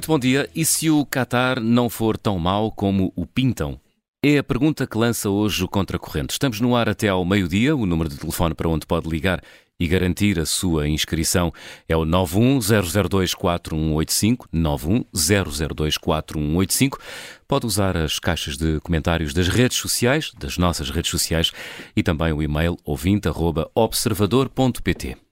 [0.00, 0.48] Muito bom dia.
[0.54, 3.78] E se o Qatar não for tão mau como o pintam?
[4.24, 6.32] É a pergunta que lança hoje o Contracorrente.
[6.32, 7.76] Estamos no ar até ao meio-dia.
[7.76, 9.42] O número de telefone para onde pode ligar
[9.78, 11.52] e garantir a sua inscrição
[11.86, 16.98] é o 910024185, 910024185.
[17.46, 21.52] Pode usar as caixas de comentários das redes sociais, das nossas redes sociais,
[21.94, 25.29] e também o e-mail ouvinte.observador.pt.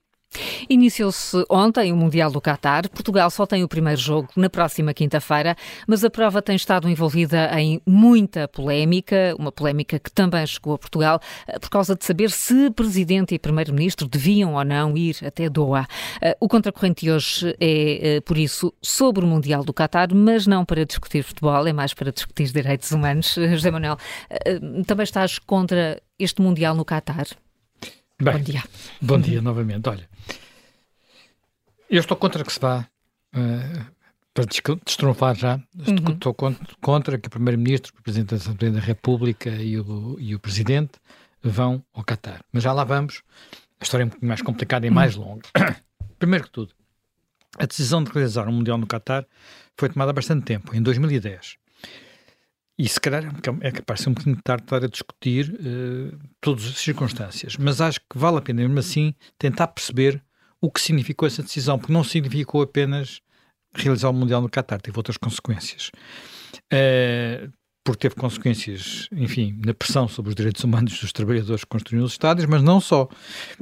[0.69, 2.89] Iniciou-se ontem o Mundial do Qatar.
[2.91, 5.57] Portugal só tem o primeiro jogo na próxima quinta-feira,
[5.87, 10.79] mas a prova tem estado envolvida em muita polémica, uma polémica que também chegou a
[10.79, 15.49] Portugal eh, por causa de saber se Presidente e Primeiro-Ministro deviam ou não ir até
[15.49, 15.87] Doha.
[16.21, 20.65] Eh, o contracorrente hoje é, eh, por isso, sobre o Mundial do Qatar, mas não
[20.65, 23.35] para discutir futebol, é mais para discutir direitos humanos.
[23.51, 23.97] José Manuel,
[24.87, 27.27] também estás contra este Mundial no Qatar?
[28.21, 28.65] Bem, bom dia.
[29.01, 29.89] Bom dia novamente.
[29.89, 30.09] Olha,
[31.89, 32.85] eu estou contra que se vá,
[33.33, 33.87] uh,
[34.35, 34.45] para
[34.85, 35.55] destronfar já,
[35.87, 36.15] uhum.
[36.15, 36.35] estou
[36.81, 38.35] contra que o Primeiro-Ministro, o Presidente
[38.73, 40.99] da República e o, e o Presidente
[41.41, 42.45] vão ao Qatar.
[42.53, 43.23] Mas já lá vamos.
[43.81, 45.47] A história é um pouco mais complicada e mais longa.
[46.19, 46.75] Primeiro que tudo,
[47.57, 49.25] a decisão de realizar um Mundial no Qatar
[49.77, 51.57] foi tomada há bastante tempo, em 2010.
[52.79, 53.25] E se calhar
[53.61, 57.81] é capaz de ser um bocadinho tarde estar a discutir uh, todas as circunstâncias, mas
[57.81, 60.23] acho que vale a pena, mesmo assim, tentar perceber
[60.61, 63.21] o que significou essa decisão, porque não significou apenas
[63.75, 65.91] realizar o Mundial no Qatar, teve outras consequências.
[66.73, 72.05] Uh, porque teve consequências, enfim, na pressão sobre os direitos humanos dos trabalhadores que construíram
[72.05, 73.09] os estádios, mas não só.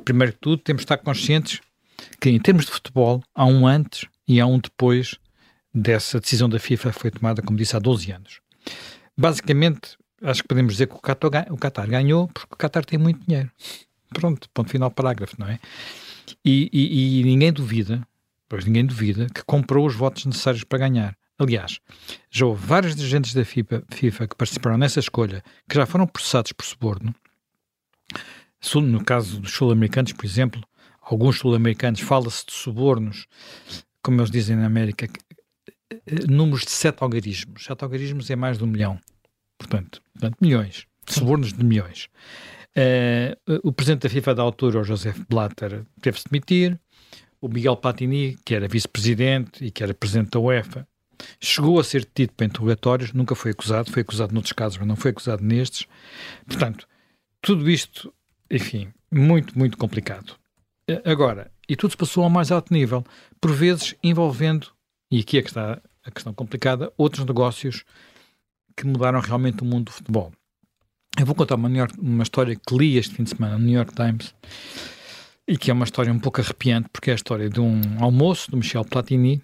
[0.04, 1.60] Primeiro que tudo, temos de estar conscientes
[2.20, 5.14] que, em termos de futebol, há um antes e há um depois
[5.72, 8.40] dessa decisão da FIFA foi tomada, como disse, há 12 anos.
[9.16, 12.98] Basicamente, acho que podemos dizer que o Qatar, o Qatar ganhou porque o Qatar tem
[12.98, 13.50] muito dinheiro.
[14.12, 15.58] Pronto, ponto final parágrafo, não é?
[16.44, 18.06] E, e, e, ninguém duvida,
[18.48, 21.16] pois ninguém duvida, que comprou os votos necessários para ganhar.
[21.38, 21.80] Aliás,
[22.30, 26.52] já houve vários dirigentes da FIFA, FIFA que participaram nessa escolha que já foram processados
[26.52, 27.14] por suborno.
[28.74, 30.62] No caso dos sul-americanos, por exemplo,
[31.00, 33.26] alguns sul-americanos fala-se de subornos,
[34.02, 35.08] como eles dizem na América,
[35.90, 37.64] eh, números de sete algarismos.
[37.64, 38.98] Sete algarismos é mais de um milhão.
[39.58, 40.86] Portanto, portanto milhões.
[41.08, 42.08] Subornos de milhões.
[42.76, 46.78] Uh, o presidente da FIFA da altura, o José Blatter, teve-se de demitir.
[47.40, 50.86] O Miguel Platini, que era vice-presidente e que era presidente da UEFA,
[51.40, 54.96] chegou a ser detido para interrogatórios, nunca foi acusado, foi acusado noutros casos, mas não
[54.96, 55.86] foi acusado nestes.
[56.46, 56.88] Portanto,
[57.40, 58.12] tudo isto,
[58.50, 60.34] enfim, muito, muito complicado.
[61.04, 63.04] Agora, e tudo se passou ao mais alto nível,
[63.40, 64.68] por vezes envolvendo
[65.10, 67.84] e aqui é que está a questão complicada, outros negócios
[68.76, 70.32] que mudaram realmente o mundo do futebol.
[71.18, 73.74] Eu vou contar uma, York, uma história que li este fim de semana no New
[73.74, 74.34] York Times
[75.48, 78.50] e que é uma história um pouco arrepiante, porque é a história de um almoço
[78.50, 79.42] do Michel Platini,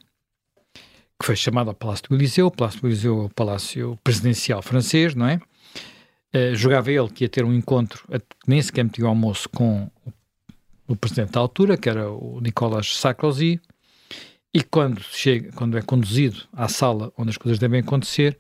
[1.19, 2.49] que foi chamado ao Palácio do Eliseu.
[2.49, 5.41] O Palácio do Eliseu é o palácio presidencial francês, não é?
[6.35, 8.07] Uh, jogava ele que ia ter um encontro,
[8.47, 9.89] nem sequer metia o almoço com
[10.89, 13.61] o presidente da altura, que era o Nicolas Sarkozy,
[14.53, 18.37] e quando, chega, quando é conduzido à sala onde as coisas devem acontecer,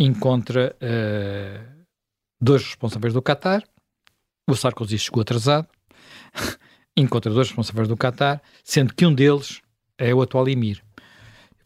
[0.00, 1.84] encontra uh,
[2.40, 3.62] dois responsáveis do Qatar,
[4.48, 5.68] o Sarkozy chegou atrasado,
[6.96, 9.60] encontra dois responsáveis do Qatar, sendo que um deles
[9.98, 10.82] é o atual emir.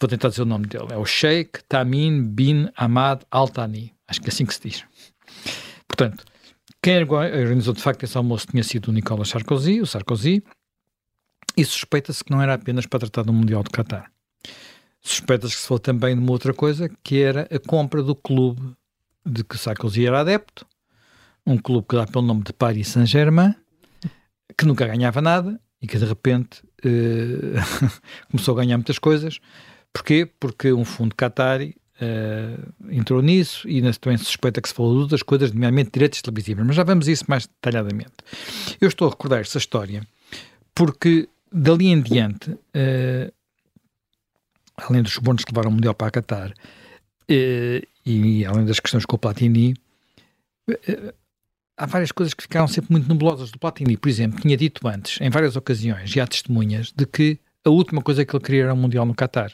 [0.00, 0.88] Vou tentar dizer o nome dele.
[0.90, 3.94] É o Sheikh Tamim bin Ahmad Al Thani.
[4.08, 4.84] Acho que é assim que se diz.
[5.86, 6.24] Portanto,
[6.82, 10.42] quem organizou de facto esse almoço tinha sido o Nicolas Sarkozy, o Sarkozy,
[11.56, 14.10] e suspeita-se que não era apenas para tratar do Mundial de Qatar.
[15.06, 18.74] Suspeita-se que se falou também de uma outra coisa, que era a compra do clube
[19.24, 20.66] de que Sarkozy era adepto,
[21.46, 23.54] um clube que dá pelo nome de Paris Saint-Germain,
[24.56, 27.60] que nunca ganhava nada e que de repente eh,
[28.30, 29.40] começou a ganhar muitas coisas.
[29.92, 30.26] Porquê?
[30.40, 32.56] Porque um fundo Qatari eh,
[32.90, 36.76] entrou nisso e também suspeita que se falou de outras coisas, nomeadamente direitos televisivos, mas
[36.76, 38.14] já vamos a isso mais detalhadamente.
[38.80, 40.02] Eu estou a recordar esta história
[40.74, 43.32] porque dali em diante, uh,
[44.76, 49.16] além dos subornos que levaram o Mundial para Qatar, uh, e além das questões com
[49.16, 49.74] o Platini,
[50.68, 51.14] uh,
[51.76, 53.96] há várias coisas que ficaram sempre muito nebulosas do Platini.
[53.96, 58.02] Por exemplo, tinha dito antes, em várias ocasiões, e há testemunhas, de que a última
[58.02, 59.52] coisa que ele queria era um Mundial no Qatar.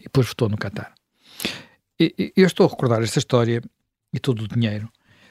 [0.00, 0.92] E depois votou no Qatar.
[1.98, 3.62] Eu estou a recordar esta história
[4.12, 4.88] e todo o dinheiro,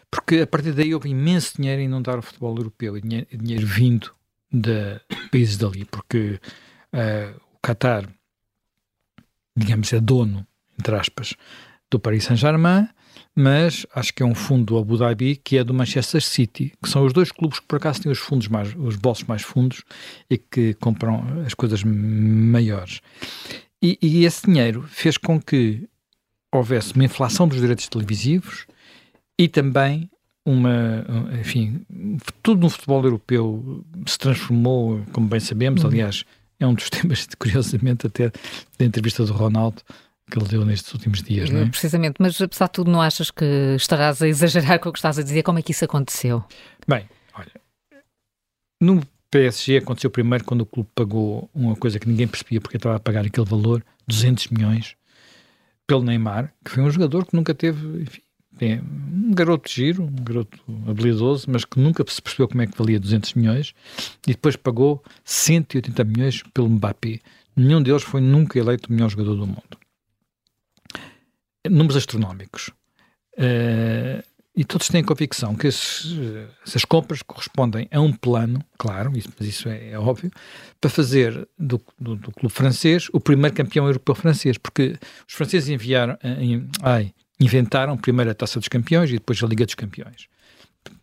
[0.10, 3.68] porque a partir daí houve imenso dinheiro a inundar o futebol europeu e dinheiro, dinheiro
[3.68, 4.12] vindo
[4.52, 5.00] de
[5.30, 6.40] países dali, porque
[6.94, 8.08] uh, o Qatar,
[9.62, 10.46] digamos, é dono,
[10.80, 11.36] entre aspas,
[11.90, 12.88] do Paris Saint-Germain,
[13.36, 16.90] mas acho que é um fundo do Abu Dhabi que é do Manchester City, que
[16.90, 19.84] são os dois clubes que por acaso têm os fundos mais, os bolsos mais fundos
[20.30, 23.02] e que compram as coisas maiores.
[23.82, 25.88] E, e esse dinheiro fez com que
[26.52, 28.66] houvesse uma inflação dos direitos televisivos
[29.38, 30.10] e também
[30.46, 31.06] uma,
[31.40, 31.86] enfim,
[32.42, 35.90] tudo no futebol europeu se transformou, como bem sabemos, uhum.
[35.90, 36.26] aliás,
[36.64, 38.32] é um dos temas, curiosamente, até
[38.78, 39.82] da entrevista do Ronaldo,
[40.30, 41.66] que ele deu nestes últimos dias, não é?
[41.66, 45.20] Precisamente, mas apesar de tudo, não achas que estarás a exagerar com o que estás
[45.20, 45.44] a dizer?
[45.44, 46.44] Como é que isso aconteceu?
[46.88, 47.52] Bem, olha,
[48.82, 52.96] no PSG aconteceu primeiro quando o clube pagou uma coisa que ninguém percebia porque estava
[52.96, 54.96] a pagar aquele valor, 200 milhões,
[55.86, 58.22] pelo Neymar, que foi um jogador que nunca teve, enfim,
[58.66, 63.00] um garoto giro, um garoto habilidoso, mas que nunca se percebeu como é que valia
[63.00, 63.74] 200 milhões
[64.28, 67.20] e depois pagou 180 milhões pelo Mbappé.
[67.56, 69.82] Nenhum deles foi nunca eleito o melhor jogador do mundo
[71.70, 72.70] números astronómicos.
[73.38, 74.24] Uh,
[74.54, 79.70] e todos têm convicção que essas compras correspondem a um plano, claro, isso, mas isso
[79.70, 80.30] é, é óbvio,
[80.80, 85.70] para fazer do, do, do, clube francês o primeiro campeão europeu francês, porque os franceses
[85.70, 90.28] enviaram, em, ai, inventaram primeiro a Taça dos Campeões e depois a Liga dos Campeões.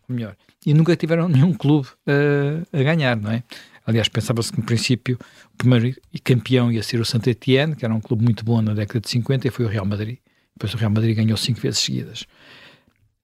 [0.07, 0.35] Melhor.
[0.65, 3.43] E nunca tiveram nenhum clube uh, a ganhar, não é?
[3.85, 5.17] Aliás, pensava-se que no princípio
[5.53, 8.99] o primeiro campeão ia ser o Saint-Étienne, que era um clube muito bom na década
[8.99, 10.17] de 50, e foi o Real Madrid.
[10.55, 12.21] Depois o Real Madrid ganhou cinco vezes seguidas.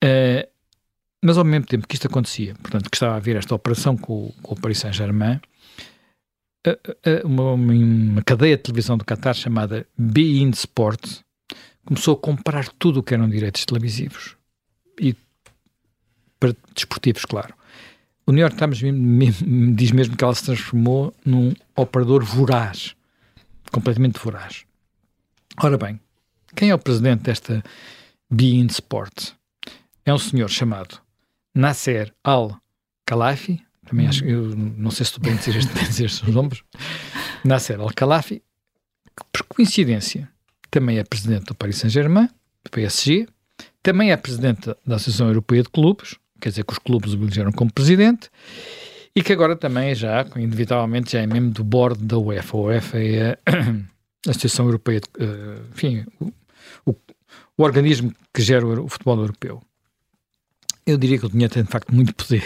[0.04, 0.48] Uh,
[1.24, 4.32] mas ao mesmo tempo que isto acontecia, portanto, que estava a haver esta operação com,
[4.42, 5.40] com o Paris Saint-Germain,
[6.68, 11.25] uh, uma, uma, cadeia de televisão do Qatar chamada Bein Sport
[11.86, 14.36] começou a comprar tudo o que eram direitos televisivos
[15.00, 15.16] e
[16.40, 17.54] para desportivos, claro.
[18.28, 18.80] O New York Times
[19.76, 22.96] diz mesmo que ela se transformou num operador voraz,
[23.72, 24.66] completamente voraz.
[25.62, 26.00] Ora bem,
[26.56, 27.64] quem é o presidente desta
[28.30, 29.34] Bein Sport?
[30.04, 31.00] É um senhor chamado
[31.54, 35.54] Nasser Al-Khalafi, também acho, eu não sei se estou bem dizer,
[35.88, 36.64] dizer estes nomes,
[37.44, 38.42] Nasser Al-Khalafi,
[39.32, 40.30] por coincidência
[40.76, 42.28] também é presidente do Paris Saint-Germain,
[42.62, 43.30] do PSG,
[43.82, 47.50] também é presidente da Associação Europeia de Clubes, quer dizer que os clubes o elegeram
[47.54, 48.30] como presidente,
[49.16, 52.58] e que agora também já, inevitavelmente, já é membro do board da UEFA.
[52.58, 56.06] A UEFA é a Associação Europeia de, uh, enfim,
[56.86, 56.94] o,
[57.58, 59.62] o organismo que gera o, o futebol europeu.
[60.86, 62.44] Eu diria que o dinheiro tem de facto muito poder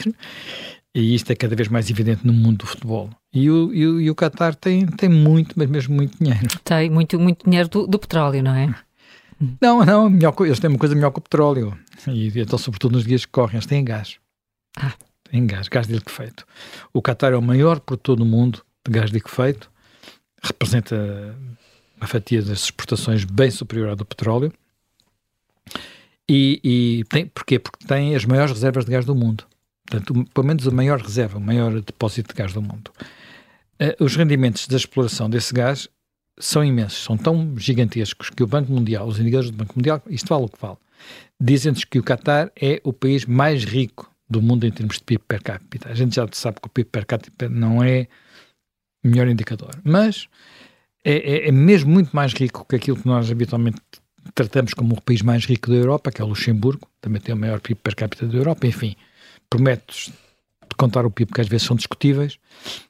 [0.96, 3.10] e isto é cada vez mais evidente no mundo do futebol.
[3.34, 6.48] E o, e o, e o Qatar tem, tem muito, mas mesmo muito dinheiro.
[6.64, 8.74] Tem muito, muito dinheiro do, do petróleo, não é?
[9.62, 11.78] Não, não, melhor, eles têm uma coisa melhor que o petróleo.
[12.08, 14.18] E então, sobretudo nos dias que correm, eles têm gás.
[14.76, 14.94] Ah.
[15.30, 16.46] Têm gás, gás de liquefeito.
[16.92, 19.72] O Qatar é o maior produtor do mundo de gás de liquefeito,
[20.42, 21.36] representa
[21.98, 24.52] uma fatia das exportações bem superior à do petróleo.
[26.28, 27.60] E, e tem, porquê?
[27.60, 29.46] Porque tem as maiores reservas de gás do mundo.
[29.90, 32.92] Portanto, pelo menos a maior reserva, o maior depósito de gás do mundo.
[33.82, 35.90] Uh, os rendimentos da exploração desse gás
[36.40, 40.28] são imensos, são tão gigantescos que o Banco Mundial, os indicadores do Banco Mundial, isto
[40.28, 40.78] vale o que vale,
[41.40, 45.24] dizem-nos que o Qatar é o país mais rico do mundo em termos de PIB
[45.28, 45.90] per capita.
[45.90, 48.08] A gente já sabe que o PIB per capita não é
[49.04, 50.28] o melhor indicador, mas
[51.04, 53.82] é, é, é, mesmo muito mais rico que aquilo que nós habitualmente
[54.36, 57.38] tratamos como o país mais rico da Europa, que é o Luxemburgo, também tem o
[57.38, 58.96] maior PIB per capita da Europa, enfim,
[59.58, 60.12] métodos
[60.70, 62.38] de contar o PIB que às vezes são discutíveis,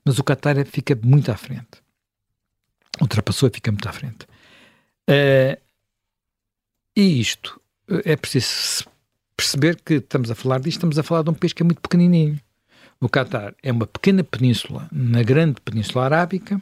[0.03, 1.81] mas o Qatar fica muito à frente.
[2.99, 4.25] Ultrapassou e fica muito à frente.
[5.09, 5.57] Uh,
[6.95, 7.61] e isto,
[8.03, 8.85] é preciso
[9.37, 11.81] perceber que estamos a falar disto, estamos a falar de um país que é muito
[11.81, 12.39] pequenininho.
[12.99, 16.61] O Qatar é uma pequena península na grande península arábica,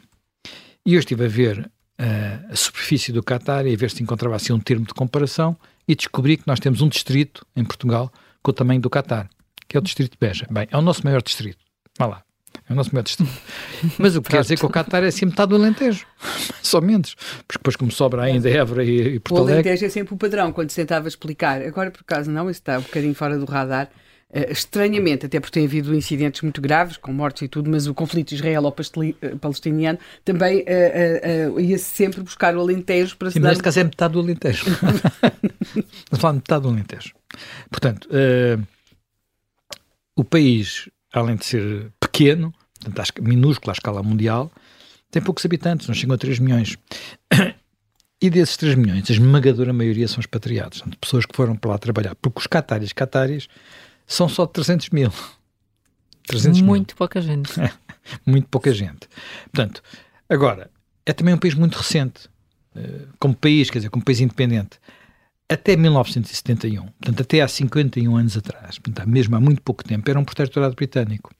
[0.86, 1.60] e eu estive a ver
[2.00, 5.58] uh, a superfície do Qatar e a ver se encontrava assim um termo de comparação
[5.88, 9.28] e descobri que nós temos um distrito em Portugal com o tamanho do Qatar,
[9.68, 10.48] que é o distrito de Beja.
[10.50, 11.60] Bem, é o nosso maior distrito.
[11.98, 12.24] Vá lá.
[12.70, 13.32] É o nosso maior distrito.
[13.98, 16.06] Mas o que quer dizer que o Qatar é assim metade do Alentejo.
[16.62, 17.16] Só menos.
[17.48, 19.54] Porque depois, como sobra ainda Évora e, e Porto Alegre...
[19.54, 21.62] O Alentejo é sempre o padrão, quando se tentava explicar.
[21.62, 23.90] Agora, por acaso, não, isso está um bocadinho fora do radar.
[24.30, 27.94] Uh, estranhamente, até porque tem havido incidentes muito graves, com mortes e tudo, mas o
[27.94, 33.50] conflito israelo-palestiniano também uh, uh, ia sempre buscar o Alentejo para Sim, se dar...
[33.50, 34.66] neste caso é metade do Alentejo.
[35.72, 37.14] Estamos falando metade do Alentejo.
[37.70, 38.10] Portanto,
[40.18, 44.52] o país, além de ser pequeno, portanto, minúsculo à escala mundial,
[45.12, 46.76] tem poucos habitantes, não chegam a 3 milhões.
[48.20, 51.78] E desses 3 milhões, a esmagadora maioria são expatriados, são pessoas que foram para lá
[51.78, 53.48] trabalhar, porque os cataris, cataris
[54.08, 55.14] são só 300 mil.
[56.26, 56.98] 300 muito mil.
[56.98, 57.54] pouca gente.
[58.26, 59.08] muito pouca gente.
[59.52, 59.84] Portanto,
[60.28, 60.72] agora,
[61.06, 62.28] é também um país muito recente,
[62.76, 64.80] eh, como país, quer dizer, como país independente.
[65.50, 70.20] Até 1971, portanto, até há 51 anos atrás, portanto, mesmo há muito pouco tempo, era
[70.20, 71.34] um protetorado britânico.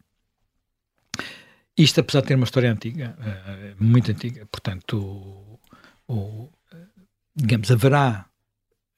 [1.78, 5.60] Isto, apesar de ter uma história antiga, eh, muito antiga, portanto,
[6.08, 6.52] ou
[7.38, 8.26] digamos, haverá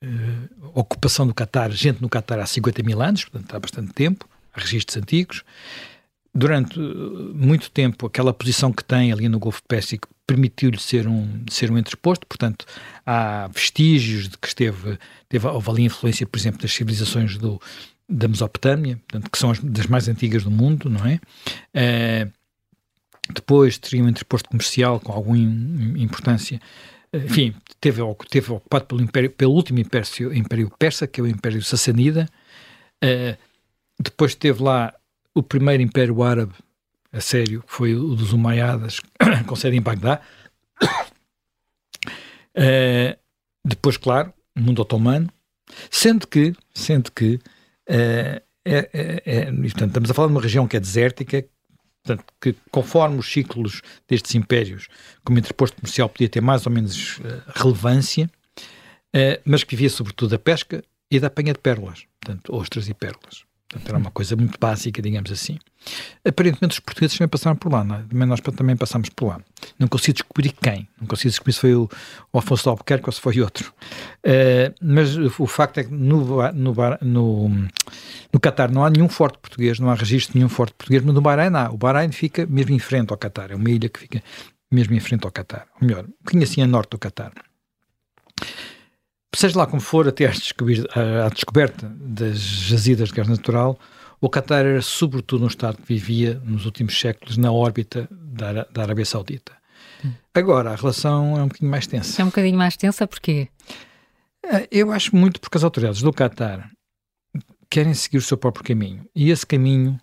[0.03, 4.27] uh, ocupação do Qatar, gente no Qatar há 50 mil anos, portanto há bastante tempo,
[4.53, 5.43] há registros antigos.
[6.33, 11.43] Durante uh, muito tempo, aquela posição que tem ali no Golfo Pérsico permitiu-lhe ser um,
[11.49, 12.65] ser um entreposto, portanto,
[13.03, 17.59] há vestígios de que esteve, teve, houve ali influência, por exemplo, das civilizações do,
[18.07, 21.19] da Mesopotâmia, portanto, que são as, das mais antigas do mundo, não é?
[21.73, 22.31] Uh,
[23.33, 26.59] depois teria um entreposto comercial com alguma importância
[27.11, 31.61] enfim, teve, teve ocupado pelo, império, pelo último império, império persa, que é o Império
[31.63, 32.29] Sassanida.
[33.03, 33.35] Uh,
[33.99, 34.93] depois teve lá
[35.33, 36.53] o primeiro Império Árabe,
[37.11, 38.99] a sério, foi o dos Umayyadas,
[39.47, 40.21] com sede em Bagdá.
[42.55, 43.17] Uh,
[43.65, 45.29] depois, claro, o mundo otomano.
[45.89, 47.41] Sendo que, sendo que uh,
[47.89, 51.45] é, é, é, portanto, estamos a falar de uma região que é desértica,
[52.01, 54.87] Portanto, que conforme os ciclos destes impérios,
[55.23, 58.31] como interposto comercial podia ter mais ou menos uh, relevância,
[59.43, 63.43] mas que vivia sobretudo da pesca e da apanha de pérolas, portanto, ostras e pérolas.
[63.69, 65.59] Portanto, era uma coisa muito básica, digamos assim.
[66.27, 68.25] Aparentemente, os portugueses também passaram por lá, é?
[68.25, 69.39] nós também passamos por lá.
[69.77, 71.87] Não consigo descobrir quem, não consigo descobrir se foi o,
[72.33, 73.71] o Afonso de Albuquerque ou se foi outro.
[74.25, 77.49] Uh, mas o facto é que no, no, no,
[78.33, 81.13] no Qatar não há nenhum forte português, não há registro de nenhum forte português, mas
[81.13, 81.69] no Bahrein há.
[81.69, 84.23] O Bahrein fica mesmo em frente ao Qatar, é uma ilha que fica
[84.71, 85.67] mesmo em frente ao Qatar.
[85.79, 87.31] Ou melhor, um bocadinho assim a norte do Qatar
[89.35, 93.79] seja lá como for, até à descoberta das jazidas de gás natural,
[94.21, 98.81] o Qatar era sobretudo um Estado que vivia nos últimos séculos na órbita da, da
[98.81, 99.53] Arábia Saudita.
[100.33, 102.21] Agora, a relação é um bocadinho mais tensa.
[102.21, 103.49] É um bocadinho mais tensa porquê?
[104.43, 106.69] É, eu acho muito porque as autoridades do Qatar
[107.69, 109.05] querem seguir o seu próprio caminho.
[109.15, 109.99] E esse caminho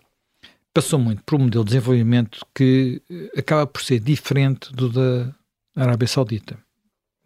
[0.73, 5.33] passou muito por um modelo de desenvolvimento que eh, acaba por ser diferente do da
[5.75, 6.57] Arábia Saudita.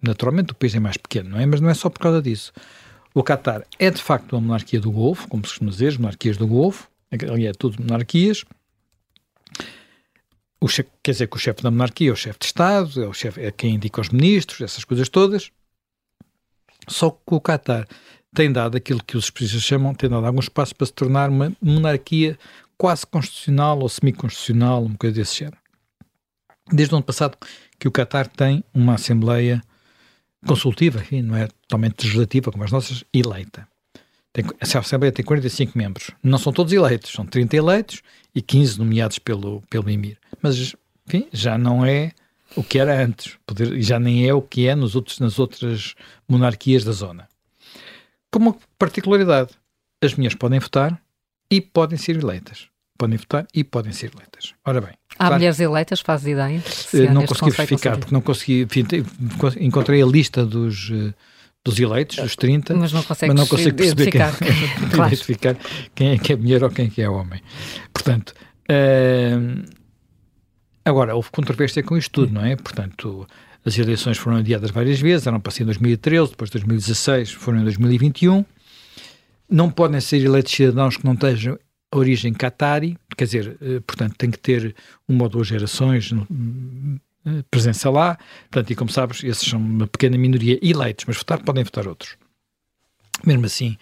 [0.01, 1.45] Naturalmente o país é mais pequeno, não é?
[1.45, 2.51] Mas não é só por causa disso.
[3.13, 6.37] O Qatar é de facto uma monarquia do Golfo, como se costuma dizer, as monarquias
[6.37, 8.43] do Golfo, ali é tudo monarquias.
[10.59, 13.07] O chefe, quer dizer que o chefe da monarquia é o chefe de Estado, é,
[13.07, 15.51] o chefe, é quem indica os ministros, essas coisas todas.
[16.87, 17.87] Só que o Qatar
[18.33, 21.51] tem dado aquilo que os especialistas chamam, tem dado algum espaço para se tornar uma
[21.61, 22.37] monarquia
[22.77, 25.57] quase constitucional ou semi-constitucional, uma coisa desse género.
[26.71, 27.37] Desde o ano passado
[27.77, 29.61] que o Qatar tem uma Assembleia
[30.45, 33.67] consultiva, enfim, não é totalmente legislativa como as nossas, eleita.
[34.33, 36.11] Tem, a Assembleia tem 45 membros.
[36.23, 38.01] Não são todos eleitos, são 30 eleitos
[38.33, 40.17] e 15 nomeados pelo, pelo Emir.
[40.41, 40.75] Mas,
[41.07, 42.11] enfim, já não é
[42.55, 45.95] o que era antes, poder, já nem é o que é nos outros, nas outras
[46.27, 47.27] monarquias da zona.
[48.29, 49.51] Como particularidade,
[50.01, 51.01] as minhas podem votar
[51.49, 52.71] e podem ser eleitas
[53.01, 54.53] podem votar e podem ser eleitas.
[54.63, 55.00] Ora bem.
[55.21, 56.63] Há claro, mulheres eleitas, faz ideia?
[56.95, 58.63] Eh, não consegui verificar, porque não consegui.
[58.63, 58.83] Enfim,
[59.59, 61.13] encontrei a lista dos, eh,
[61.63, 64.19] dos eleitos, dos 30, mas não, mas não consigo perceber quem,
[64.89, 65.13] claro.
[65.13, 65.55] identificar
[65.93, 67.39] quem é que é mulher ou quem é que é homem.
[67.93, 68.33] Portanto,
[68.67, 69.63] uh,
[70.83, 72.55] agora, houve controvérsia com isto tudo, não é?
[72.55, 73.27] Portanto,
[73.63, 77.59] as eleições foram adiadas várias vezes, eram para ser em 2013, depois de 2016, foram
[77.59, 78.43] em 2021.
[79.47, 81.59] Não podem ser eleitos cidadãos que não estejam
[81.93, 84.75] origem catari, quer dizer, eh, portanto, tem que ter
[85.07, 88.17] uma ou duas gerações eh, presença lá,
[88.49, 92.17] portanto, e como sabes, esses são uma pequena minoria eleitos, mas votar podem votar outros.
[93.23, 93.77] Mesmo assim,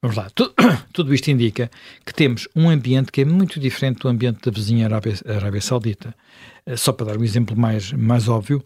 [0.00, 0.54] vamos lá, tudo,
[0.94, 1.68] tudo isto indica
[2.06, 6.14] que temos um ambiente que é muito diferente do ambiente da vizinha Arábia, Arábia Saudita.
[6.64, 8.64] Eh, só para dar um exemplo mais, mais óbvio,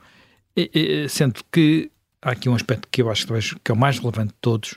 [1.09, 3.27] sendo que há aqui um aspecto que eu acho
[3.65, 4.77] que é o mais relevante de todos,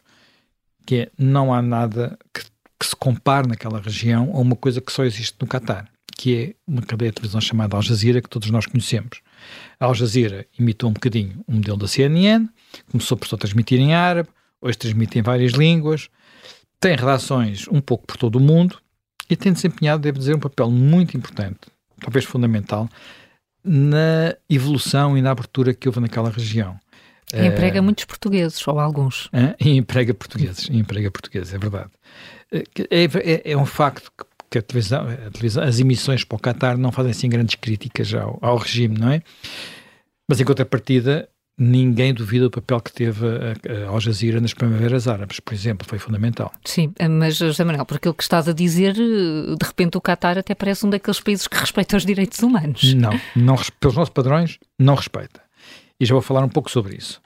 [0.85, 2.41] que é não há nada que
[2.81, 6.55] que se compare naquela região a uma coisa que só existe no Catar, que é
[6.65, 9.21] uma cadeia de televisão chamada Al Jazeera, que todos nós conhecemos.
[9.79, 12.49] A Al Jazeera imitou um bocadinho o modelo da CNN,
[12.91, 16.09] começou por só transmitir em árabe, hoje transmite em várias línguas,
[16.79, 18.79] tem redações um pouco por todo o mundo
[19.29, 21.59] e tem desempenhado, devo dizer, um papel muito importante,
[21.99, 22.89] talvez fundamental,
[23.63, 26.79] na evolução e na abertura que houve naquela região.
[27.31, 29.27] E emprega uh, muitos portugueses, ou alguns.
[29.27, 31.91] Uh, e emprega portugueses, e emprega portugueses, é verdade.
[32.51, 34.11] É, é, é um facto
[34.49, 38.13] que a televisão, a televisão, as emissões para o Qatar não fazem assim grandes críticas
[38.13, 39.21] ao, ao regime, não é?
[40.27, 45.07] Mas em contrapartida, ninguém duvida do papel que teve a, a Al Jazeera nas primaveras
[45.07, 46.51] árabes, por exemplo, foi fundamental.
[46.65, 50.53] Sim, mas José Manuel, por aquilo que estás a dizer, de repente o Qatar até
[50.53, 52.93] parece um daqueles países que respeita os direitos humanos.
[52.93, 55.41] Não, não pelos nossos padrões, não respeita.
[55.99, 57.21] E já vou falar um pouco sobre isso.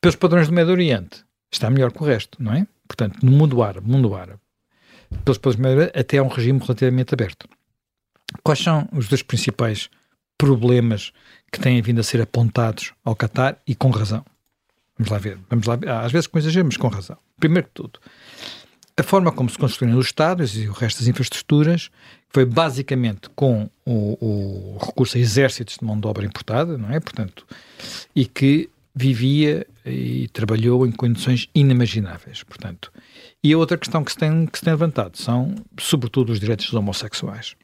[0.00, 2.66] Pelos padrões do Médio Oriente, está melhor que o resto, não é?
[2.86, 4.40] Portanto, no mundo árabe, mundo árabe,
[5.24, 7.48] pelos primeiros até é um regime relativamente aberto.
[8.42, 9.88] Quais são os dois principais
[10.38, 11.12] problemas
[11.50, 14.24] que têm vindo a ser apontados ao Qatar e com razão.
[14.98, 15.38] Vamos lá ver.
[15.48, 15.88] Vamos lá ver.
[15.90, 17.16] Às vezes com exagero, mas com razão.
[17.38, 17.98] Primeiro que tudo,
[18.96, 21.90] a forma como se construíram os estádios e o resto das infraestruturas
[22.30, 26.98] foi basicamente com o, o, recurso a exércitos de mão de obra importada, não é?
[27.00, 27.46] Portanto,
[28.14, 32.92] e que vivia e trabalhou em condições inimagináveis, portanto.
[33.42, 36.66] E a outra questão que se tem, que se tem levantado são, sobretudo, os direitos
[36.66, 37.54] dos homossexuais.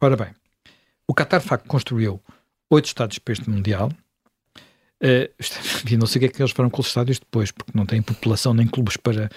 [0.00, 0.28] Ora bem,
[1.06, 2.20] o Qatar, de facto, construiu
[2.70, 3.92] oito estádios para este Mundial.
[5.02, 5.28] Uh,
[5.98, 8.00] não sei o que é que eles foram com os estádios depois, porque não têm
[8.02, 9.28] população nem clubes para,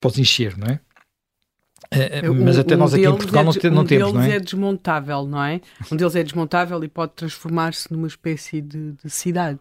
[0.00, 0.80] para os encher, não é?
[1.92, 4.24] Uh, mas até um nós aqui em Portugal é, não, não um temos, não é?
[4.24, 5.60] Um deles é desmontável, não é?
[5.90, 9.60] Um deles é desmontável e pode transformar-se numa espécie de, de cidade.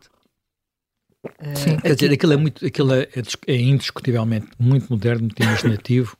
[1.55, 1.77] Sim.
[1.77, 3.07] Quer dizer, aquilo é, muito, aquilo é,
[3.47, 6.17] é indiscutivelmente muito moderno, muito imaginativo.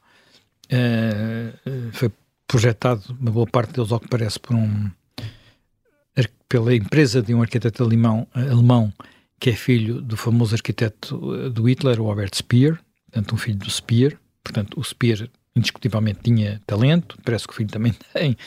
[0.65, 2.11] Uh, foi
[2.47, 4.91] projetado, uma boa parte deles, ao que parece, por um,
[6.51, 8.91] pela empresa de um arquiteto alemão, alemão
[9.39, 13.69] que é filho do famoso arquiteto do Hitler, o Albert Speer, portanto, um filho do
[13.69, 14.17] Speer.
[14.43, 18.37] Portanto, o Speer indiscutivelmente tinha talento, parece que o filho também tem,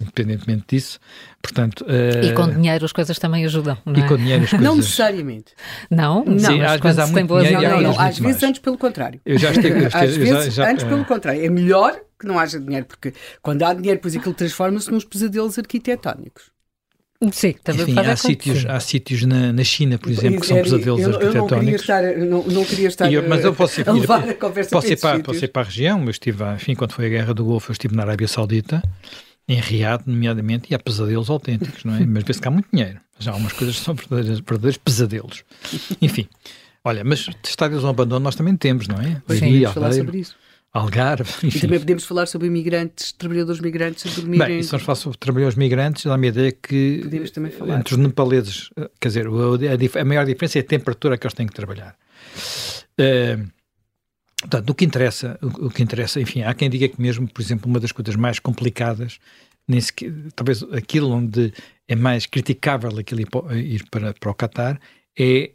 [0.00, 0.98] independentemente disso.
[1.42, 2.24] Portanto, uh...
[2.24, 3.98] E com dinheiro as coisas também ajudam, não é?
[3.98, 4.66] E com dinheiro as coisas...
[4.66, 5.52] Não necessariamente.
[5.90, 6.24] Não?
[6.24, 9.20] Não, Sim, às vezes há muito dinheiro não, não, não, às vezes antes pelo contrário.
[9.24, 9.84] Eu já estive...
[9.84, 11.44] Eu às vezes já, já, antes pelo contrário.
[11.44, 15.58] É melhor que não haja dinheiro, porque quando há dinheiro, depois aquilo transforma-se nos pesadelos
[15.58, 16.55] arquitetónicos.
[17.32, 21.00] Sim, também Enfim, há sítios, há sítios na, na China, por exemplo, que são pesadelos
[21.00, 21.48] eu, arquitetónicos.
[21.48, 24.28] Eu não queria estar, não, não queria estar eu, mas eu posso ir, a levar
[24.28, 27.06] a conversa posso ir, para, posso ir para a região, eu estive, enfim, quando foi
[27.06, 28.82] a Guerra do Golfo, eu estive na Arábia Saudita,
[29.48, 32.00] em Riad, nomeadamente, e há pesadelos autênticos, não é?
[32.04, 33.00] Mas vê-se que há muito dinheiro.
[33.18, 35.44] Já há umas coisas que são verdadeiros, verdadeiros pesadelos.
[36.02, 36.28] Enfim,
[36.84, 39.22] olha, mas estádios ao abandono nós também temos, não é?
[39.34, 40.36] Sim, Leiria, falar sobre isso.
[40.76, 41.30] Algarve.
[41.42, 41.56] Enfim.
[41.56, 44.38] E também podemos falar sobre imigrantes, trabalhadores migrantes a dormir.
[44.38, 47.78] Bem, se nós falar sobre trabalhadores migrantes, dá-me a ideia que podemos também falar.
[47.78, 51.32] entre os nepaleses, eh, quer dizer, a, a, maior diferença é a temperatura que eles
[51.32, 51.96] têm que trabalhar.
[53.00, 53.50] Uh,
[54.40, 57.40] portanto, o que interessa, o, o, que interessa, enfim, há quem diga que mesmo, por
[57.40, 59.18] exemplo, uma das coisas mais complicadas,
[59.66, 61.54] nem sequer, talvez aquilo onde
[61.88, 64.78] é mais criticável aquilo ir para, para o Qatar,
[65.18, 65.52] é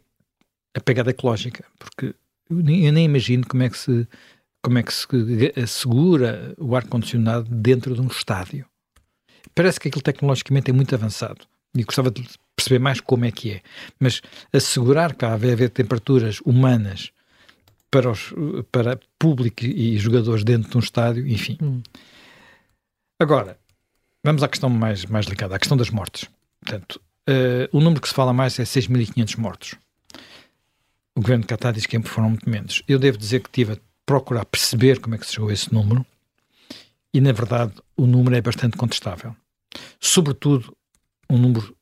[0.74, 2.12] a pegada ecológica, porque
[2.50, 4.06] eu nem, eu nem imagino como é que se
[4.62, 5.06] como é que se
[5.60, 8.64] assegura o ar-condicionado dentro de um estádio.
[9.54, 11.44] Parece que aquilo tecnologicamente é muito avançado
[11.76, 13.62] e gostava de perceber mais como é que é.
[13.98, 14.22] Mas
[14.52, 17.10] assegurar que vai haver temperaturas humanas
[17.90, 18.32] para, os,
[18.70, 21.58] para público e jogadores dentro de um estádio, enfim.
[21.60, 21.82] Hum.
[23.20, 23.58] Agora,
[24.24, 26.28] vamos à questão mais, mais delicada, à questão das mortes.
[26.60, 29.74] Portanto, uh, o número que se fala mais é 6.500 mortos.
[31.14, 32.82] O governo de Qatar diz que foram muito menos.
[32.88, 36.04] Eu devo dizer que tive procurar perceber como é que se chegou a esse número
[37.14, 39.36] e, na verdade, o número é bastante contestável.
[40.00, 40.76] Sobretudo,
[41.28, 41.76] o número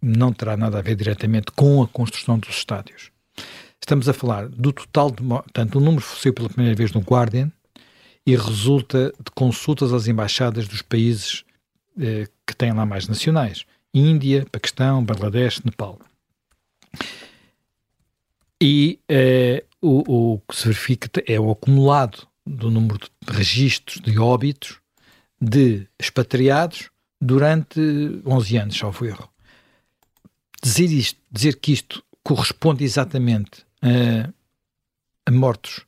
[0.00, 3.10] não terá nada a ver diretamente com a construção dos estádios.
[3.80, 5.22] Estamos a falar do total de.
[5.22, 7.50] Portanto, o número saiu pela primeira vez no Guardian
[8.26, 11.44] e resulta de consultas às embaixadas dos países
[12.00, 15.98] eh, que têm lá mais nacionais: Índia, Paquistão, Bangladesh, Nepal.
[18.60, 24.18] E eh, o, o que se verifica é o acumulado do número de registros de
[24.18, 24.80] óbitos
[25.38, 27.78] de expatriados durante
[28.24, 29.28] 11 anos, salvo erro.
[30.62, 34.30] Dizer, isto, dizer que isto corresponde exatamente a,
[35.26, 35.84] a mortos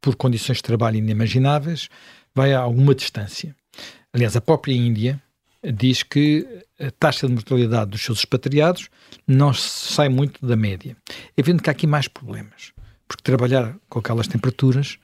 [0.00, 1.90] por condições de trabalho inimagináveis
[2.34, 3.54] vai a alguma distância.
[4.10, 5.22] Aliás, a própria Índia
[5.62, 6.46] diz que
[6.80, 8.88] a taxa de mortalidade dos seus expatriados
[9.26, 10.96] não sai muito da média.
[11.36, 12.73] É evidente que há aqui mais problemas
[13.06, 14.98] porque trabalhar com aquelas temperaturas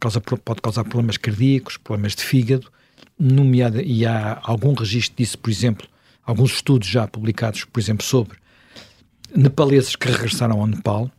[0.00, 2.70] causa, pode causar problemas cardíacos, problemas de fígado,
[3.18, 5.88] nomeada, e há algum registro disso, por exemplo,
[6.24, 8.38] alguns estudos já publicados, por exemplo, sobre
[9.34, 11.10] nepaleses que regressaram ao Nepal.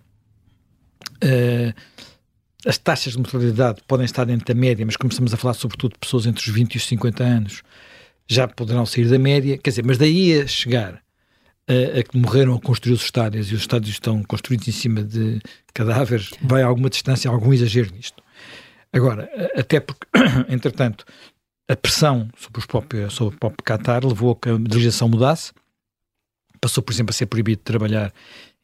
[1.23, 1.73] Uh,
[2.65, 5.93] as taxas de mortalidade podem estar dentro da média, mas como estamos a falar sobretudo
[5.93, 7.63] de pessoas entre os 20 e os 50 anos,
[8.27, 9.57] já poderão sair da média.
[9.57, 11.01] Quer dizer, mas daí a chegar
[11.67, 15.41] a, que morreram a construir os estádios e os estádios estão construídos em cima de
[15.73, 18.23] cadáveres, vai a alguma distância, algum exagero nisto.
[18.91, 20.07] Agora, até porque,
[20.47, 21.05] entretanto,
[21.69, 25.51] a pressão sobre, os próprios, sobre o próprio Qatar levou a que a legislação mudasse.
[26.61, 28.13] Passou, por exemplo, a ser proibido de trabalhar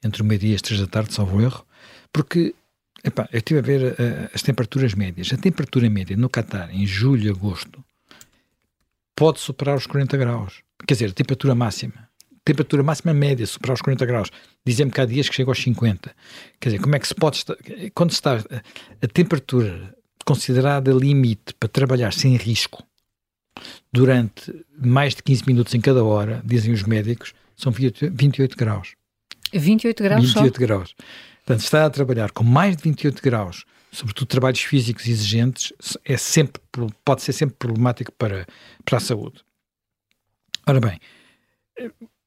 [0.03, 1.65] entre o meio-dia e as três da tarde, salvo erro,
[2.11, 2.55] porque
[3.03, 5.31] epá, eu estive a ver uh, as temperaturas médias.
[5.31, 7.83] A temperatura média no Qatar, em julho e agosto,
[9.15, 10.63] pode superar os 40 graus.
[10.87, 12.09] Quer dizer, a temperatura máxima
[12.43, 14.29] temperatura máxima média, superar os 40 graus.
[14.65, 16.13] Dizem-me que há dias que chega aos 50.
[16.59, 17.55] Quer dizer, como é que se pode estar.
[17.93, 22.83] Quando se está a temperatura considerada limite para trabalhar sem risco
[23.91, 28.95] durante mais de 15 minutos em cada hora, dizem os médicos, são 28 graus.
[29.53, 30.59] 28 graus 28 só?
[30.59, 30.95] graus.
[31.45, 36.61] Portanto, estar a trabalhar com mais de 28 graus, sobretudo trabalhos físicos exigentes, é sempre,
[37.05, 38.47] pode ser sempre problemático para,
[38.83, 39.43] para a saúde.
[40.65, 40.99] Ora bem,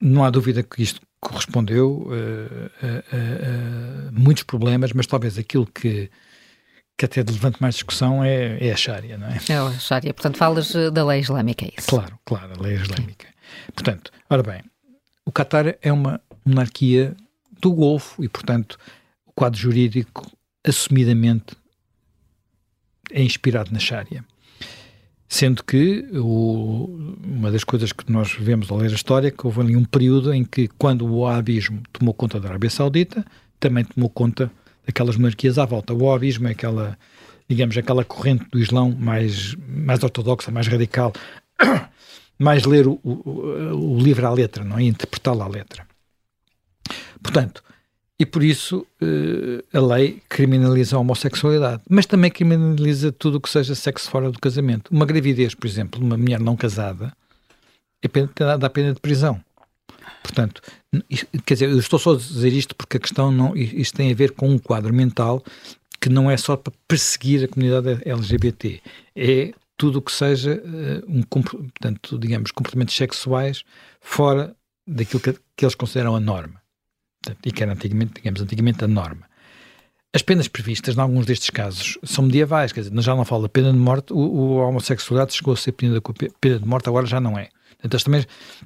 [0.01, 6.11] não há dúvida que isto correspondeu a, a, a, muitos problemas, mas talvez aquilo que,
[6.97, 9.39] que até levante mais discussão é, é a Sharia, não é?
[9.49, 10.15] É a Sharia.
[10.15, 11.89] Portanto, falas eh, da lei islâmica, é isso?
[11.89, 13.27] Claro, claro, a lei islâmica.
[13.75, 14.63] Portanto, ora bem,
[15.25, 17.17] o Qatar é uma monarquia
[17.61, 18.79] do Golfo e, portanto,
[19.27, 20.31] o quadro jurídico
[20.65, 21.57] assumidamente
[23.11, 24.25] é inspirado na Sharia.
[25.29, 29.45] Sendo que o, uma das coisas que nós vemos ao ler a história é que
[29.45, 33.25] houve ali um período em que, quando o Wahhabismo tomou conta da Arábia Saudita,
[33.59, 34.51] também tomou conta
[34.87, 35.93] daquelas monarquias à volta.
[35.93, 36.97] O Wahhabismo é aquela,
[37.49, 41.13] digamos, aquela corrente do Islão mais, mais ortodoxa, mais radical,
[42.39, 44.85] mais ler o, o, o livro à letra, não é?
[44.85, 45.87] Interpretá-lo à letra.
[47.21, 47.65] Portanto,
[48.19, 53.51] e por isso uh, a lei criminaliza a homossexualidade, mas também criminaliza tudo o que
[53.51, 54.91] seja sexo fora do casamento.
[54.91, 57.13] Uma gravidez, por exemplo, de uma mulher não casada,
[58.03, 59.41] é pena, dá pena de prisão.
[60.23, 60.63] Portanto,
[61.45, 64.15] quer dizer, eu estou só a dizer isto porque a questão não, isto tem a
[64.15, 65.45] ver com um quadro mental
[66.01, 68.81] que não é só para perseguir a comunidade LGBT,
[69.15, 73.63] é tudo o que seja uh, um, portanto, digamos, comportamentos sexuais
[74.01, 76.66] fora daquilo que, que eles consideram a norma
[77.45, 79.27] e que era antigamente, digamos, antigamente a norma.
[80.13, 83.49] As penas previstas, em alguns destes casos, são medievais, quer dizer, já não falo da
[83.49, 87.07] pena de morte, o, o homossexualidade chegou a ser punida com pena de morte, agora
[87.07, 87.49] já não é.
[87.79, 88.25] Portanto, também,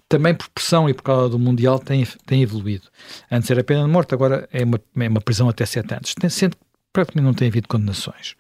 [0.09, 2.87] também por pressão e por causa do Mundial tem, tem evoluído.
[3.31, 6.57] Antes era pena de morte, agora é uma, é uma prisão até sete anos, sendo
[6.57, 8.37] que praticamente não tem havido condenações.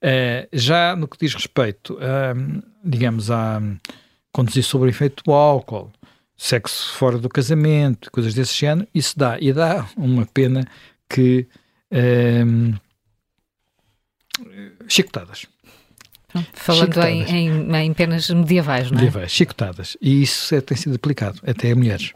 [0.00, 3.60] Uh, já no que diz respeito, uh, digamos, a
[4.30, 5.90] conduzir sob o efeito do álcool,
[6.38, 9.36] sexo fora do casamento, coisas desse género, isso dá.
[9.40, 10.64] E dá uma pena
[11.10, 11.48] que.
[11.90, 12.74] Um, ehm,
[14.86, 15.46] chicotadas.
[16.52, 17.30] Falando chicotadas.
[17.30, 19.02] Em, em, em, penas medievais, não é?
[19.02, 19.96] Medievais, chicotadas.
[20.00, 22.14] E isso é, tem sido aplicado até a mulheres.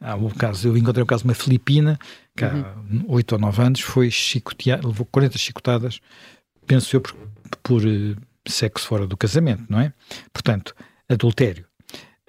[0.00, 1.98] Há um caso, eu encontrei o um caso de uma filipina
[2.36, 3.04] que há uhum.
[3.06, 6.00] 8 ou 9 anos foi chicoteada, levou 40 chicotadas,
[6.66, 7.14] penso eu, por,
[7.62, 8.16] por uh,
[8.48, 9.92] sexo fora do casamento, não é?
[10.32, 10.74] Portanto,
[11.08, 11.66] adultério.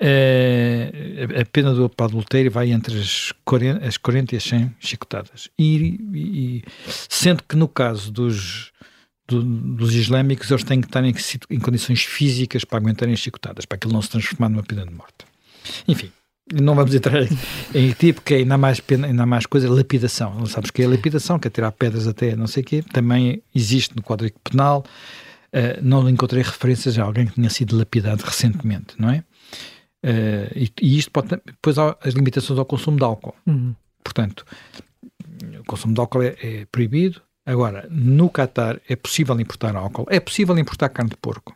[0.01, 5.49] Uh, a pena do adultério vai entre as 40, as 40 e as 100 chicotadas.
[5.57, 8.73] E, e, sendo que no caso dos,
[9.27, 11.13] do, dos islâmicos, eles têm que estar em,
[11.49, 14.93] em, condições físicas para aguentarem as chicotadas, para aquilo não se transformar numa pena de
[14.93, 15.25] morte.
[15.87, 16.11] Enfim,
[16.53, 17.23] não vamos entrar
[17.73, 20.35] em tipo que é ainda mais, pena, ainda mais coisa, lapidação.
[20.35, 23.41] Não sabes que é lapidação, que é tirar pedras até não sei o quê, também
[23.53, 24.85] existe no Código Penal.
[25.53, 29.23] Uh, não encontrei referências a alguém que tenha sido lapidado recentemente, não é?
[30.05, 31.29] Uh, e, e, isto pode.
[31.29, 33.33] Depois há as limitações ao consumo de álcool.
[33.47, 33.73] Uhum.
[34.03, 34.45] Portanto,
[35.59, 37.21] o consumo de álcool é, é, proibido.
[37.43, 41.55] Agora, no Qatar é possível importar álcool, é possível importar carne de porco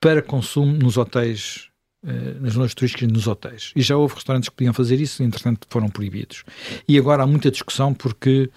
[0.00, 1.68] para consumo nos hotéis,
[2.04, 3.72] uh, nas zonas turísticas nos hotéis.
[3.76, 6.44] E já houve restaurantes que podiam fazer isso, e entretanto foram proibidos.
[6.88, 8.50] E agora há muita discussão porque.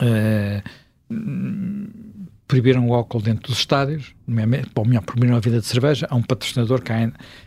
[0.00, 0.62] Uh,
[2.50, 4.12] proibiram o álcool dentro dos estádios,
[4.74, 6.98] ou melhor, proibiram a vida de cerveja, há um patrocinador, cá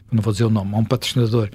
[0.10, 1.50] não vou dizer o nome, há um patrocinador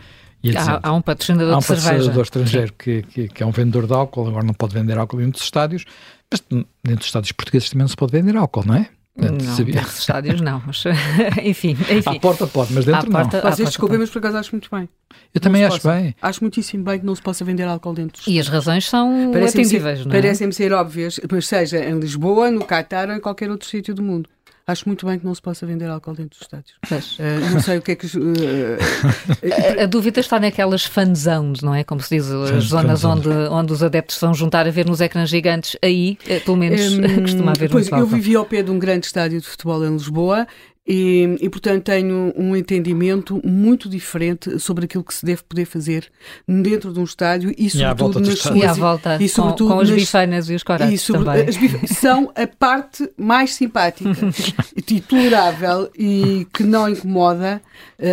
[0.57, 3.93] Há, há, um patrocinador há um patrocinador estrangeiro que, que, que, é um vendedor de
[3.93, 5.85] álcool, agora não pode vender álcool dentro dos estádios,
[6.31, 6.41] mas
[6.85, 8.89] dentro dos estádios portugueses também não se pode vender álcool, não é?
[9.19, 9.75] Portanto, não, sabia.
[9.75, 10.85] dentro dos estádios não, mas
[11.43, 12.03] enfim, enfim.
[12.07, 13.51] À porta pode, mas dentro à porta, não.
[13.51, 14.89] Vocês desculpem, mas por acaso acho muito bem.
[15.35, 15.93] Eu também acho possa.
[15.93, 16.15] bem.
[16.23, 19.63] Acho muitíssimo bem que não se possa vender álcool dentro E as razões são parecem
[19.63, 20.21] atendíveis, ser, não é?
[20.21, 24.03] Parecem-me ser óbvias, mas seja em Lisboa, no Catar ou em qualquer outro sítio do
[24.03, 24.29] mundo.
[24.69, 27.19] Acho muito bem que não se possa vender álcool dentro dos estádios.
[27.19, 28.07] Uh, não sei o que é que.
[28.07, 28.77] Uh,
[29.81, 31.83] a, a, dúvida está naquelas fan zones, não é?
[31.83, 35.31] Como se diz, as zonas onde, onde os adeptos vão juntar a ver nos ecrãs
[35.31, 35.75] gigantes.
[35.83, 39.07] Aí, pelo menos, um, costuma haver pois, muito Eu vivi ao pé de um grande
[39.07, 40.47] estádio de futebol em Lisboa
[40.89, 46.11] e, e, portanto, tenho um entendimento muito diferente sobre aquilo que se deve poder fazer
[46.49, 48.57] dentro de um estádio e, sobretudo, nas suas...
[48.57, 51.87] E à volta, e, sobretudo, com, com as bifeinas e os corates sobre, também.
[51.87, 54.11] São a parte mais simpática
[54.77, 57.61] e tolerável e que não incomoda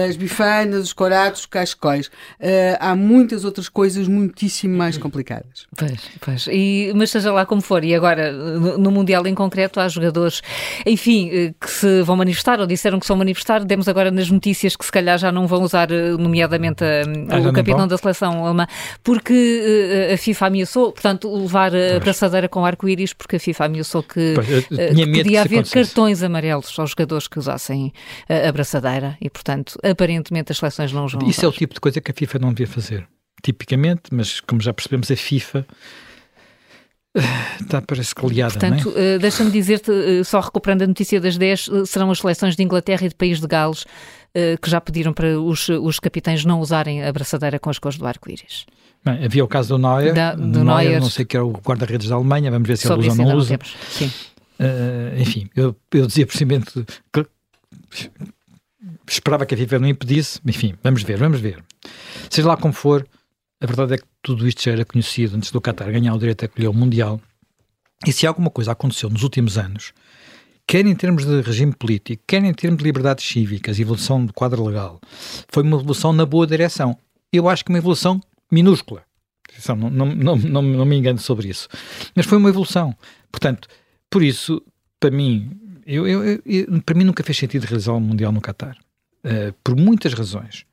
[0.07, 2.07] as bifeinas, os coratos, os cascóis.
[2.07, 5.65] Uh, há muitas outras coisas muitíssimo mais complicadas.
[5.77, 6.47] Pois, pois.
[6.51, 10.41] E, mas seja lá como for, e agora, no, no Mundial em concreto, há jogadores,
[10.85, 13.63] enfim, eh, que se vão manifestar disseram que são manifestar.
[13.63, 17.53] Demos agora nas notícias que se calhar já não vão usar, eh, nomeadamente, ah, o
[17.53, 18.67] capitão da seleção alemã,
[19.03, 24.03] porque uh, a FIFA ameaçou, portanto, levar a braçadeira com arco-íris, porque a FIFA ameaçou
[24.03, 27.93] que, pois, que podia haver cartões amarelos aos jogadores que usassem
[28.29, 32.01] a braçadeira e, portanto, aparentemente as seleções não vão Isso é o tipo de coisa
[32.01, 33.07] que a FIFA não devia fazer
[33.45, 35.67] tipicamente, mas como já percebemos, a FIFA
[37.61, 39.15] Está para escaliada, Portanto, não é?
[39.15, 42.63] uh, deixa-me dizer-te, uh, só recuperando a notícia das 10, uh, serão as seleções de
[42.63, 43.85] Inglaterra e de País de Gales
[44.61, 48.05] que já pediram para os, os capitães não usarem a braçadeira com as cores do
[48.05, 48.65] arco-íris.
[49.05, 51.51] Havia o caso do Neuer, da, do, do Neuer, Neuer, não sei que era o
[51.53, 53.57] guarda-redes da Alemanha, vamos ver se ele usa ou não usa.
[53.89, 54.11] Sim.
[55.17, 57.25] enfim, eu, eu dizia precisamente que
[59.07, 61.63] esperava que a FIFA não impedisse, enfim, vamos ver, vamos ver.
[62.29, 63.07] Seja lá como for,
[63.65, 66.43] a verdade é que tudo isto já era conhecido antes do Qatar ganhar o direito
[66.43, 67.19] a acolher o Mundial.
[68.05, 69.91] E se alguma coisa aconteceu nos últimos anos,
[70.67, 74.63] quer em termos de regime político, quer em termos de liberdades cívicas, evolução do quadro
[74.63, 75.01] legal,
[75.49, 76.95] foi uma evolução na boa direção.
[77.33, 79.03] Eu acho que uma evolução minúscula.
[79.67, 81.67] Não, não, não, não, me engano sobre isso.
[82.15, 82.95] Mas foi uma evolução.
[83.31, 83.67] Portanto,
[84.11, 84.61] por isso,
[84.99, 85.49] para mim,
[85.87, 88.77] eu, eu, eu, para mim nunca fez sentido realizar o Mundial no Qatar.
[89.23, 90.67] Uh, por muitas razões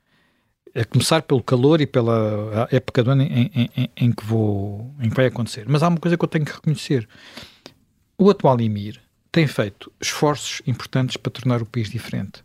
[0.74, 5.10] a começar pelo calor e pela época do ano em, em, em, que vou, em
[5.10, 5.66] que vai acontecer.
[5.68, 7.08] Mas há uma coisa que eu tenho que reconhecer.
[8.16, 12.42] O atual Emir tem feito esforços importantes para tornar o país diferente.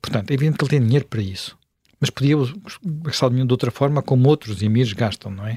[0.00, 1.56] Portanto, é evidente que ele tem dinheiro para isso.
[1.98, 2.36] Mas podia
[2.84, 5.56] gastar dinheiro de outra forma, como outros emirs gastam, não é?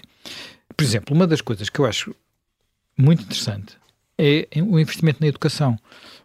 [0.75, 2.15] Por exemplo, uma das coisas que eu acho
[2.97, 3.77] muito interessante
[4.17, 5.77] é o investimento na educação.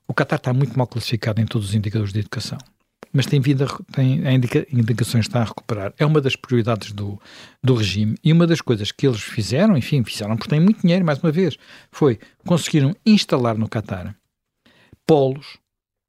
[0.06, 2.58] O Qatar está muito mal classificado em todos os indicadores de educação
[3.12, 5.92] mas tem vindo a, tem a indica, indicações está a recuperar.
[5.98, 7.20] É uma das prioridades do,
[7.62, 11.04] do regime e uma das coisas que eles fizeram, enfim, fizeram porque têm muito dinheiro,
[11.04, 11.56] mais uma vez,
[11.90, 14.16] foi conseguiram instalar no Catar
[15.06, 15.58] polos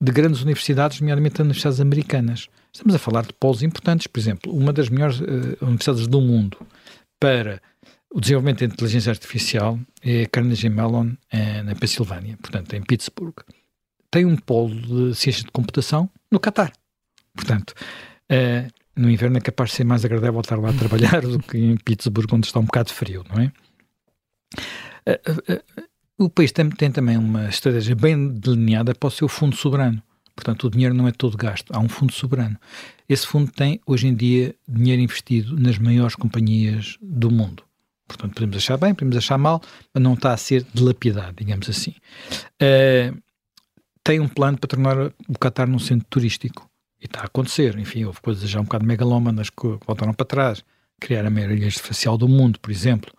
[0.02, 2.48] de grandes universidades, nomeadamente universidades americanas.
[2.72, 6.58] Estamos a falar de polos importantes, por exemplo, uma das melhores uh, universidades do mundo
[7.20, 7.62] para
[8.14, 13.36] o desenvolvimento da inteligência artificial é a Carnegie Mellon, é, na Pensilvânia, portanto, em Pittsburgh.
[14.12, 16.72] Tem um polo de ciência de computação no Catar.
[17.36, 17.74] Portanto,
[18.32, 21.58] uh, no inverno é capaz de ser mais agradável estar lá a trabalhar do que
[21.58, 23.52] em Pittsburgh, onde está um bocado frio, não é?
[25.06, 29.56] Uh, uh, o país tem, tem, também uma estratégia bem delineada para o seu fundo
[29.56, 30.02] soberano.
[30.36, 32.58] Portanto, o dinheiro não é todo gasto, há um fundo soberano.
[33.08, 37.64] Esse fundo tem, hoje em dia, dinheiro investido nas maiores companhias do mundo.
[38.08, 39.62] Portanto, podemos achar bem, podemos achar mal,
[39.94, 41.94] mas não está a ser dilapidado, digamos assim.
[44.04, 46.68] tem um plano para tornar o Qatar num centro turístico.
[47.04, 47.78] E está a acontecer.
[47.78, 50.64] Enfim, houve coisas já um bocado megalómanas que voltaram para trás.
[51.02, 53.12] Criar a maior ilha espacial do mundo, por exemplo.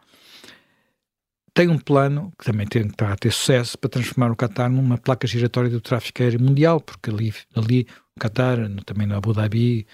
[1.53, 4.97] Tem um plano, que também tem, está a ter sucesso, para transformar o Qatar numa
[4.97, 9.87] placa giratória do tráfico aéreo mundial, porque ali, ali o Qatar, também no Abu Dhabi,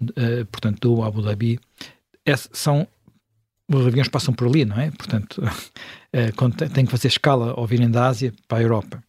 [0.00, 1.58] uh, portanto, do Abu Dhabi,
[2.52, 2.86] são
[3.70, 4.90] os aviões passam por ali, não é?
[4.90, 9.02] Portanto, uh, quando tem que fazer escala ao virem da Ásia para a Europa.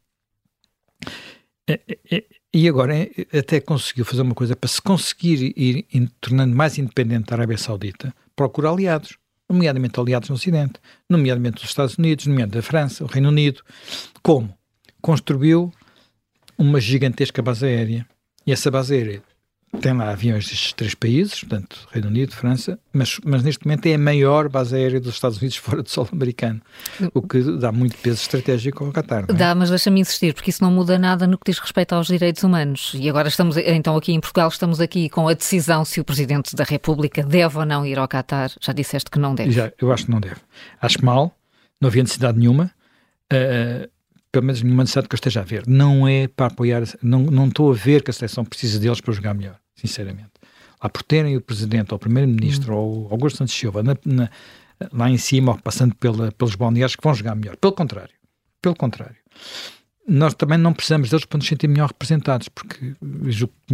[1.69, 3.07] Uh, e agora
[3.37, 5.85] até conseguiu fazer uma coisa para se conseguir ir,
[6.19, 10.73] tornando mais independente da Arábia Saudita, procura aliados, nomeadamente aliados no Ocidente,
[11.09, 13.61] nomeadamente os Estados Unidos, nomeadamente a França, o Reino Unido.
[14.23, 14.53] Como?
[15.01, 15.71] Construiu
[16.57, 18.05] uma gigantesca base aérea.
[18.45, 19.23] E essa base aérea
[19.81, 23.93] tem lá aviões destes três países, portanto, Reino Unido, França, mas, mas neste momento é
[23.93, 26.61] a maior base aérea dos Estados Unidos fora do solo americano,
[27.13, 29.25] o que dá muito peso estratégico ao Qatar.
[29.29, 29.33] É?
[29.33, 32.43] Dá, mas deixa-me insistir, porque isso não muda nada no que diz respeito aos direitos
[32.43, 32.93] humanos.
[32.95, 36.55] E agora estamos, então aqui em Portugal, estamos aqui com a decisão se o Presidente
[36.55, 38.51] da República deve ou não ir ao Qatar.
[38.59, 39.51] Já disseste que não deve.
[39.51, 40.37] Já, eu acho que não deve.
[40.81, 41.35] Acho mal,
[41.79, 42.71] não havia necessidade nenhuma.
[43.31, 43.87] Uh,
[44.31, 45.67] pelo menos nenhuma necessidade que eu esteja a ver.
[45.67, 49.13] Não é para apoiar, não, não estou a ver que a seleção precisa deles para
[49.13, 50.31] jogar melhor, sinceramente.
[50.81, 52.79] Lá por terem o Presidente ou o Primeiro-Ministro uhum.
[52.79, 54.29] ou Augusto Santos Silva na, na,
[54.93, 57.57] lá em cima, ou passando pela, pelos balneários que vão jogar melhor.
[57.57, 58.13] Pelo contrário.
[58.61, 59.15] Pelo contrário.
[60.07, 62.95] Nós também não precisamos deles para nos sentir melhor representados, porque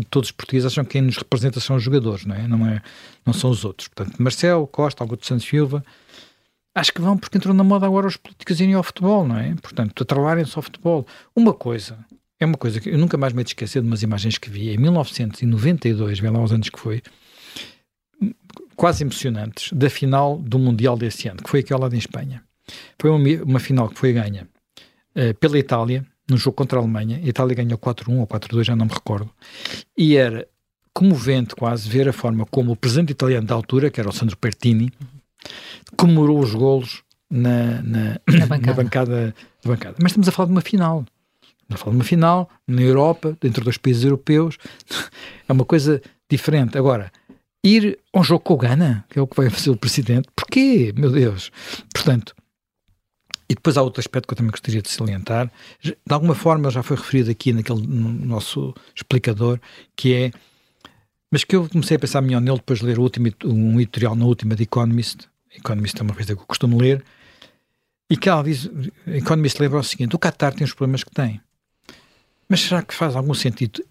[0.10, 2.48] todos os portugueses acham que quem nos representa são os jogadores, não é?
[2.48, 2.82] Não, é,
[3.26, 3.88] não são os outros.
[3.88, 5.84] Portanto, Marcelo, Costa, Augusto Santos Silva,
[6.76, 9.56] acho que vão porque entrou na moda agora os políticos irem ao futebol, não é?
[9.56, 11.08] Portanto, atralarem-se ao futebol.
[11.34, 11.98] Uma coisa,
[12.38, 14.78] é uma coisa que eu nunca mais me esqueci de umas imagens que vi em
[14.78, 17.02] 1992, vê lá os anos que foi,
[18.76, 22.44] quase emocionantes, da final do Mundial desse ano, que foi aquela em Espanha.
[23.00, 24.48] Foi uma, uma final que foi ganha
[25.16, 27.18] uh, pela Itália, num jogo contra a Alemanha.
[27.24, 29.30] A Itália ganhou 4-1 ou 4-2, já não me recordo.
[29.98, 30.46] E era
[30.94, 34.38] comovente quase ver a forma como o presidente italiano da altura, que era o Sandro
[34.38, 34.92] Pertini,
[35.98, 38.68] comemorou os golos na, na, na, bancada.
[38.68, 39.96] na bancada, bancada.
[40.02, 41.06] Mas estamos a falar de uma final.
[41.68, 44.58] Na fala uma final, na Europa, dentro dos países europeus,
[45.48, 46.78] é uma coisa diferente.
[46.78, 47.12] Agora,
[47.64, 50.28] ir a um jogo com o Ghana, que é o que vai fazer o Presidente,
[50.36, 51.52] porquê, meu Deus?
[51.94, 52.36] Portanto,
[53.50, 56.82] e depois há outro aspecto que eu também gostaria de salientar, de alguma forma já
[56.82, 59.60] foi referido aqui naquele no nosso explicador,
[59.96, 60.32] que é,
[61.32, 64.26] mas que eu comecei a pensar melhor nele depois de ler último, um editorial na
[64.26, 67.04] última de Economist, Economist é uma coisa que eu costumo ler,
[68.10, 68.70] e que ela diz,
[69.08, 71.42] Economist lembra o seguinte, o Qatar tem os problemas que tem,
[72.48, 73.84] mas será que faz algum sentido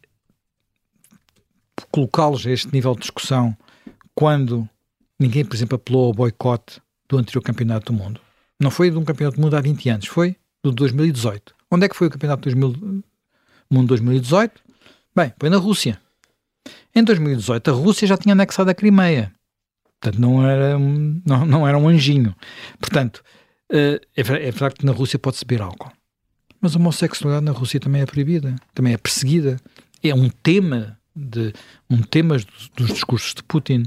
[1.90, 3.56] colocá-los a este nível de discussão
[4.14, 4.68] quando
[5.18, 8.20] ninguém, por exemplo, apelou ao boicote do anterior campeonato do mundo?
[8.60, 11.54] Não foi de um campeonato do mundo há 20 anos, foi do 2018.
[11.70, 13.04] Onde é que foi o campeonato do
[13.70, 14.62] mundo 2018?
[15.14, 16.00] Bem, foi na Rússia.
[16.94, 19.32] Em 2018, a Rússia já tinha anexado a Crimeia.
[20.00, 22.34] Portanto, não era, um, não, não era um anjinho.
[22.78, 23.22] Portanto,
[23.72, 25.92] eh, é, é verdade que na Rússia pode-se beber álcool.
[26.60, 29.58] Mas a homossexualidade na Rússia também é proibida, também é perseguida.
[30.02, 31.52] É um tema de
[31.88, 33.84] um tema dos, discursos de Putin,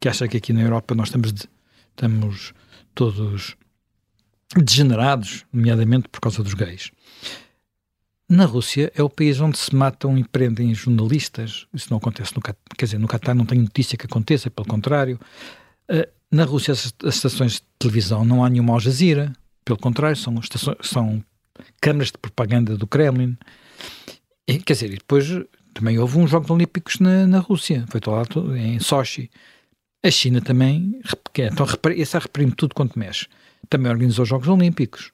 [0.00, 1.48] que acha que aqui na Europa nós estamos, de,
[1.90, 2.54] estamos
[2.94, 3.56] todos
[4.56, 6.90] degenerados, nomeadamente por causa dos gays.
[8.32, 11.66] Na Rússia é o país onde se matam e prendem jornalistas.
[11.74, 12.58] Isso não acontece no Catar.
[12.78, 15.20] Quer dizer, no Catar não tenho notícia que aconteça, pelo contrário.
[15.86, 19.34] Uh, na Rússia, as, as, estações de televisão não há nenhuma Al Jazeera.
[19.66, 21.22] Pelo contrário, são, estações, são
[21.78, 23.36] câmaras de propaganda do Kremlin.
[24.48, 25.28] E, quer dizer, depois
[25.74, 27.84] também houve uns Jogos Olímpicos na, na Rússia.
[27.88, 28.22] Foi lá
[28.56, 29.30] em Sochi.
[30.02, 30.98] A China também,
[31.36, 31.66] então,
[31.98, 33.26] essa reprime tudo quanto mexe
[33.68, 35.12] também organizou os Jogos Olímpicos.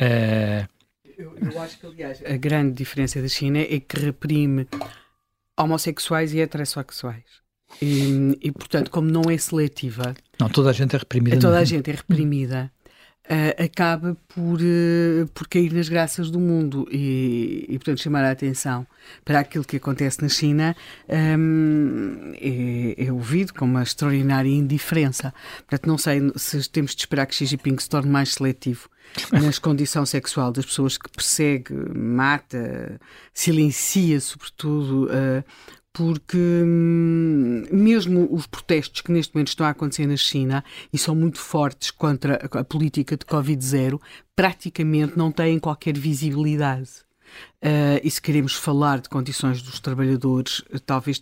[0.00, 0.72] Uh...
[1.16, 4.66] Eu, eu, acho que, aliás, a grande diferença da China é que reprime
[5.58, 7.24] homossexuais e heterossexuais.
[7.80, 10.14] E, e, portanto, como não é seletiva.
[10.38, 11.38] Não, toda a gente é reprimida.
[11.38, 12.70] Toda a gente é reprimida
[13.24, 18.30] uh, acaba por, uh, por cair nas graças do mundo e, e, portanto, chamar a
[18.30, 18.86] atenção
[19.24, 20.76] para aquilo que acontece na China
[21.08, 25.32] um, é, é, ouvido com uma extraordinária indiferença.
[25.58, 28.88] Portanto, não sei se temos de esperar que Xi Jinping se torne mais seletivo
[29.32, 33.00] nas condição sexual das pessoas que persegue, mata,
[33.32, 35.44] silencia, sobretudo, uh,
[35.92, 41.14] porque hum, mesmo os protestos que neste momento estão a acontecer na China e são
[41.14, 44.00] muito fortes contra a política de Covid-0,
[44.34, 46.90] praticamente não têm qualquer visibilidade.
[47.62, 51.20] Uh, e se queremos falar de condições dos trabalhadores, talvez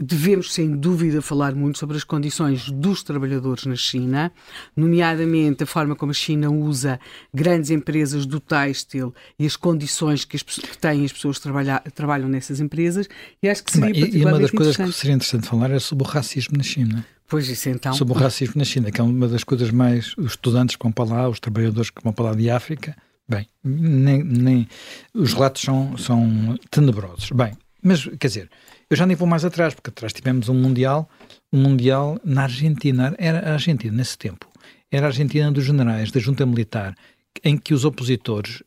[0.00, 4.32] devemos, sem dúvida, falar muito sobre as condições dos trabalhadores na China,
[4.76, 6.98] nomeadamente a forma como a China usa
[7.32, 11.82] grandes empresas do têxtil e as condições que, as, que têm as pessoas que trabalha,
[11.94, 13.08] trabalham nessas empresas.
[13.42, 16.04] E acho que seria e, e uma das coisas que seria interessante falar é sobre
[16.04, 17.06] o racismo na China.
[17.28, 17.92] Pois isso então.
[17.92, 20.14] Sobre o racismo na China, que é uma das coisas mais.
[20.16, 22.96] Os estudantes que vão para lá, os trabalhadores que vão para lá de África,
[23.28, 24.68] bem, nem, nem
[25.12, 27.30] os relatos são, são tenebrosos.
[27.32, 28.50] Bem, mas quer dizer,
[28.88, 31.08] eu já nem vou mais atrás, porque atrás tivemos um Mundial,
[31.52, 34.46] um Mundial na Argentina, era a Argentina nesse tempo,
[34.90, 36.94] era a Argentina dos generais da junta militar,
[37.42, 38.62] em que os opositores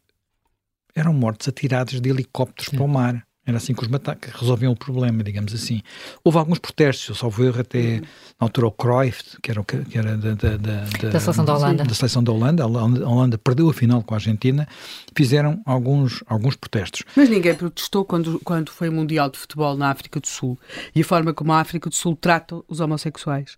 [0.93, 2.77] eram mortos atirados de helicópteros Sim.
[2.77, 3.25] para o mar.
[3.49, 5.81] Era assim que os que resolviam o problema, digamos assim.
[6.23, 7.99] Houve alguns protestos, eu salvo erro até
[8.39, 11.83] na altura o Cruyff, que era, que era da, da, da, da, seleção da Holanda.
[11.83, 12.63] Da seleção da Holanda.
[12.63, 14.67] A Holanda perdeu a final com a Argentina.
[15.15, 17.03] Fizeram alguns, alguns protestos.
[17.15, 20.59] Mas ninguém protestou quando, quando foi o Mundial de Futebol na África do Sul
[20.93, 23.57] e a forma como a África do Sul trata os homossexuais.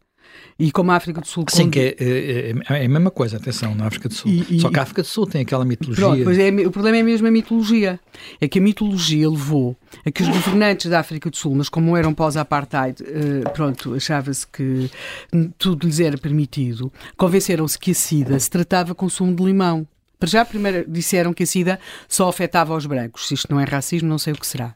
[0.57, 1.45] E como a África do Sul.
[1.49, 4.29] Sim, que é, é, é, a mesma coisa, atenção, na África do Sul.
[4.29, 6.05] E, e, Só que a África do Sul tem aquela mitologia.
[6.05, 7.99] Pronto, é, o problema é mesmo a mitologia.
[8.39, 11.97] É que a mitologia levou a que os governantes da África do Sul, mas como
[11.97, 14.89] eram pós-apartheid, uh, pronto, achava-se que
[15.57, 19.87] tudo lhes era permitido, convenceram-se que a SIDA se tratava com sumo de limão.
[20.23, 23.27] Já, primeiro disseram que a SIDA só afetava os brancos.
[23.27, 24.75] Se isto não é racismo, não sei o que será.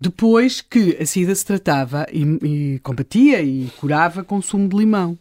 [0.00, 2.22] Depois que a SIDA se tratava e,
[2.74, 5.18] e combatia e curava com sumo de limão.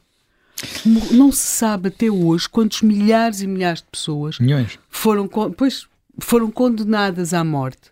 [1.11, 4.79] Não se sabe até hoje quantos milhares e milhares de pessoas Milhões.
[4.89, 5.87] Foram, pois,
[6.19, 7.91] foram condenadas à morte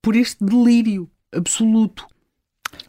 [0.00, 2.06] por este delírio absoluto.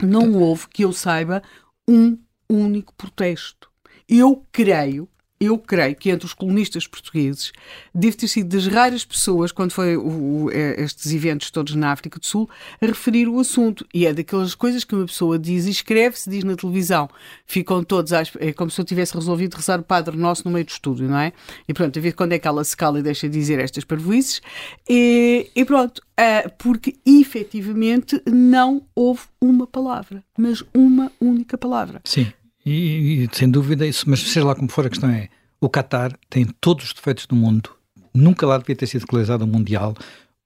[0.02, 1.42] Não houve, que eu saiba,
[1.88, 2.18] um
[2.50, 3.70] único protesto.
[4.08, 7.52] Eu creio eu creio que entre os colonistas portugueses
[7.94, 12.20] deve ter sido das raras pessoas, quando foi o, é, estes eventos todos na África
[12.20, 12.50] do Sul,
[12.82, 13.86] a referir o assunto.
[13.94, 17.10] E é daquelas coisas que uma pessoa diz e escreve, se diz na televisão.
[17.46, 20.66] Ficam todos, às, é como se eu tivesse resolvido rezar o Padre Nosso no meio
[20.66, 21.34] do estúdio, não é?
[21.68, 23.84] E pronto, a ver quando é que ela se cala e deixa de dizer estas
[23.84, 24.42] parvoices.
[24.90, 32.02] E, e pronto, uh, porque efetivamente não houve uma palavra, mas uma única palavra.
[32.04, 32.28] Sim.
[32.70, 35.30] E, e, sem dúvida, isso, mas seja lá como for, a questão é:
[35.62, 37.74] o Qatar tem todos os defeitos do mundo,
[38.14, 39.96] nunca lá devia ter sido realizado um Mundial.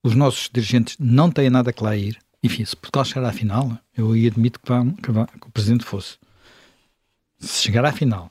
[0.04, 2.20] os nossos dirigentes não têm nada que lá ir.
[2.44, 5.84] Enfim, se Portugal chegar à final, eu admito que, vá, que, vá, que o Presidente
[5.84, 6.18] fosse.
[7.40, 8.31] Se chegar à final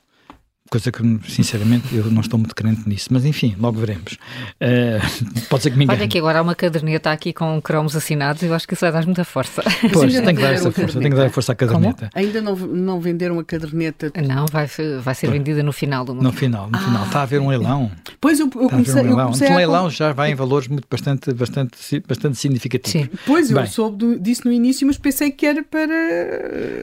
[0.71, 4.13] coisa que sinceramente eu não estou muito crente nisso, mas enfim, logo veremos.
[4.13, 5.99] Uh, pode ser que me engane.
[5.99, 8.79] Olha que agora há uma caderneta aqui com cromos assinados e eu acho que isso
[8.79, 9.61] vai dar muita força.
[9.91, 12.09] Pois, tem que dar essa força, tem que dar força à caderneta.
[12.13, 12.25] Como?
[12.25, 14.13] Ainda não, não venderam a caderneta?
[14.25, 14.65] Não, vai,
[15.01, 16.23] vai ser vendida no final do mundo.
[16.23, 16.81] No final, no ah.
[16.81, 17.05] final.
[17.05, 17.91] Está a haver um leilão.
[18.21, 19.19] Pois eu, eu comecei, um leilão.
[19.19, 23.09] Eu comecei um leilão já vai em valores muito bastante, bastante, bastante significativos.
[23.09, 23.09] Sim.
[23.25, 25.87] Pois, Bem, eu soube disso no início, mas pensei que era para...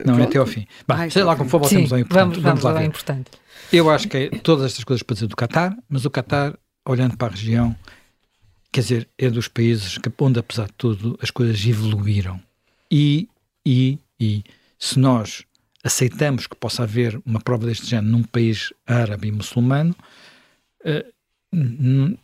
[0.04, 0.20] Não, Pronto.
[0.20, 0.66] é até ao fim.
[0.86, 2.20] Bem, Ai, sei lá como for, voltemos ao importante.
[2.20, 3.30] Vamos, vamos, vamos lá ao importante.
[3.72, 7.16] Eu acho que é todas estas coisas para dizer do Qatar, mas o Qatar, olhando
[7.16, 7.76] para a região,
[8.72, 12.40] quer dizer, é dos países onde, apesar de tudo, as coisas evoluíram.
[12.90, 13.28] E,
[13.64, 14.42] e, e,
[14.78, 15.44] se nós
[15.84, 19.94] aceitamos que possa haver uma prova deste género num país árabe e muçulmano,
[20.84, 22.18] uh,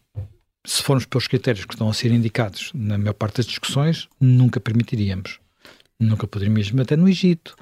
[0.66, 4.58] se formos pelos critérios que estão a ser indicados na maior parte das discussões, nunca
[4.58, 5.38] permitiríamos.
[6.00, 7.54] Nunca poderíamos até no Egito,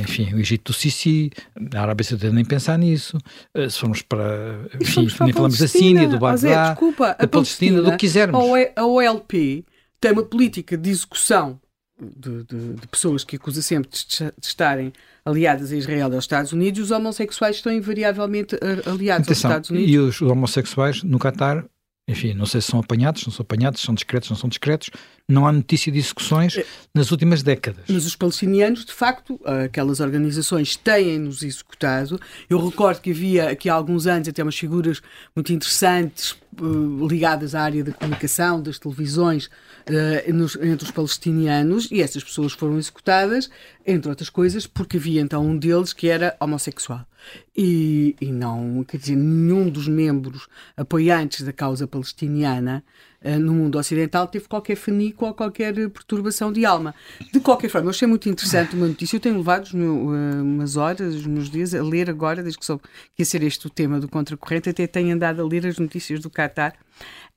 [0.00, 1.30] enfim, o Egito do Sisi,
[1.74, 3.18] a Arábia Saudita nem pensar nisso.
[3.54, 4.66] Uh, se formos para.
[4.80, 8.40] Enfim, para nem falamos da Síria, do Bagdá, desculpa, da Palestina, do que quisermos.
[8.76, 9.64] A OLP
[10.00, 11.60] tem uma política de execução
[12.00, 14.92] de, de, de pessoas que acusa sempre de, de, estarem
[15.24, 19.50] aliadas a Israel e aos Estados Unidos, e os homossexuais estão invariavelmente eh, aliados Atenção,
[19.50, 19.90] aos Estados Unidos.
[19.90, 21.64] E os homossexuais no Qatar
[22.08, 24.88] enfim, não sei se são apanhados, não são apanhados, são discretos, não são discretos,
[25.28, 26.64] não há notícia de execuções é.
[26.94, 27.84] nas últimas décadas.
[27.86, 32.18] Mas os palestinianos, de facto, aquelas organizações têm-nos executado.
[32.48, 35.02] Eu recordo que havia aqui há alguns anos até umas figuras
[35.36, 36.34] muito interessantes
[37.08, 42.52] ligadas à área da comunicação, das televisões, uh, nos, entre os palestinianos, e essas pessoas
[42.52, 43.50] foram executadas,
[43.86, 47.06] entre outras coisas, porque havia então um deles que era homossexual.
[47.56, 50.46] E, e não, quer dizer, nenhum dos membros
[50.76, 52.84] apoiantes da causa palestiniana
[53.40, 56.94] no mundo ocidental teve qualquer fanico ou qualquer perturbação de alma.
[57.32, 59.16] De qualquer forma, eu achei muito interessante uma notícia.
[59.16, 62.64] Eu tenho levado os meus, uh, umas horas, meus dias, a ler agora, desde que
[62.64, 62.82] soube
[63.14, 66.20] que ia ser este o tema do Contracorrente, até tenho andado a ler as notícias
[66.20, 66.74] do Qatar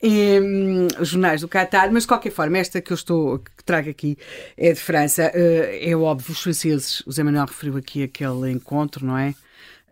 [0.04, 3.90] um, os jornais do Qatar, mas de qualquer forma, esta que eu estou que trago
[3.90, 4.18] aqui
[4.58, 5.32] é de França.
[5.34, 9.36] Uh, é óbvio, os franceses, o Zé Manuel referiu aqui aquele encontro, não é?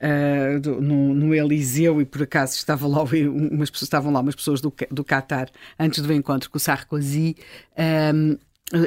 [0.02, 4.34] Uh, do, no, no, Eliseu e por acaso estava lá, umas pessoas, estavam lá umas
[4.34, 7.36] pessoas do, do Qatar antes do encontro com o Sarkozy.
[7.78, 8.38] Um,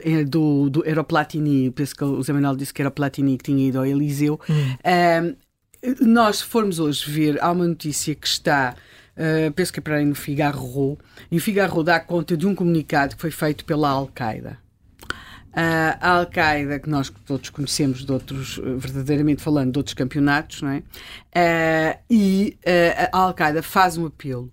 [0.04, 2.92] é do, do, era o Platini, penso que o Zé Manuel disse que era o
[2.92, 4.40] Platini que tinha ido ao Eliseu.
[4.48, 5.34] Hum.
[6.00, 8.74] Um, nós formos hoje ver, há uma notícia que está
[9.16, 10.98] uh, penso que é para aí no Figaro,
[11.30, 14.58] e o Figaro dá conta de um comunicado que foi feito pela Al-Qaeda.
[15.54, 20.78] A Al-Qaeda, que nós todos conhecemos de outros, verdadeiramente falando, de outros campeonatos, não é?
[20.78, 24.50] Uh, e uh, a Al-Qaeda faz um apelo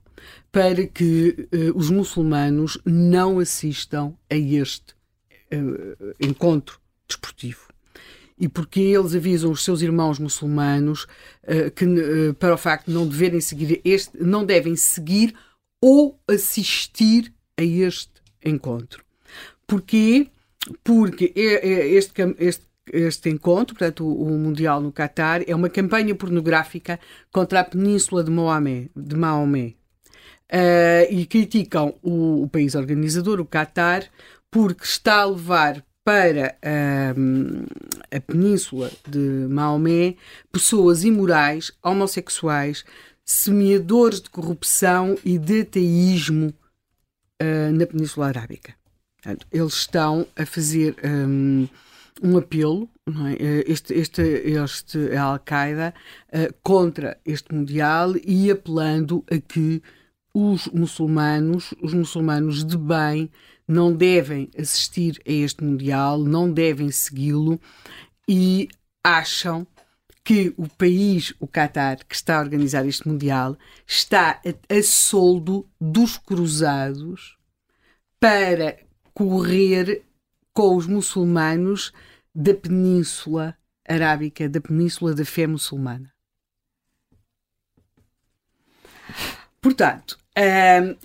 [0.52, 4.95] para que os muçulmanos não assistam a este
[6.20, 7.70] encontro desportivo
[8.39, 11.04] e porque eles avisam os seus irmãos muçulmanos
[11.43, 11.86] uh, que
[12.39, 15.36] para o facto de não deverem seguir este, não devem seguir
[15.82, 19.04] ou assistir a este encontro.
[19.68, 20.30] Porquê?
[20.84, 27.00] Porque este, este, este encontro, portanto, o, o, Mundial no Catar, é uma campanha pornográfica
[27.32, 28.90] contra a Península de Maomé.
[28.96, 29.74] De Maomé.
[30.52, 34.10] Uh, e criticam o, o, país organizador, o Catar,
[34.50, 36.58] porque está a levar para
[37.16, 37.66] um,
[38.12, 40.16] a península de Maomé
[40.52, 42.84] pessoas imorais, homossexuais,
[43.24, 46.52] semeadores de corrupção e de ateísmo
[47.40, 48.79] uh, na Península Arábica.
[49.22, 51.68] Portanto, eles estão a fazer um,
[52.24, 53.72] um apelo, é?
[53.72, 55.94] este, este, este Al-Qaeda,
[56.34, 59.82] uh, contra este Mundial e apelando a que
[60.34, 63.30] os muçulmanos, os muçulmanos de bem,
[63.68, 67.60] não devem assistir a este Mundial, não devem segui-lo
[68.28, 68.70] e
[69.04, 69.68] acham
[70.24, 75.68] que o país, o Qatar, que está a organizar este Mundial, está a, a soldo
[75.80, 77.38] dos cruzados
[78.20, 78.78] para
[79.20, 80.04] correr
[80.54, 81.92] com os muçulmanos
[82.34, 83.54] da Península
[83.86, 86.10] Arábica, da Península da Fé Muçulmana.
[89.60, 90.18] Portanto,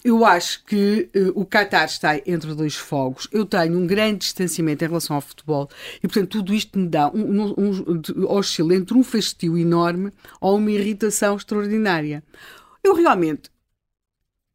[0.05, 3.27] eu acho que uh, o Qatar está entre dois fogos.
[3.33, 7.11] Eu tenho um grande distanciamento em relação ao futebol e, portanto, tudo isto me dá
[7.11, 12.23] um, um, um, oscila entre um fastio enorme ou uma irritação extraordinária.
[12.85, 13.51] Eu realmente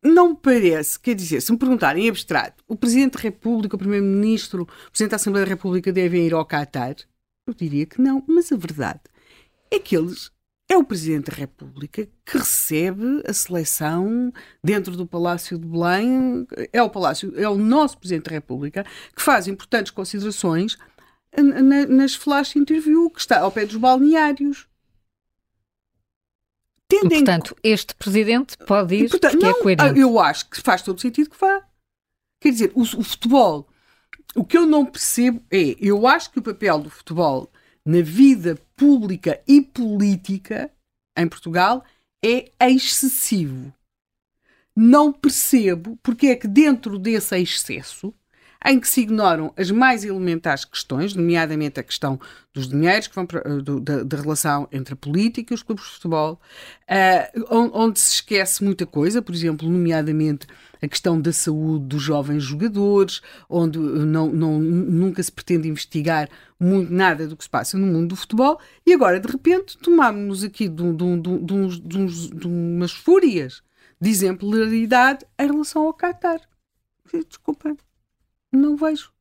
[0.03, 4.63] não parece, quer dizer, se me perguntarem em abstrato, o Presidente da República, o Primeiro-Ministro,
[4.63, 6.95] o Presidente da Assembleia da República devem ir ao Qatar,
[7.47, 9.01] eu diria que não, mas a verdade
[9.71, 10.31] é que eles
[10.71, 14.31] é o Presidente da República que recebe a seleção
[14.63, 16.45] dentro do Palácio de Belém.
[16.71, 18.85] É o Palácio, é o nosso Presidente da República
[19.15, 20.77] que faz importantes considerações
[21.89, 24.68] nas flash interview que está ao pé dos balneários.
[26.89, 27.71] Tendo portanto, em...
[27.71, 29.99] este Presidente pode ir portanto, porque é não, é coerente.
[29.99, 31.63] Eu acho que faz todo sentido que vá.
[32.41, 33.69] Quer dizer, o, o futebol,
[34.35, 37.51] o que eu não percebo é, eu acho que o papel do futebol
[37.85, 40.71] na vida pública e política
[41.15, 41.83] em Portugal
[42.23, 43.73] é excessivo.
[44.75, 48.13] Não percebo porque é que dentro desse excesso
[48.65, 52.19] em que se ignoram as mais elementares questões, nomeadamente a questão
[52.53, 55.63] dos dinheiros que vão para, eh, do, da, da, relação entre a política e os
[55.63, 56.41] clubes de futebol,
[56.89, 60.45] uh, onde se esquece muita coisa, por exemplo, nomeadamente
[60.81, 66.29] a questão da saúde dos jovens jogadores, onde não, não, nunca se pretende investigar
[66.59, 70.43] muito nada do que se passa no mundo do futebol, e agora, de repente, tomámos-nos
[70.43, 73.61] aqui de, de, de, de, umas fúrias
[74.01, 76.41] de exemplaridade em relação ao Qatar.
[77.27, 77.77] Desculpem
[78.51, 79.11] não vejo.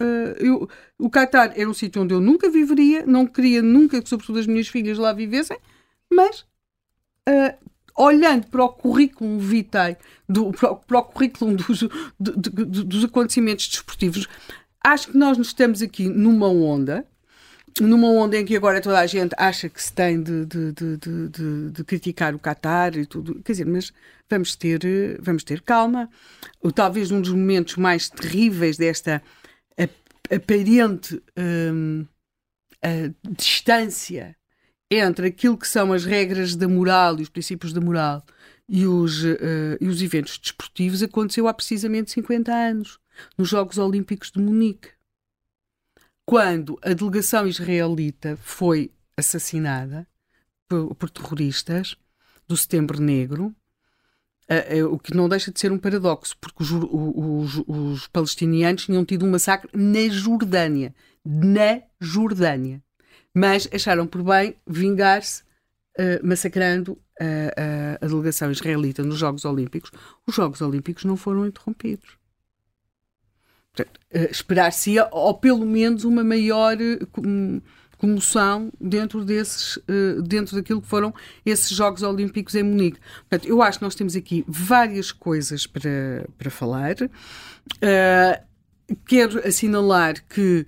[0.00, 0.68] Uh, eu,
[0.98, 4.46] o Qatar era um sítio onde eu nunca viveria, não queria nunca que, sobretudo, as
[4.46, 5.58] minhas filhas lá vivessem,
[6.10, 6.40] mas
[7.28, 11.80] uh, olhando para o currículo vitae, do, para, o, para o currículo dos,
[12.18, 14.26] do, do, dos acontecimentos desportivos,
[14.82, 17.06] acho que nós nos estamos aqui numa onda,
[17.80, 21.70] numa onda em que agora toda a gente acha que se tem de, de, de,
[21.70, 23.92] de criticar o Qatar e tudo, quer dizer, mas
[24.28, 24.80] vamos ter,
[25.20, 26.08] vamos ter calma.
[26.74, 29.22] Talvez um dos momentos mais terríveis desta
[30.30, 32.06] aparente hum,
[33.36, 34.36] distância
[34.90, 38.24] entre aquilo que são as regras da moral e os princípios da moral
[38.68, 43.00] e os, uh, e os eventos desportivos aconteceu há precisamente 50 anos,
[43.36, 44.88] nos Jogos Olímpicos de Munique.
[46.30, 50.06] Quando a delegação israelita foi assassinada
[50.68, 51.96] por, por terroristas
[52.46, 53.52] do Setembro Negro,
[54.48, 58.84] Uh, uh, o que não deixa de ser um paradoxo, porque os, os, os, palestinianos
[58.84, 60.92] tinham tido um massacre na Jordânia.
[61.24, 62.82] Na Jordânia.
[63.32, 65.44] Mas acharam por bem vingar-se
[65.96, 66.98] uh, massacrando
[68.02, 69.92] a delegação israelita nos Jogos Olímpicos.
[70.26, 72.19] Os Jogos Olímpicos não foram interrompidos.
[74.12, 76.76] Esperar-se-ia, ou pelo menos, uma maior.
[77.18, 77.60] Um,
[78.00, 81.14] comoção dentro desses, uh, dentro daquilo que foram
[81.44, 82.98] esses Jogos Olímpicos em Munique.
[83.28, 86.96] Portanto, eu acho que nós temos aqui várias coisas para, para falar.
[87.02, 90.66] Uh, quero assinalar que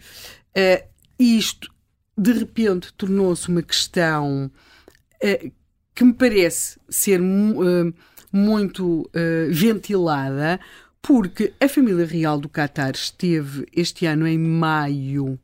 [0.56, 0.86] uh,
[1.18, 1.72] isto,
[2.16, 4.50] de repente, tornou-se uma questão
[5.94, 7.20] que me parece ser
[8.32, 9.08] muito
[9.50, 10.58] ventilada,
[11.02, 15.38] porque a família real do Qatar esteve este ano em maio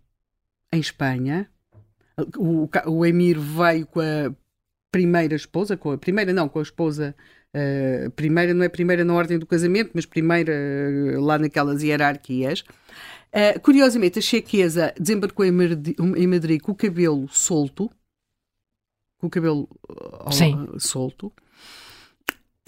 [0.72, 1.50] em Espanha,
[2.36, 4.32] o, o Emir veio com a
[4.90, 7.14] primeira esposa, com a primeira não, com a esposa
[7.54, 12.60] uh, primeira, não é primeira na ordem do casamento, mas primeira uh, lá naquelas hierarquias.
[13.28, 17.90] Uh, curiosamente, a chequeza desembarcou em Madrid, em Madrid, com o cabelo solto,
[19.18, 19.68] com o cabelo
[20.78, 21.32] solto,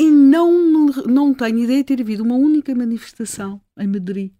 [0.01, 4.33] e não, não tenho ideia de ter havido uma única manifestação em Madrid,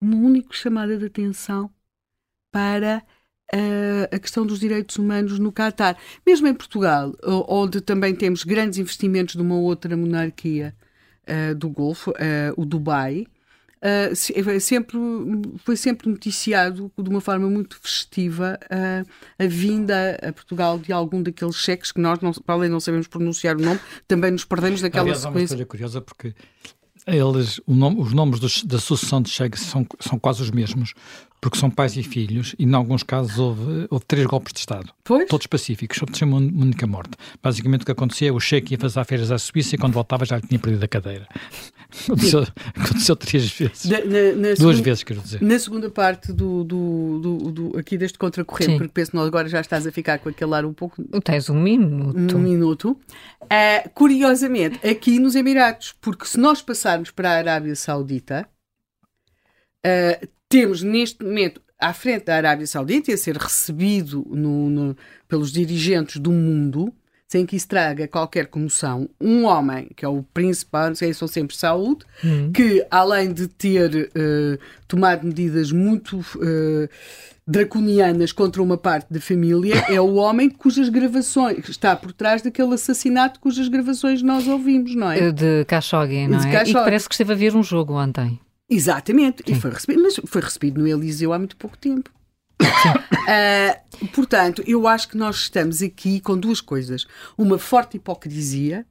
[0.00, 1.70] uma única chamada de atenção
[2.52, 3.02] para
[4.12, 5.98] a questão dos direitos humanos no Catar.
[6.26, 7.14] Mesmo em Portugal,
[7.48, 10.76] onde também temos grandes investimentos de uma outra monarquia
[11.26, 12.14] uh, do Golfo, uh,
[12.56, 13.26] o Dubai,
[13.82, 14.98] uh, sempre,
[15.64, 18.58] foi sempre noticiado de uma forma muito festiva
[19.38, 23.06] a vinda a Portugal de algum daqueles cheques que nós, não, para além não sabemos
[23.06, 25.36] pronunciar o nome, também nos perdemos daquela Aliás, sequência.
[25.36, 26.34] É uma história curiosa porque
[27.06, 30.92] eles, nome, os nomes dos, da sucessão de cheques são, são quase os mesmos
[31.40, 34.92] porque são pais e filhos, e em alguns casos houve, houve três golpes de Estado.
[35.04, 35.28] Pois?
[35.28, 37.12] Todos pacíficos, sem uma única morte.
[37.42, 40.40] Basicamente o que acontecia, o cheque ia fazer férias à Suíça e quando voltava já
[40.40, 41.28] tinha perdido a cadeira.
[42.04, 43.86] Aconteceu, aconteceu três vezes.
[43.86, 45.40] Na, na, na Duas segunda, vezes, quero dizer.
[45.40, 49.58] Na segunda parte do, do, do, do aqui deste contracorrente, porque penso que agora já
[49.58, 51.02] estás a ficar com aquele ar um pouco...
[51.24, 52.36] Tens um minuto.
[52.36, 52.90] Um minuto.
[53.42, 58.46] Uh, curiosamente, aqui nos Emirados, porque se nós passarmos para a Arábia Saudita,
[59.86, 64.96] Uh, temos neste momento à frente da Arábia Saudita e a ser recebido no, no,
[65.28, 66.92] pelos dirigentes do mundo,
[67.28, 71.18] sem que isso traga qualquer comoção, um homem, que é o príncipe, não sei se
[71.18, 72.50] são sempre saúde, hum.
[72.52, 76.88] que além de ter uh, tomado medidas muito uh,
[77.46, 82.72] draconianas contra uma parte da família, é o homem cujas gravações, está por trás daquele
[82.74, 85.30] assassinato cujas gravações nós ouvimos, não é?
[85.30, 86.64] De Khashoggi, não é?
[86.66, 88.40] E parece que esteve a ver um jogo ontem.
[88.70, 89.52] Exatamente, Sim.
[89.52, 92.10] e foi recebido, mas foi recebido no Eliseu há muito pouco tempo.
[92.60, 97.06] uh, portanto, eu acho que nós estamos aqui com duas coisas.
[97.36, 98.84] Uma forte hipocrisia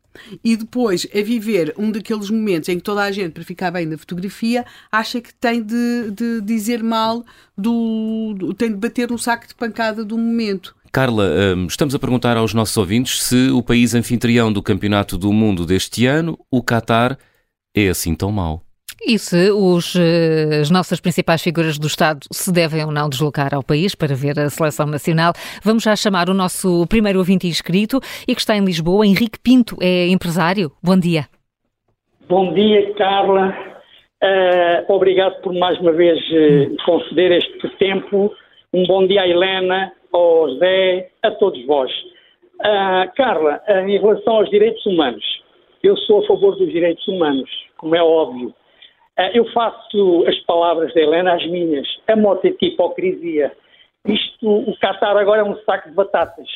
[0.43, 3.85] e depois a viver um daqueles momentos em que toda a gente, para ficar bem
[3.85, 7.23] na fotografia, acha que tem de, de dizer mal,
[7.57, 10.75] do, do, tem de bater um saco de pancada do momento.
[10.91, 15.31] Carla, hum, estamos a perguntar aos nossos ouvintes se o país anfitrião do Campeonato do
[15.31, 17.17] Mundo deste ano, o Qatar,
[17.75, 18.66] é assim tão mau.
[19.05, 23.53] E se os, eh, as nossas principais figuras do Estado se devem ou não deslocar
[23.53, 25.33] ao país para ver a seleção nacional?
[25.63, 29.77] Vamos já chamar o nosso primeiro ouvinte inscrito e que está em Lisboa, Henrique Pinto,
[29.79, 30.71] é empresário.
[30.83, 31.25] Bom dia.
[32.27, 33.55] Bom dia, Carla.
[34.21, 38.33] Uh, obrigado por mais uma vez uh, conceder este tempo.
[38.73, 41.91] Um bom dia à Helena, ao José, a todos vós.
[42.59, 45.23] Uh, Carla, em relação aos direitos humanos,
[45.83, 48.53] eu sou a favor dos direitos humanos, como é óbvio.
[49.17, 51.87] Ah, eu faço as palavras da Helena as minhas.
[52.07, 53.51] A moto é de hipocrisia.
[54.05, 56.47] Isto, o Qatar agora é um saco de batatas.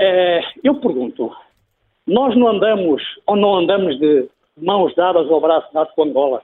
[0.00, 1.30] Ah, eu pergunto,
[2.06, 6.42] nós não andamos ou não andamos de mãos dadas ao braço dado com Angola?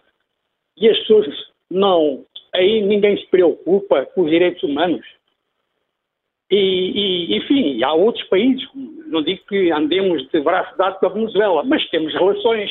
[0.76, 1.26] E as pessoas
[1.70, 5.04] não, aí ninguém se preocupa com os direitos humanos?
[6.50, 11.08] E, e, enfim, há outros países, não digo que andemos de braço dado com a
[11.08, 12.70] Venezuela, mas temos relações.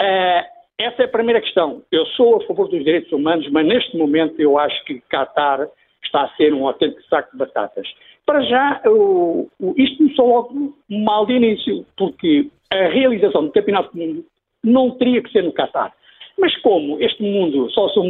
[0.00, 1.82] Uh, essa é a primeira questão.
[1.90, 5.66] Eu sou a favor dos direitos humanos, mas neste momento eu acho que Qatar
[6.04, 7.86] está a ser um autêntico saco de batatas.
[8.26, 13.92] Para já, o, o, isto começou logo mal de início, porque a realização do Campeonato
[13.92, 14.26] do Mundo
[14.62, 15.92] não teria que ser no Qatar.
[16.38, 18.00] Mas como este mundo só se,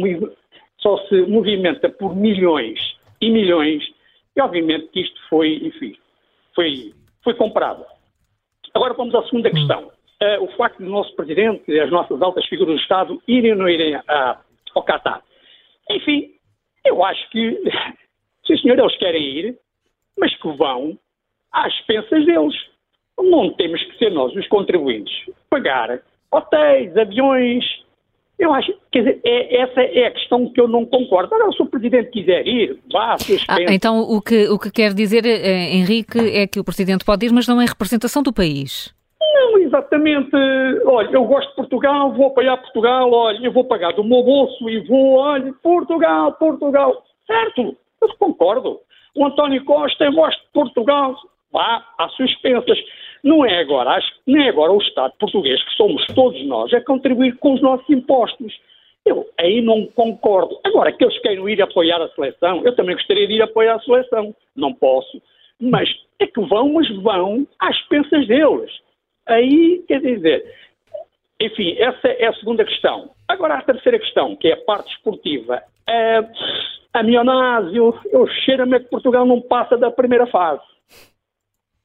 [0.79, 2.79] só se movimenta por milhões
[3.21, 3.83] e milhões,
[4.35, 5.95] e obviamente que isto foi, enfim,
[6.53, 6.93] foi,
[7.23, 7.85] foi comprado.
[8.73, 9.91] Agora vamos à segunda questão
[10.21, 13.57] uh, o facto do nosso Presidente e as nossas altas figuras do Estado irem ou
[13.57, 14.39] não irem a,
[14.75, 15.21] ao Qatar.
[15.89, 16.31] Enfim,
[16.85, 17.61] eu acho que,
[18.45, 19.57] sim senhor, eles querem ir,
[20.17, 20.97] mas que vão
[21.51, 22.55] às expensas deles.
[23.19, 25.13] Não temos que ser nós, os contribuintes,
[25.49, 26.01] pagar
[26.31, 27.65] hotéis, aviões.
[28.37, 31.33] Eu acho, quer dizer, é, essa é a questão que eu não concordo.
[31.33, 33.15] Agora, se o Presidente quiser ir, vá
[33.47, 37.25] ah, Então, o que, o que quer dizer, eh, Henrique, é que o Presidente pode
[37.25, 38.95] ir, mas não é representação do país.
[39.59, 40.35] Exatamente.
[40.85, 44.69] Olha, eu gosto de Portugal, vou apoiar Portugal, olha, eu vou pagar do meu bolso
[44.69, 47.03] e vou, olha, Portugal, Portugal.
[47.25, 48.79] Certo, eu concordo.
[49.15, 51.15] O António Costa, eu gosto de Portugal,
[51.51, 52.77] vá às suas expensas.
[53.23, 57.35] Não é agora, acho é agora o Estado português, que somos todos nós, a contribuir
[57.37, 58.53] com os nossos impostos.
[59.05, 60.59] Eu aí não concordo.
[60.63, 63.79] Agora, que eles queiram ir apoiar a seleção, eu também gostaria de ir apoiar a
[63.79, 64.35] seleção.
[64.55, 65.21] Não posso.
[65.59, 65.89] Mas
[66.19, 68.71] é que vão, mas vão às expensas deles.
[69.27, 70.43] Aí, quer dizer,
[71.39, 73.11] enfim, essa é a segunda questão.
[73.27, 75.61] Agora, a terceira questão, que é a parte esportiva.
[75.87, 76.23] É,
[76.93, 80.63] a Mionásio, eu cheiro-me que Portugal não passa da primeira fase.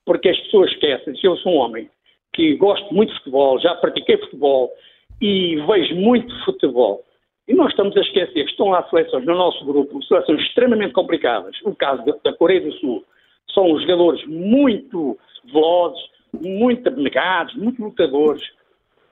[0.04, 1.88] Porque as pessoas esquecem, eu sou um homem
[2.32, 4.72] que gosto muito de futebol, já pratiquei futebol
[5.20, 7.04] e vejo muito futebol,
[7.46, 11.54] e nós estamos a esquecer que estão lá seleções no nosso grupo, seleções extremamente complicadas.
[11.64, 13.04] O caso da Coreia do Sul,
[13.52, 15.18] são jogadores muito
[15.52, 16.02] velozes,
[16.32, 18.42] muito abnegados, muito lutadores.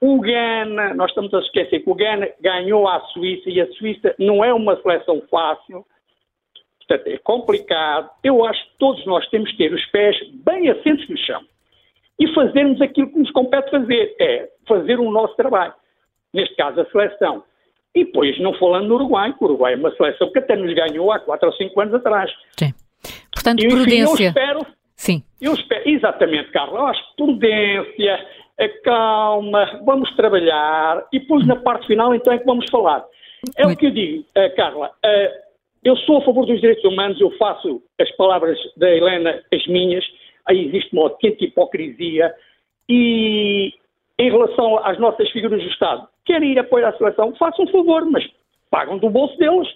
[0.01, 4.15] O Ghana, nós estamos a esquecer que o Ghana ganhou à Suíça e a Suíça
[4.19, 5.85] não é uma seleção fácil,
[6.79, 8.11] portanto é complicado.
[8.25, 11.43] Eu acho que todos nós temos que ter os pés bem assentos no chão
[12.19, 15.75] e fazermos aquilo que nos compete fazer, é fazer o nosso trabalho.
[16.33, 17.43] Neste caso, a seleção.
[17.95, 20.73] E depois, não falando no Uruguai, que o Uruguai é uma seleção que até nos
[20.73, 22.31] ganhou há 4 ou 5 anos atrás.
[22.57, 22.73] Sim.
[23.33, 24.25] Portanto, e, enfim, prudência.
[24.25, 24.67] Eu espero
[25.01, 25.23] Sim.
[25.41, 26.79] Eu espero, exatamente, Carla.
[26.79, 28.27] Eu acho que prudência,
[28.85, 33.03] calma, vamos trabalhar e depois na parte final então é que vamos falar.
[33.57, 33.79] É Muito.
[33.79, 34.89] o que eu digo, uh, Carla.
[34.89, 35.51] Uh,
[35.83, 40.05] eu sou a favor dos direitos humanos, eu faço as palavras da Helena as minhas,
[40.47, 42.35] aí existe uma autêntica hipocrisia
[42.87, 43.73] e
[44.19, 48.05] em relação às nossas figuras do Estado, querem ir apoiar a seleção, façam um favor,
[48.05, 48.23] mas
[48.71, 49.67] pagam do bolso deles.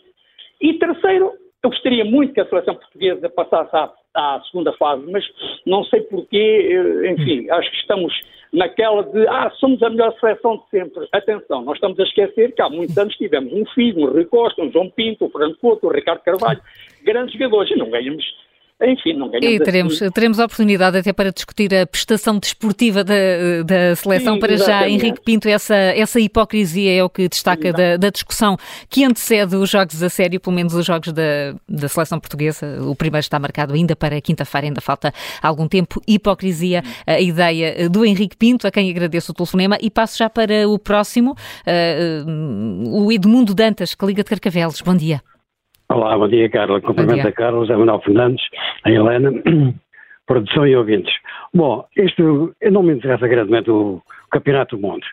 [0.60, 5.24] E terceiro, eu gostaria muito que a seleção portuguesa passasse à à segunda fase, mas
[5.66, 8.12] não sei porquê, eh, enfim, acho que estamos
[8.52, 11.08] naquela de, ah, somos a melhor seleção de sempre.
[11.12, 14.62] Atenção, nós estamos a esquecer que há muitos anos tivemos um Figo, um Rui Costa,
[14.62, 16.60] um João Pinto, um Fernando Couto, um Ricardo Carvalho,
[17.02, 18.24] grandes jogadores, e não ganhamos
[18.82, 19.54] enfim, não ganhamos.
[19.54, 20.10] E teremos, assim.
[20.10, 23.14] teremos a oportunidade até para discutir a prestação desportiva da,
[23.64, 24.34] da seleção.
[24.34, 28.56] Sim, para já, Henrique Pinto, essa, essa hipocrisia é o que destaca da, da, discussão
[28.90, 32.82] que antecede os jogos a sério, pelo menos os jogos da, da seleção portuguesa.
[32.82, 36.02] O primeiro está marcado ainda para quinta-feira, ainda falta algum tempo.
[36.06, 39.78] Hipocrisia, a ideia do Henrique Pinto, a quem agradeço o telefonema.
[39.80, 44.80] E passo já para o próximo, uh, o Edmundo Dantas, que liga de Carcavelos.
[44.80, 45.33] Bom dia.
[45.94, 46.80] Olá, bom dia, Carla.
[46.80, 48.44] Cumprimento a Carlos, a Manuel Fernandes,
[48.82, 49.30] a Helena,
[50.26, 51.14] produção e ouvintes.
[51.54, 55.06] Bom, isto não me interessa grandemente o Campeonato do Mundo.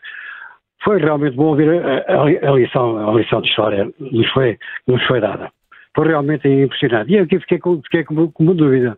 [0.83, 4.57] Foi realmente bom ouvir a, a, a, lição, a lição de história que nos foi,
[4.87, 5.51] nos foi dada.
[5.95, 7.11] Foi realmente impressionante.
[7.11, 8.97] E eu aqui fiquei com, fiquei com, com uma dúvida.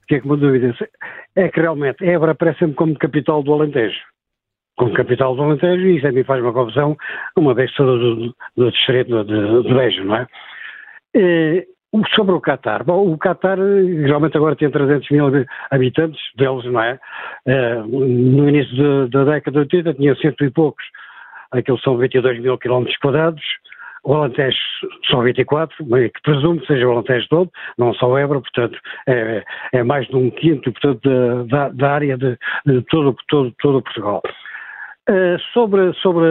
[0.00, 0.74] Fiquei com uma dúvida.
[1.36, 4.00] É que realmente Évora parece-me como capital do Alentejo.
[4.78, 6.96] Como capital do Alentejo, e isso a mim faz uma confusão,
[7.36, 10.26] uma vez sou do, do, do distrito de, de Bejo, não é?
[11.14, 11.66] E,
[12.14, 15.26] sobre o Qatar, bom, o Qatar geralmente agora tem 300 mil
[15.70, 16.98] habitantes, deles, não é?
[17.88, 20.84] no início da década de 80 tinha cento e poucos,
[21.50, 23.42] aqueles são 22 mil quilómetros quadrados,
[24.04, 24.56] o Alentejo
[25.10, 29.44] são 24, que presumo que seja o Alentejo todo, não só o Ebra, portanto é,
[29.72, 34.22] é, mais de um quinto portanto, da, da área de, de todo, todo, todo Portugal.
[35.52, 36.24] Sobre, sobre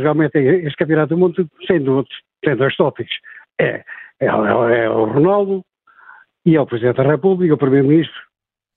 [0.00, 2.08] realmente este campeonato do mundo, sem dúvida,
[2.42, 3.14] tem dois tópicos.
[3.60, 3.84] É,
[4.20, 5.64] é, é, o Ronaldo
[6.44, 8.20] e é o Presidente da República, o Primeiro-Ministro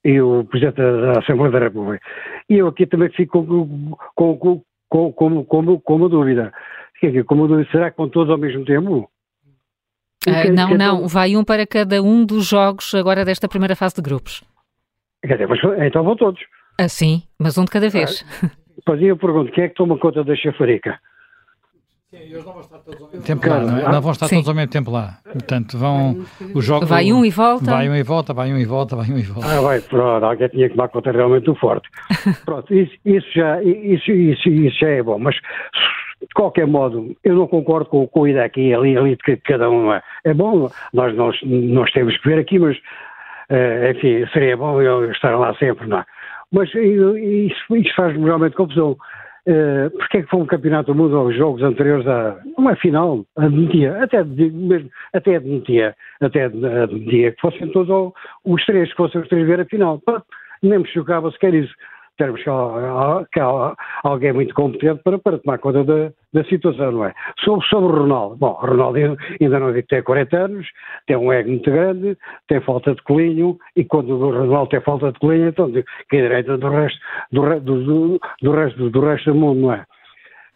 [0.03, 2.05] e o Presidente da Assembleia da República.
[2.49, 6.53] E eu aqui também fico com, com, com, com, com, com uma dúvida.
[7.27, 9.09] Como dúvida, será que vão todos ao mesmo tempo?
[10.27, 14.01] Uh, não, não, vai um para cada um dos jogos agora desta primeira fase de
[14.01, 14.43] grupos.
[15.21, 16.41] Quer dizer, mas, então vão todos.
[16.79, 18.25] Ah, sim, mas um de cada vez.
[18.43, 18.49] Ah,
[18.85, 20.99] pois eu pergunto, quem é que toma conta da chafarica?
[22.09, 23.91] Sim, eles não vão estar todos ao mesmo tempo lá, não, é?
[23.91, 25.17] não vão estar todos ao mesmo tempo lá.
[25.29, 26.87] Portanto, vão os jogos.
[26.87, 27.65] Vai um e volta.
[27.65, 29.45] Vai um e volta, vai um e volta, vai um e volta.
[29.45, 31.89] Ah, vai, pronto, alguém tinha que tomar conta realmente do forte.
[32.45, 37.35] pronto, isso, isso, já, isso, isso, isso já é bom, mas de qualquer modo, eu
[37.35, 40.01] não concordo com, com a ideia aqui, ali, ali de cada um, é?
[40.23, 45.11] É bom, nós, nós, nós temos que ver aqui, mas, uh, enfim, seria bom eu
[45.11, 46.05] estar lá sempre, não é?
[46.53, 48.95] Mas isso, isso faz-me realmente confusão.
[49.47, 53.25] Uh, porque é que foi um campeonato do mundo aos jogos anteriores a uma final,
[53.37, 58.11] admitia, até mesmo, até admitia, até admitia que fossem todos
[58.43, 60.01] os três, que fossem os três ver a final.
[60.61, 61.73] Nem me chocava sequer isso
[62.18, 62.49] termos que,
[63.32, 63.39] que
[64.03, 67.13] alguém muito competente para, para tomar conta da, da situação, não é?
[67.43, 70.68] Sobre, sobre o Ronaldo, bom, o Ronaldo ainda não que tem 40 anos,
[71.05, 75.11] tem um ego muito grande, tem falta de colinho, e quando o Ronaldo tem falta
[75.11, 76.99] de colinho, então que é direita do resto
[77.32, 79.86] do, do, do, resto, do resto do mundo, não é?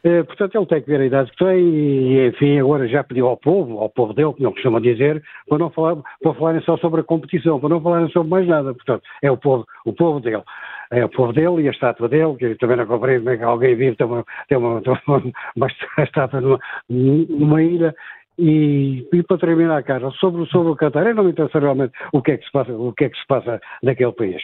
[0.03, 3.28] Eh, portanto, ele tem que ver a idade que tem e, enfim, agora já pediu
[3.28, 7.01] ao povo, ao povo dele, como costuma dizer, para não falar, para falarem só sobre
[7.01, 8.74] a competição, para não falarem sobre mais nada.
[8.74, 10.43] Portanto, é o povo, o povo dele.
[10.91, 13.43] É o povo dele e a estátua dele, que também não compreendo como é que
[13.43, 15.23] alguém vive, tem uma, tem uma, uma,
[15.55, 15.67] uma
[16.03, 17.95] estátua numa, numa ilha
[18.37, 22.31] e, e, para terminar, Carlos, sobre, sobre o Qatar, não me interessa realmente o que
[22.31, 24.41] é que se passa, o que é que se passa naquele país.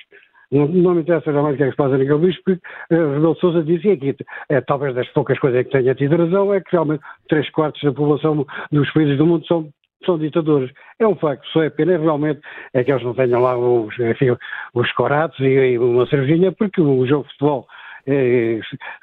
[0.51, 3.13] Não, não me interessa jamais o que é que se passa naquele bicho, porque uh,
[3.13, 4.15] Rebelo Sousa dizia aqui,
[4.49, 7.91] é, talvez das poucas coisas que tenha tido razão, é que realmente três quartos da
[7.91, 9.69] população dos países do mundo são
[10.05, 10.71] são ditadores.
[10.99, 12.41] É um facto, só é pena realmente
[12.73, 14.35] é que eles não tenham lá os, enfim,
[14.73, 17.67] os coratos e, e uma cervejinha, porque o jogo de futebol
[18.07, 18.59] é,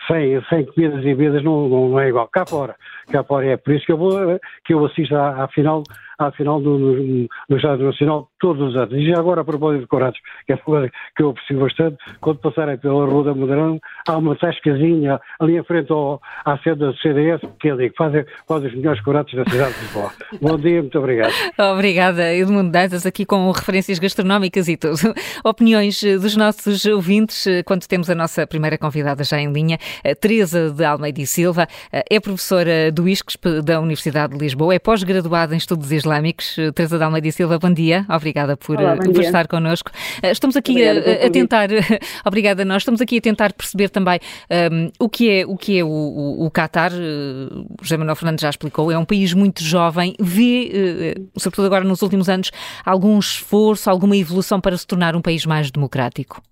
[0.06, 2.26] sem, sem comidas e bebidas não, não, é igual.
[2.28, 2.74] Cá fora,
[3.12, 5.82] cá fora é por isso que eu, vou, que eu assisto à, à final
[6.18, 8.92] à final do, no, no Estádio Nacional todos os anos.
[8.94, 11.96] E já agora, a propósito de Corados, que é uma coisa que eu aprecio bastante,
[12.20, 16.80] quando passarem pela Rua da Moderão, há uma tascazinha ali em frente ao, à sede
[16.80, 20.10] da CDS, que eu digo, fazem, fazem os melhores Corados da cidade de Lisboa.
[20.40, 21.32] Bom dia, muito obrigado.
[21.58, 25.14] Obrigada, Edmundo Dantas, aqui com referências gastronómicas e tudo.
[25.44, 29.78] Opiniões dos nossos ouvintes, quando temos a nossa primeira convidada já em linha,
[30.20, 35.54] Teresa de Almeida e Silva, é professora do ISCSP da Universidade de Lisboa, é pós-graduada
[35.54, 36.56] em Estudos Islâmicos.
[36.74, 38.04] Teresa de Almeida e Silva, bom dia.
[38.08, 39.90] Obrigada por, Olá, por estar connosco.
[40.22, 41.68] Eh, estamos aqui a, a, tentar,
[42.24, 44.18] obrigada nós, estamos aqui a tentar perceber também
[44.50, 46.92] um, ehm, o que é o, que é o, o, o Qatar.
[46.92, 51.84] Uh, José Manuel Fernandes já explicou, é um país muito jovem, vê, uh, sobretudo agora
[51.84, 52.50] nos últimos anos,
[52.84, 56.42] algum esforço, alguma evolução para se tornar um país mais democrático?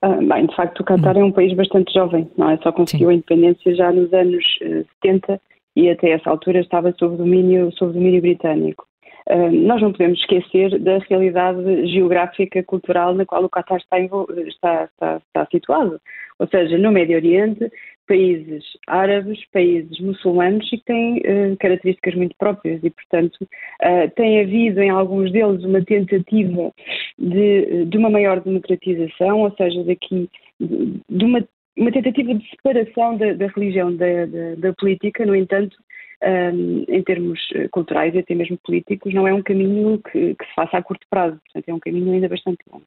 [0.00, 2.56] Ah, bem, de facto, o Qatar é um país bastante jovem, não é?
[2.58, 3.12] Só conseguiu Sim.
[3.12, 5.40] a independência já nos anos uh, 70
[5.78, 8.84] e até essa altura estava sob domínio, sob domínio britânico.
[9.30, 14.84] Uh, nós não podemos esquecer da realidade geográfica, cultural na qual o Qatar está, está,
[14.84, 16.00] está, está situado.
[16.40, 17.70] Ou seja, no Médio Oriente,
[18.08, 24.40] países árabes, países muçulmanos e que têm uh, características muito próprias e, portanto, uh, tem
[24.40, 26.72] havido em alguns deles uma tentativa
[27.16, 30.28] de, de uma maior democratização, ou seja, daqui
[30.60, 31.46] de uma
[31.78, 35.76] uma tentativa de separação da, da religião da, da, da, política, no entanto,
[36.22, 40.44] um, em termos eh, culturais e até mesmo políticos, não é um caminho que, que,
[40.44, 42.86] se faça a curto prazo, portanto é um caminho ainda bastante longo.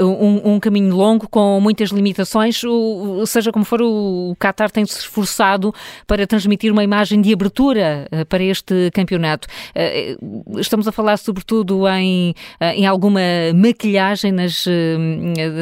[0.00, 4.84] Um, um, caminho longo com muitas limitações, o, seja como for, o, o Qatar tem
[4.84, 5.72] se esforçado
[6.06, 9.46] para transmitir uma imagem de abertura uh, para este campeonato.
[9.76, 12.30] Uh, estamos a falar sobretudo em,
[12.60, 13.20] uh, em alguma
[13.54, 14.66] maquilhagem nas,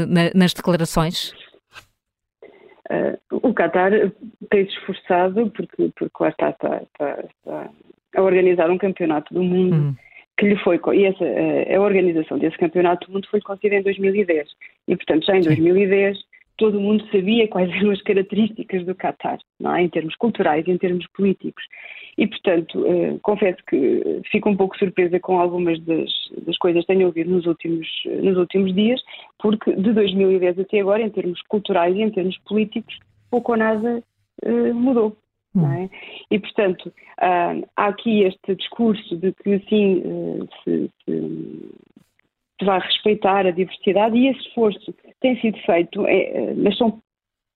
[0.09, 1.33] na, nas declarações?
[3.31, 3.91] o Qatar
[4.51, 7.70] tem se esforçado, porque, porque lá está, está, está, está
[8.16, 9.77] a organizar um campeonato do mundo.
[9.77, 9.95] Hum
[10.37, 14.49] que lhe foi, e essa, a organização desse campeonato do mundo foi concedida em 2010.
[14.89, 16.18] E, portanto, já em 2010
[16.57, 19.82] todo mundo sabia quais eram as características do Qatar, é?
[19.82, 21.64] em termos culturais e em termos políticos.
[22.16, 26.11] E, portanto, eh, confesso que fico um pouco surpresa com algumas das,
[26.47, 27.89] das coisas que tenho ouvido nos últimos,
[28.22, 29.01] nos últimos dias,
[29.41, 32.97] porque de 2010 até agora, em termos culturais e em termos políticos,
[33.28, 34.01] pouco ou nada
[34.45, 35.16] eh, mudou.
[35.57, 35.88] É?
[36.30, 43.52] E, portanto, há aqui este discurso de que, sim, eh, se, se, vai respeitar a
[43.52, 47.00] diversidade e esse esforço tem sido feito, é, eh, mas são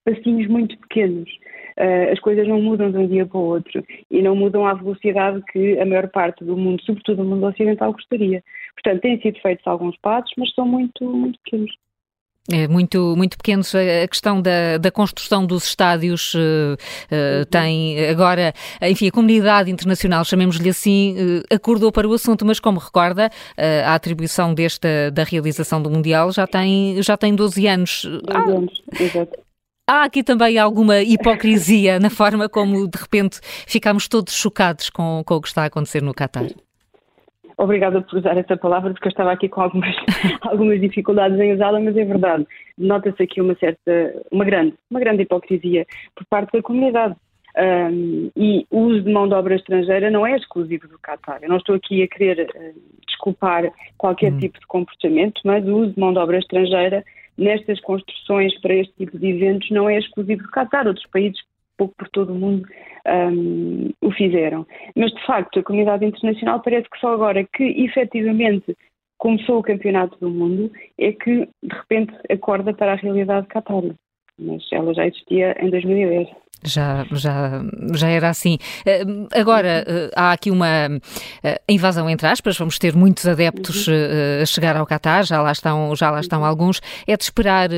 [0.05, 1.29] passinhos muito pequenos.
[1.77, 4.75] Eh, as coisas não mudam de um dia para o outro e não mudam à
[4.75, 8.43] velocidade que a maior parte do mundo, sobretudo o mundo ocidental, gostaria.
[8.75, 11.73] Portanto, têm sido feitos alguns passos, mas são muito, muito pequenos.
[12.51, 13.75] É muito, muito pequenos.
[13.75, 20.25] A questão da, da construção dos estádios uh, uh, tem agora, enfim, a comunidade internacional,
[20.25, 23.31] chamemos-lhe assim, uh, acordou para o assunto, mas como recorda,
[23.85, 28.03] a atribuição desta, da realização do Mundial já tem, já tem 12 anos.
[28.05, 29.39] 12 anos, exato.
[29.87, 35.35] Há aqui também alguma hipocrisia na forma como, de repente, ficamos todos chocados com, com
[35.35, 36.47] o que está a acontecer no Qatar.
[37.59, 39.95] Obrigada por usar essa palavra, porque eu estava aqui com algumas,
[40.43, 42.47] algumas dificuldades em usá-la, mas é verdade.
[42.79, 45.85] Nota-se aqui uma certa, uma grande, uma grande hipocrisia
[46.15, 47.17] por parte da comunidade.
[47.57, 51.41] Um, e o uso de mão de obra estrangeira não é exclusivo do Qatar.
[51.43, 53.65] Eu não estou aqui a querer uh, desculpar
[53.97, 54.39] qualquer hum.
[54.39, 57.05] tipo de comportamento, mas o uso de mão de obra estrangeira
[57.37, 60.87] nestas construções para este tipo de eventos não é exclusivo do Qatar.
[60.87, 61.41] Outros países
[61.79, 62.69] pouco por todo o mundo
[63.07, 64.67] um, o fizeram.
[64.95, 68.77] Mas, de facto, a comunidade internacional parece que só agora que efetivamente
[69.17, 73.95] começou o campeonato do mundo é que, de repente, acorda para a realidade catária.
[74.39, 76.29] Mas ela já existia em 2010.
[76.65, 77.63] Já, já,
[77.95, 78.59] já era assim.
[78.85, 79.03] Eh,
[79.39, 80.99] agora, eh, há aqui uma
[81.43, 83.95] eh, invasão entre aspas, vamos ter muitos adeptos uhum.
[84.43, 86.81] a chegar ao Catar, já lá estão, já lá estão alguns.
[87.07, 87.71] É de esperar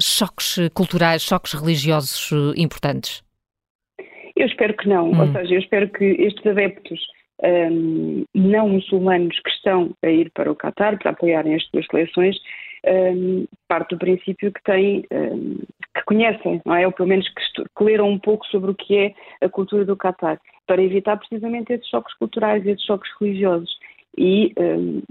[0.00, 3.22] choques culturais, choques religiosos importantes?
[4.36, 5.10] Eu espero que não.
[5.10, 5.20] Hum.
[5.20, 7.00] Ou seja, eu espero que estes adeptos
[7.42, 12.36] um, não muçulmanos que estão a ir para o Catar para apoiarem as duas seleções
[12.86, 15.58] um, parte do princípio que têm, um,
[15.94, 16.86] que conhecem, não é?
[16.86, 19.14] Ou pelo menos que, que, leram um pouco sobre o que é
[19.44, 23.70] a cultura do Qatar, para evitar precisamente esses choques culturais, esses choques religiosos.
[24.16, 25.02] E um,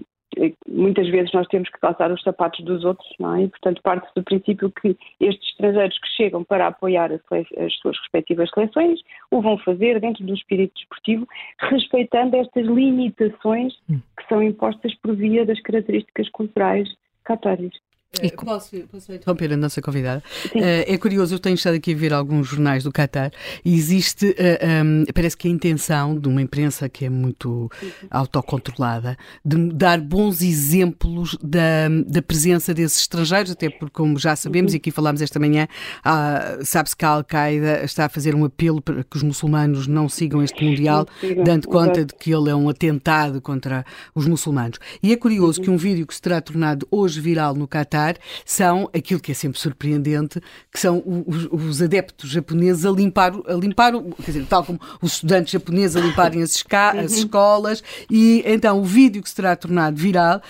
[0.67, 3.43] muitas vezes nós temos que calçar os sapatos dos outros, não é?
[3.43, 7.97] E, portanto, parte do princípio que estes estrangeiros que chegam para apoiar as, as suas
[7.99, 8.99] respectivas seleções
[9.31, 11.27] o vão fazer dentro do espírito desportivo,
[11.59, 13.99] respeitando estas limitações hum.
[14.17, 16.87] que são impostas por via das características culturais
[17.27, 17.73] catáris.
[18.21, 18.31] E...
[18.31, 20.23] Posso, posso interromper a nossa convidada?
[20.55, 23.31] Uh, é curioso, eu tenho estado aqui a ver alguns jornais do Qatar
[23.63, 27.69] e existe, uh, eh, um, parece que a intenção de uma imprensa que é muito
[28.09, 34.73] autocontrolada de dar bons exemplos da, da presença desses estrangeiros, até porque, como já sabemos,
[34.73, 35.67] e aqui falámos esta manhã,
[35.99, 40.07] uh, sabe-se que a Al-Qaeda está a fazer um apelo para que os muçulmanos não
[40.07, 41.05] sigam este Mundial,
[41.43, 43.85] dando conta de que ele é um atentado contra
[44.15, 44.79] os muçulmanos.
[45.03, 47.96] E é curioso que um vídeo que se terá tornado hoje viral no Qatar
[48.45, 50.41] são aquilo que é sempre surpreendente,
[50.71, 53.93] que são os, os adeptos japoneses a limpar, a limpar,
[54.23, 57.17] quer dizer, tal como os estudantes japoneses a limparem as, esca as uhum.
[57.17, 60.41] escolas, e então o vídeo que se terá tornado viral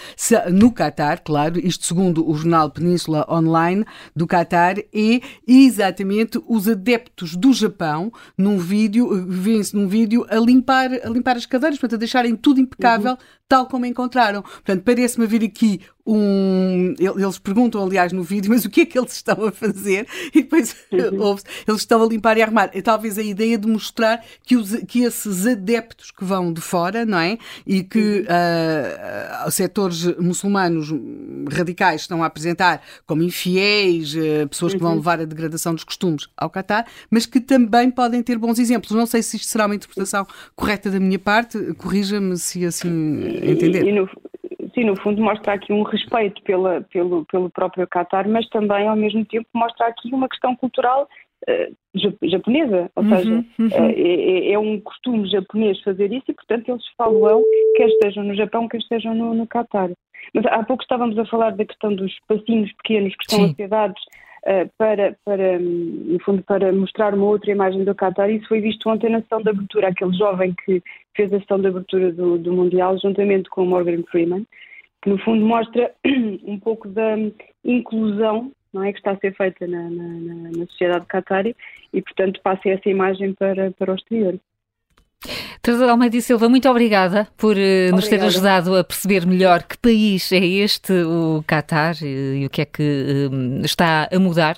[0.52, 3.86] no Qatar, claro, isto segundo o jornal Península Online
[4.16, 10.92] do Qatar, é exatamente os adeptos do Japão num vídeo, vêem-se num vídeo a limpar,
[10.92, 13.18] a limpar as cadeiras, portanto, a deixarem tudo impecável, uhum.
[13.48, 14.42] Tal como encontraram.
[14.42, 16.96] Portanto, parece-me vir aqui um.
[16.98, 20.08] Eles perguntam, aliás, no vídeo, mas o que é que eles estão a fazer?
[20.38, 21.36] E depois uhum.
[21.68, 22.70] eles estão a limpar e a arrumar.
[22.74, 27.06] É talvez a ideia de mostrar que, os, que esses adeptos que vão de fora,
[27.06, 27.40] não é?
[27.66, 30.94] E que uh, setores muçulmanos
[31.52, 34.98] radicais estão a apresentar como infiéis, uh, pessoas que vão uhum.
[34.98, 38.92] levar a degradação dos costumes ao Qatar, mas que também podem ter bons exemplos.
[38.92, 43.86] Não sei se isto será uma interpretação correta da minha parte, corrija-me se assim entender.
[43.86, 44.10] E, e no,
[44.74, 48.96] sim, no fundo mostra aqui um respeito pela, pelo, pelo próprio Qatar, mas também ao
[48.96, 51.08] mesmo tempo mostra aqui uma questão cultural
[51.50, 53.68] uh, japonesa, ou uhum, seja, uhum.
[53.68, 57.44] Uh, é, é, um costume japonês fazer isso e, portanto, eles falam
[57.76, 59.90] quer estejam no Japão, quer estejam no, no Qatar.
[60.34, 63.52] Mas há pouco estávamos a falar da questão dos passinhos pequenos que estão Sim.
[63.52, 64.37] a ser dados uh,
[64.78, 68.30] para, para, no fundo, para mostrar uma outra imagem do Qatar.
[68.30, 70.82] Isso foi visto ontem na sessão de abertura, aquele jovem que
[71.16, 74.46] fez a sessão de abertura do, do Mundial, juntamente com Morgan Freeman,
[75.02, 75.94] que no fundo mostra
[76.46, 77.16] um pouco da
[77.64, 81.56] inclusão não é que está a ser feita na, na, na sociedade qatari
[81.94, 84.40] e, portanto, passa essa imagem para, para o exterior.
[85.68, 89.78] Teresa Almeida e Silva, muito obrigada por uh, nos ter ajudado a perceber melhor que
[89.78, 94.56] país é este, o Qatar, e, e o que é que uh, está a mudar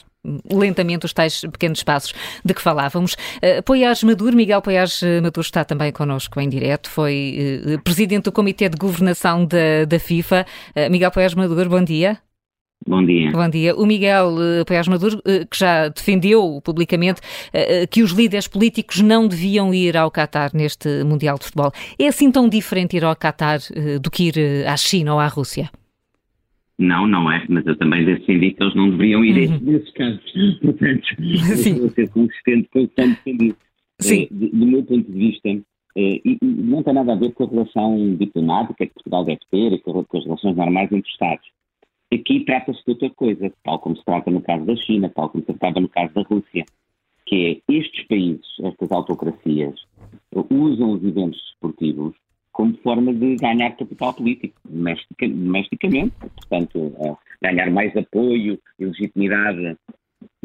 [0.54, 2.14] lentamente os tais pequenos passos
[2.46, 3.14] de que falávamos.
[3.38, 8.32] Uh, Poiares Maduro, Miguel Poiares Maduro está também connosco em direto, foi uh, presidente do
[8.32, 10.46] Comitê de Governação da, da FIFA.
[10.92, 12.20] Miguel Poiares Maduro, bom dia.
[12.88, 13.32] Bom dia.
[13.32, 13.76] Bom dia.
[13.76, 19.02] O Miguel uh, Paiás Maduro, uh, que já defendeu publicamente uh, que os líderes políticos
[19.02, 21.72] não deviam ir ao Qatar neste Mundial de Futebol.
[22.00, 23.60] É assim tão diferente ir ao Qatar
[24.02, 25.70] do que ir à China ou à Rússia?
[26.78, 29.60] Não, não é, mas eu também defendi que eles não deveriam ir uhum.
[29.62, 30.22] nesses casos.
[30.64, 31.08] Portanto,
[31.58, 31.74] Sim.
[31.80, 33.58] vou ser consistente com o que tenho defendido.
[34.00, 34.28] Sim.
[34.32, 35.50] do meu ponto de vista,
[36.42, 40.00] não tem nada a ver com a relação diplomática que Portugal deve ter e com
[40.00, 41.46] as relações normais entre Estados
[42.12, 45.44] Aqui trata-se de outra coisa, tal como se trata no caso da China, tal como
[45.44, 46.66] se tratava no caso da Rússia,
[47.26, 49.76] que é estes países, estas autocracias,
[50.50, 52.16] usam os eventos esportivos
[52.52, 56.92] como forma de ganhar capital político, domesticamente, portanto,
[57.42, 59.78] ganhar mais apoio e legitimidade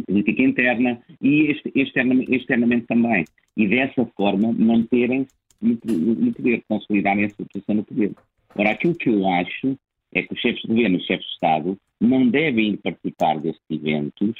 [0.06, 3.24] política interna e externamente, externamente também.
[3.56, 8.12] E dessa forma manterem-se no poder, consolidarem a sua posição no poder.
[8.54, 9.76] Ora, aquilo que eu acho
[10.14, 13.62] é que os chefes de governo e os chefes de Estado não devem participar destes
[13.70, 14.34] eventos,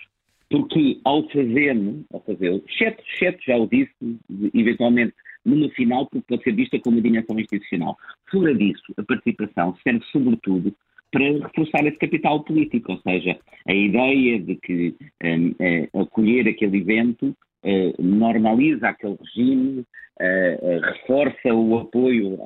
[0.48, 3.92] porque ao fazer-no, ao fazer exceto, exceto, já o disse,
[4.54, 5.14] eventualmente
[5.44, 7.96] numa final, porque pode ser vista como uma dimensão institucional.
[8.30, 10.74] Fora disso, a participação serve sobretudo
[11.10, 16.78] para reforçar esse capital político, ou seja, a ideia de que um, é, acolher aquele
[16.78, 19.84] evento eh, normaliza aquele regime,
[20.20, 22.38] eh, eh, reforça o apoio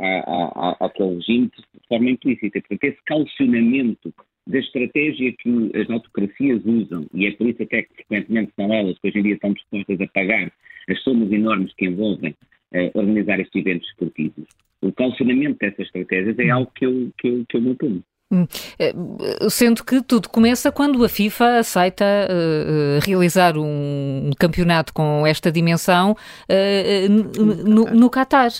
[0.80, 2.60] àquele regime de forma implícita.
[2.60, 4.14] Portanto, esse calcionamento
[4.46, 8.98] da estratégia que as autocracias usam, e é por isso até que frequentemente são elas
[8.98, 10.52] que hoje em dia estão dispostas a pagar
[10.88, 12.34] as somas enormes que envolvem
[12.94, 14.46] organizar estes eventos esportivos.
[14.80, 18.02] O calcionamento dessas estratégias é algo que eu, que eu, que eu me oponho.
[18.30, 18.46] Hum.
[18.78, 18.92] Eh,
[19.48, 26.12] sendo que tudo começa quando a FIFA aceita uh, realizar um campeonato com esta dimensão
[26.12, 28.50] uh, no, no Qatar.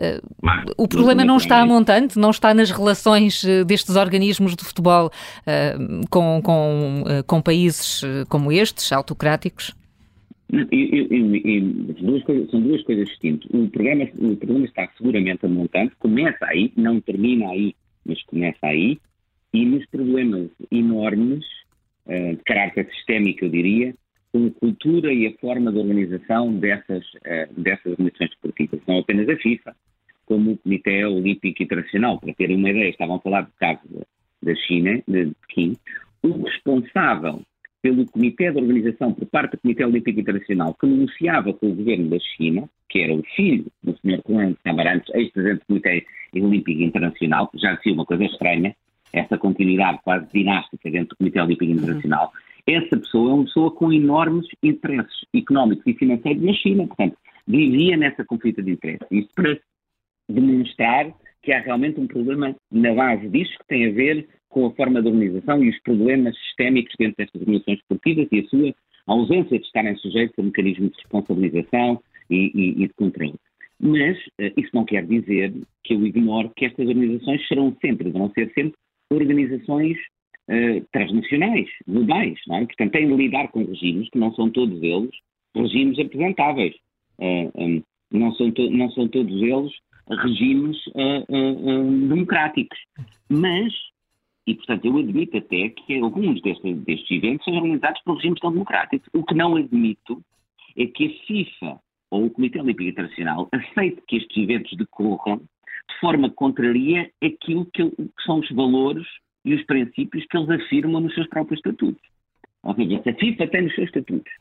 [0.00, 5.10] Uh, o problema não está a montante, não está nas relações destes organismos de futebol
[6.08, 9.76] com, com, com países como estes, autocráticos?
[12.00, 13.50] duas coisas, são duas coisas distintas.
[13.50, 17.74] O problema, o problema está seguramente a montante, começa aí, não termina aí,
[18.06, 18.98] mas começa aí,
[19.52, 21.44] e nos problemas enormes,
[22.06, 23.94] uh, de caráter sistémico, eu diria,
[24.32, 29.28] com a cultura e a forma de organização dessas, uh, dessas organizações esportivas, não apenas
[29.28, 29.74] a FIFA,
[30.26, 32.20] como o Comitê Olímpico Internacional.
[32.20, 33.80] Para terem uma ideia, estavam a falar do caso
[34.42, 35.76] da China, de Pequim,
[36.22, 37.42] o responsável
[37.80, 42.10] pelo Comitê de Organização por parte do Comitê Olímpico Internacional, que negociava com o governo
[42.10, 44.20] da China, que era o filho do Sr.
[44.28, 48.74] Juan Samarantes, ex-presidente do Comitê Olímpico Internacional, já dizia uma coisa estranha,
[49.12, 52.32] essa continuidade quase dinástica dentro do Comitê Olímpico Internacional,
[52.66, 52.74] uhum.
[52.74, 57.96] essa pessoa é uma pessoa com enormes interesses económicos e financeiros na China, portanto, vivia
[57.96, 59.06] nessa conflito de interesses.
[59.10, 59.58] Isto para
[60.28, 64.70] demonstrar que há realmente um problema na base disto que tem a ver com a
[64.72, 68.74] forma de organização e os problemas sistémicos dentro destas organizações esportivas e a sua
[69.06, 73.34] ausência de estarem sujeitos a mecanismos de responsabilização e, e, e de controle.
[73.80, 75.54] Mas uh, isso não quer dizer
[75.84, 78.74] que eu ignore que estas organizações serão sempre, vão ser sempre
[79.10, 79.96] organizações
[80.48, 82.66] uh, transnacionais, globais, não é?
[82.66, 85.10] Portanto, têm de lidar com regimes que não são todos eles
[85.54, 86.74] regimes apresentáveis.
[87.18, 87.82] Uh, eh, um,
[88.12, 89.72] não, são não são todos eles
[90.08, 92.78] regimes uh, democráticos.
[93.28, 93.72] Mas,
[94.46, 98.52] e portanto eu admito até que alguns destes, destes eventos sejam organizados por regimes tão
[98.52, 99.08] democráticos.
[99.12, 100.22] O que não admito
[100.76, 101.80] é que a FIFA
[102.10, 105.42] ou o Comitê Olímpico Internacional aceite que estes eventos decorram
[105.88, 109.06] de forma que contraria aquilo que, que são os valores
[109.44, 112.02] e os princípios que eles afirmam nos seus próprios estatutos.
[112.62, 114.32] Ou seja, se a FIFA tem nos seus estatutos,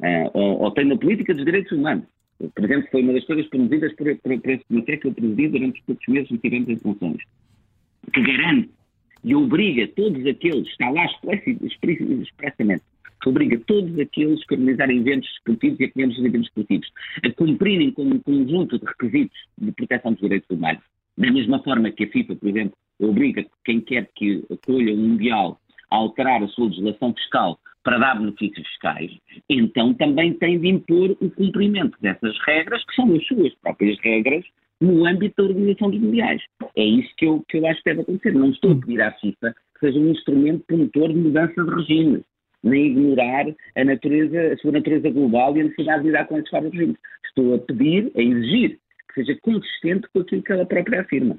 [0.00, 2.06] uh, ou, ou, tem na política dos direitos humanos,
[2.54, 5.48] por exemplo, foi uma das coisas promovidas por, por, por esse comitê que eu presidi
[5.48, 7.22] durante os poucos meses que tivemos em funções,
[8.12, 8.70] que garante
[9.22, 12.82] e obriga todos aqueles, está lá expressamente,
[13.22, 16.92] que obriga todos aqueles que organizarem eventos esportivos e acolhemos os eventos esportivos
[17.24, 20.82] a cumprirem com um conjunto de requisitos de proteção dos direitos humanos,
[21.16, 25.58] Da mesma forma que a FIFA, por exemplo, obriga quem quer que acolha o Mundial
[25.90, 29.10] a alterar a sua legislação fiscal para dar benefícios fiscais,
[29.48, 34.44] então também tem de impor o cumprimento dessas regras, que são as suas próprias regras,
[34.80, 36.42] no âmbito da organização dos mundiais.
[36.76, 38.34] É isso que eu, que eu acho que deve acontecer.
[38.34, 42.24] Não estou a pedir à FIFA que seja um instrumento promotor de mudança de regime,
[42.62, 43.46] nem ignorar
[43.76, 46.96] a, natureza, a sua natureza global e a necessidade de lidar com esses vários regimes.
[47.26, 51.36] Estou a pedir, a exigir, que seja consistente com aquilo que ela própria afirma.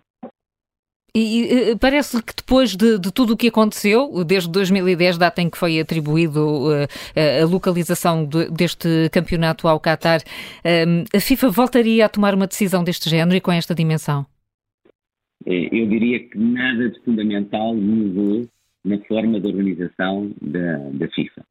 [1.16, 5.60] E parece-lhe que depois de, de, tudo o que aconteceu, desde 2010, data em que
[5.60, 6.88] foi atribuído uh,
[7.44, 12.84] a localização de, deste campeonato ao Qatar, uh, a FIFA voltaria a tomar uma decisão
[12.84, 14.26] deste género e com esta dimensão?
[15.46, 18.48] Eu diria que nada de fundamental mudou
[18.84, 21.46] na forma de organização da, da FIFA.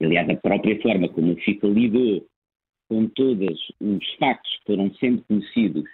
[0.00, 2.26] Aliás, a própria forma como a FIFA lidou
[2.88, 5.84] com todos os factos que foram sempre conhecidos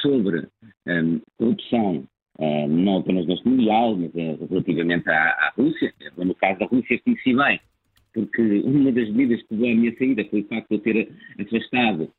[0.00, 0.46] sobre
[0.86, 2.04] um, corrupção
[2.38, 5.92] uh, não apenas neste Mundial, mas uh, relativamente à, à, Rússia.
[6.16, 7.60] No caso da Rússia, conheci bem,
[8.14, 11.12] porque uma das medidas que levou à minha saída foi o facto de eu ter
[11.38, 12.10] afastado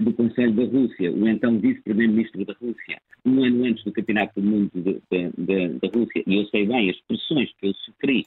[0.00, 4.46] do Conselho da Rússia o então vice-primeiro-ministro da Rússia, um ano antes do Campeonato do
[4.46, 8.26] Mundo da Rússia, e eu sei bem as pressões que eu sofri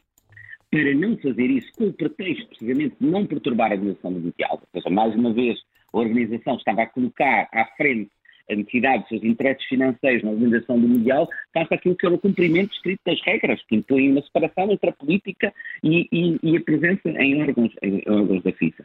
[0.72, 4.60] para não fazer isso com o pretexto, precisamente, de não perturbar a organização do Mundial.
[4.60, 5.60] Ou seja, mais uma vez,
[5.94, 8.10] a organização estava a colocar à frente
[8.50, 12.20] a necessidade dos seus interesses financeiros na organização do Mundial, face aquilo que era o
[12.20, 16.62] cumprimento escrito das regras, que impõem uma separação entre a política e, e, e a
[16.62, 18.84] presença em órgãos, em órgãos da FIFA.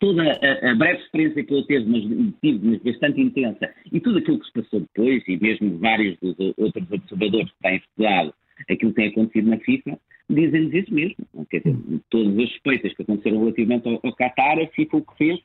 [0.00, 2.02] Toda a, a, breve experiência que eu tive, mas,
[2.40, 6.34] tive, mas bastante intensa, e tudo aquilo que se passou depois, e mesmo vários dos
[6.56, 8.34] outros observadores que têm estudado
[8.70, 9.98] aquilo que tem acontecido na FIFA,
[10.30, 11.16] dizem-nos isso mesmo.
[11.50, 11.76] Quer dizer,
[12.10, 15.40] todas as suspeitas que aconteceram relativamente ao, ao Qatar, a FIFA o que fez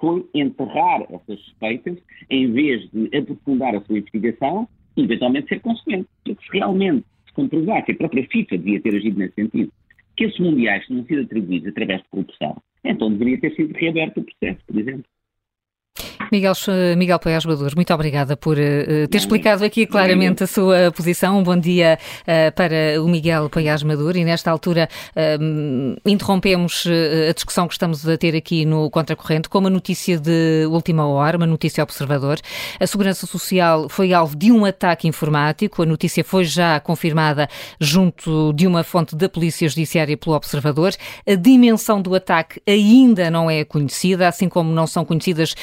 [0.00, 1.98] foi enterrar essas suspeitas
[2.30, 6.08] em vez de aprofundar a sua investigação e eventualmente ser consequente.
[6.24, 9.72] Porque se realmente se comprovar que a própria FIFA devia ter agido nesse sentido,
[10.16, 14.24] que esses mundiais tinham sido atribuídos através de corrupção, então deveria ter sido reaberto o
[14.24, 15.04] processo, por exemplo.
[16.30, 16.52] Miguel,
[16.96, 21.38] Miguel Poiás Bador, muito obrigada por uh, ter explicado aqui claramente a sua posição.
[21.38, 26.86] Um bom dia uh, para o Miguel Poiás Maduro e nesta altura uh, interrompemos
[27.28, 31.36] a discussão que estamos a ter aqui no Contracorrente com uma notícia de última hora,
[31.36, 32.38] uma notícia observador.
[32.78, 35.82] A Segurança Social foi alvo de um ataque informático.
[35.82, 37.48] A notícia foi já confirmada
[37.80, 40.92] junto de uma fonte da Polícia Judiciária pelo Observador.
[41.26, 45.54] A dimensão do ataque ainda não é conhecida, assim como não são conhecidas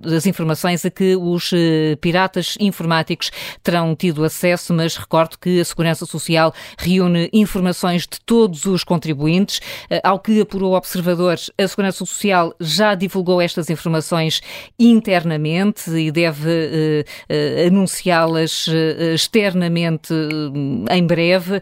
[0.00, 3.30] das informações a que os eh, piratas informáticos
[3.62, 9.60] terão tido acesso, mas recordo que a Segurança Social reúne informações de todos os contribuintes.
[9.90, 14.40] Eh, ao que apurou observadores, a Segurança Social já divulgou estas informações
[14.78, 18.66] internamente e deve uh, anunciá-las
[19.14, 20.12] externamente
[20.90, 21.60] em breve.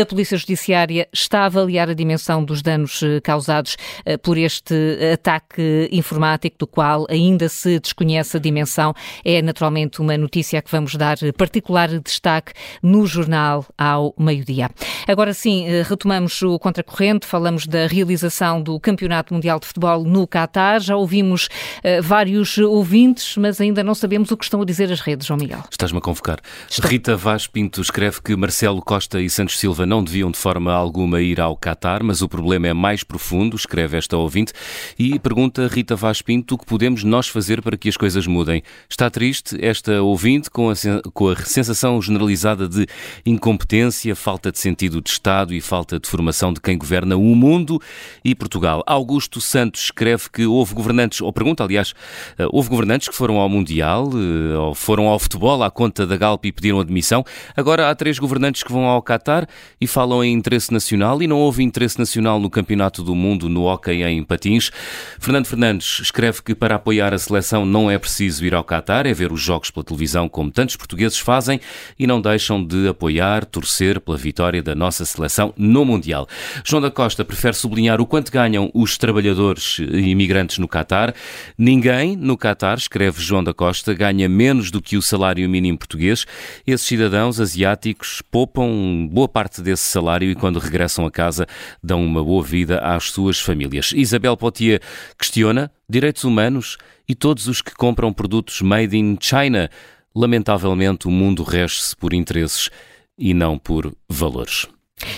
[0.00, 3.76] a Polícia Judiciária está a avaliar a dimensão dos danos causados
[4.22, 4.74] por este
[5.12, 8.94] ataque informático, do qual ainda se se desconhece a dimensão,
[9.24, 12.52] é naturalmente uma notícia que vamos dar particular destaque
[12.82, 14.70] no jornal ao meio-dia.
[15.08, 20.26] Agora sim, eh, retomamos o contracorrente, falamos da realização do Campeonato Mundial de Futebol no
[20.26, 20.80] Qatar.
[20.80, 25.00] Já ouvimos uh, vários ouvintes, mas ainda não sabemos o que estão a dizer as
[25.00, 25.62] redes, João Miguel.
[25.70, 26.38] Estás-me a convocar.
[26.68, 26.90] Estou.
[26.90, 31.20] Rita Vaz Pinto escreve que Marcelo Costa e Santos Silva não deviam de forma alguma
[31.20, 34.52] ir ao Qatar, mas o problema é mais profundo, escreve esta ouvinte,
[34.98, 38.62] e pergunta Rita Vaz Pinto o que podemos nós fazer para que as coisas mudem.
[38.88, 40.74] Está triste esta ouvinte com a,
[41.14, 42.86] com a sensação generalizada de
[43.24, 47.80] incompetência, falta de sentido de Estado e falta de formação de quem governa o mundo
[48.24, 48.82] e Portugal.
[48.86, 51.94] Augusto Santos escreve que houve governantes, ou pergunta, aliás,
[52.38, 56.16] eh, houve governantes que foram ao Mundial, eh, ou foram ao futebol à conta da
[56.16, 57.24] Galp e pediram admissão.
[57.56, 59.46] Agora há três governantes que vão ao Qatar
[59.80, 63.64] e falam em interesse nacional e não houve interesse nacional no Campeonato do Mundo no
[63.64, 64.70] hóquei em patins.
[65.18, 69.06] Fernando Fernandes escreve que para apoiar a seleção seleção não é preciso ir ao Qatar,
[69.06, 71.60] é ver os jogos pela televisão como tantos portugueses fazem
[71.98, 76.26] e não deixam de apoiar, torcer pela vitória da nossa seleção no Mundial.
[76.64, 81.14] João da Costa prefere sublinhar o quanto ganham os trabalhadores imigrantes no Qatar.
[81.58, 86.24] Ninguém no Qatar, escreve João da Costa, ganha menos do que o salário mínimo português.
[86.66, 91.46] Esses cidadãos asiáticos poupam boa parte desse salário e quando regressam a casa
[91.82, 93.92] dão uma boa vida às suas famílias.
[93.94, 94.80] Isabel Potier
[95.18, 96.78] questiona direitos humanos
[97.12, 99.68] e todos os que compram produtos made in China.
[100.16, 102.70] Lamentavelmente, o mundo rege-se por interesses
[103.18, 104.66] e não por valores.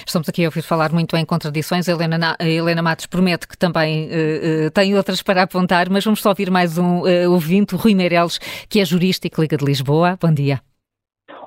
[0.04, 1.88] Estamos aqui a ouvir falar muito em contradições.
[1.88, 6.04] A Helena, a Helena Matos promete que também uh, uh, tem outras para apontar, mas
[6.04, 8.38] vamos só ouvir mais um uh, ouvinte, o Rui Meireles,
[8.68, 10.18] que é jurista e que liga de Lisboa.
[10.20, 10.60] Bom dia.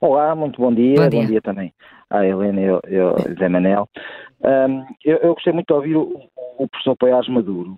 [0.01, 0.95] Olá, muito bom dia.
[0.95, 1.73] Bom dia, bom dia também
[2.09, 3.89] à Helena e ao, Zé Manel.
[4.45, 6.21] Um, eu, eu, gostei muito de ouvir o,
[6.57, 7.77] o professor Paiás Maduro,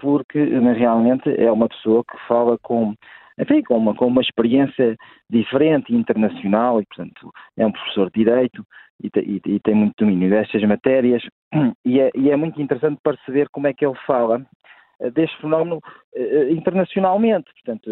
[0.00, 2.94] porque realmente é uma pessoa que fala com,
[3.38, 4.96] enfim, com uma, com uma experiência
[5.28, 8.64] diferente internacional e, portanto, é um professor de Direito
[9.02, 11.22] e, e, e tem muito domínio destas matérias
[11.84, 14.44] e é, e é muito interessante perceber como é que ele fala
[15.00, 17.90] eh, deste fenómeno uh, internacionalmente, portanto,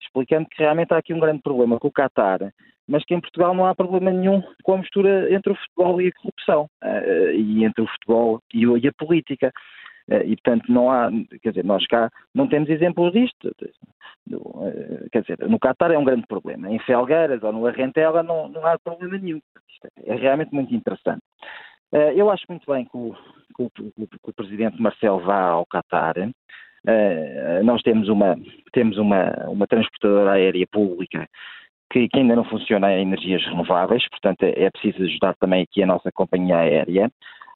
[0.00, 2.52] explicando que realmente há aqui um grande problema com o Qatar,
[2.86, 6.08] mas que em Portugal não há problema nenhum com a mistura entre o futebol e
[6.08, 6.68] a corrupção,
[7.34, 9.50] e entre o futebol e a política.
[10.08, 11.10] E, portanto, não há,
[11.42, 13.54] quer dizer, nós cá não temos exemplos disto.
[15.12, 16.70] quer dizer, no Qatar é um grande problema.
[16.70, 19.40] Em Felgueiras ou no Arrentela não, não há problema nenhum.
[19.68, 21.22] Isto é realmente muito interessante.
[22.14, 23.14] eu acho muito bem que o,
[23.56, 26.14] que o, que o presidente Marcelo vá ao Qatar.
[26.86, 28.36] Uh, nós temos uma,
[28.72, 31.26] temos uma, uma transportadora aérea pública
[31.90, 35.82] que, que, ainda não funciona em energias renováveis, portanto é, é, preciso ajudar também aqui
[35.82, 37.10] a nossa companhia aérea.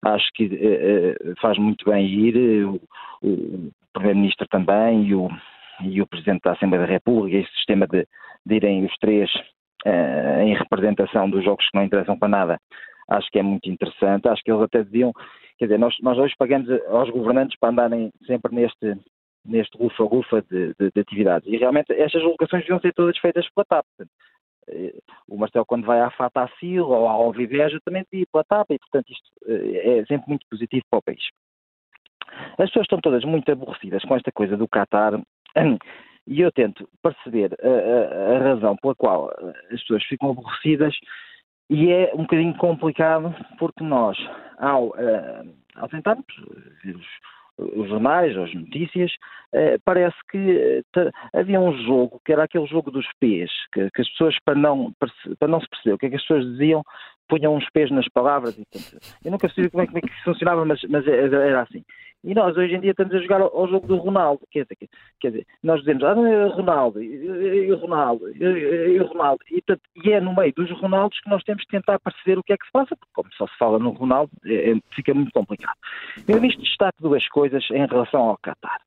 [0.05, 2.81] Acho que uh, faz muito bem ir, o,
[3.23, 5.29] o Primeiro-Ministro também e o,
[5.83, 8.07] e o Presidente da Assembleia da República, esse sistema de,
[8.47, 9.31] de irem os três
[9.87, 12.61] uh, em representação dos jogos que não interessam para nada,
[13.09, 14.29] acho que é muito interessante.
[14.29, 15.13] Acho que eles até deviam
[15.59, 18.97] Quer dizer, nós, nós hoje pagamos aos governantes para andarem sempre neste,
[19.45, 21.49] neste rufa-rufa de, de, de, atividades.
[21.49, 23.87] E realmente estas locações deviam ser todas feitas pela TAP.
[24.69, 24.95] Eh,
[25.29, 28.79] o Marcelo, quando vai à Fatacil ou ao Viveja, também devia ir pela TAP e,
[28.79, 31.23] portanto, isto eh, é sempre muito positivo para o país.
[32.59, 35.21] As pessoas estão todas muito aborrecidas com esta coisa do Qatar
[36.27, 39.31] e eu tento perceber a, a, a razão pela qual
[39.73, 40.95] as pessoas ficam aborrecidas
[41.71, 44.17] e é um bocadinho complicado porque nós,
[44.59, 46.27] ao, uh, ao tentarmos
[46.83, 47.07] ver os,
[47.59, 49.11] os jornais, as notícias,
[49.53, 54.03] uh, parece que uh, havia um jogo, que era aquele jogo dos pés, que, que,
[54.03, 54.93] as pessoas, para não,
[55.39, 56.83] para não se perceber o que é que as pessoas diziam,
[57.29, 58.59] punham uns pés nas palavras.
[58.59, 61.63] E, portanto, eu nunca percebi como é, como é que isso funcionava, mas, mas era
[61.63, 61.85] assim.
[62.25, 64.41] E nós hoje em dia estamos a jogar ao, jogo do Ronaldo.
[64.51, 64.89] Quer dizer,
[65.21, 69.41] quer dizer nós dizemos, ah, é Ronaldo, e o Ronaldo, e o Ronaldo.
[69.51, 69.63] E,
[70.05, 72.57] e, é no meio dos Ronaldos que nós temos que tentar perceber o que é
[72.57, 75.77] que se passa, porque como só se fala no Ronaldo, é, é, fica muito complicado.
[76.27, 78.81] Eu nisto destaco duas coisas em relação ao Qatar.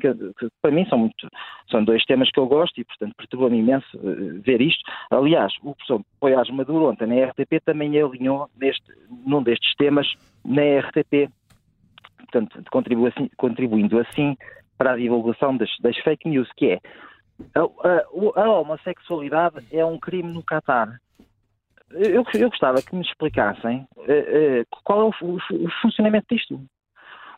[0.00, 1.28] Que, que, para mim são, muito,
[1.70, 4.82] são dois temas que eu gosto e, portanto, perturba-me imenso uh, ver isto.
[5.10, 8.84] Aliás, o professor Poiás Maduro ontem na RTP também alinhou neste,
[9.24, 10.06] num destes temas
[10.44, 11.30] na RTP
[12.26, 12.62] portanto,
[13.06, 14.36] assim, contribuindo assim
[14.76, 16.80] para a divulgação das, das fake news, que é
[17.54, 20.98] a, a, a, homossexualidade é um crime no Catar.
[21.90, 26.60] Eu, eu gostava que me explicassem uh, uh, qual é o, o, o, funcionamento disto.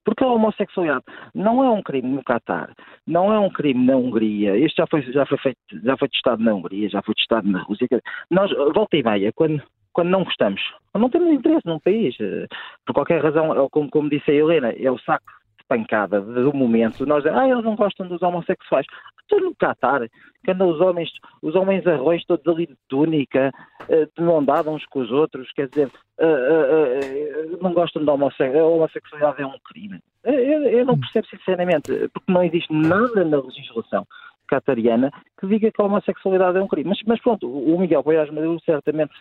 [0.05, 1.05] Porque a homossexualidade
[1.35, 2.73] não é um crime no Catar,
[3.07, 4.57] não é um crime na Hungria.
[4.57, 7.63] Este já foi, já foi, feito, já foi testado na Hungria, já foi testado na
[7.63, 7.89] Rússia.
[8.31, 9.63] Nós, volta e meia, quando,
[9.93, 10.61] quando não gostamos.
[10.95, 12.17] Não temos interesse num país.
[12.21, 12.47] Eh,
[12.85, 15.38] por qualquer razão, como, como disse a Helena, é o saco
[15.69, 17.07] pancada do momento.
[17.07, 18.87] Nós dizemos, ah, eles não gostam dos homossexuais.
[19.23, 20.09] Estou no Qatar,
[20.43, 21.11] que andam os homens,
[21.43, 23.53] os homens arroz todos ali de túnica,
[23.89, 28.65] eh, de não andar uns com os outros, quer dizer, eh, não gostam da homossexualidade.
[28.65, 30.01] A homossexualidade é um crime.
[30.25, 34.07] Eu, não percebo sinceramente, porque não existe nada na legislação
[34.49, 36.89] catariana que diga que a homossexualidade é um crime.
[36.89, 39.13] Mas, mas pronto, o Miguel Poiás Maduro certamente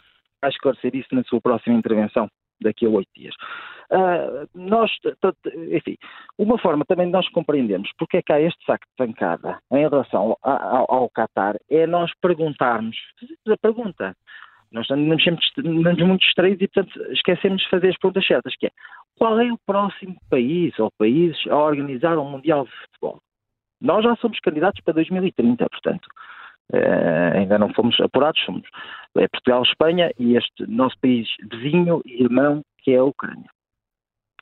[0.41, 2.29] a esclarecer isso na sua próxima intervenção
[2.61, 3.33] daqui a oito dias.
[3.89, 4.91] Uh, nós,
[5.71, 5.97] enfim,
[6.37, 9.87] uma forma também de nós compreendermos porque é que há este saco de pancada em
[9.87, 12.97] relação ao, Qatar é nós perguntarmos,
[13.47, 14.13] a pergunta,
[14.71, 15.41] nós andamos sempre
[16.03, 18.71] muito distraídos e, portanto, esquecemos de fazer as perguntas certas, que é,
[19.17, 23.19] qual é o próximo país ou países a organizar um Mundial de Futebol?
[23.79, 26.07] Nós já somos candidatos para 2030, portanto,
[26.73, 28.67] Uh, ainda não fomos apurados, somos
[29.15, 33.49] é Portugal, Espanha e este nosso país vizinho e irmão, que é a Ucrânia.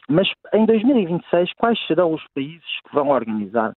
[0.09, 3.73] Mas em 2026, quais serão os países que vão organizar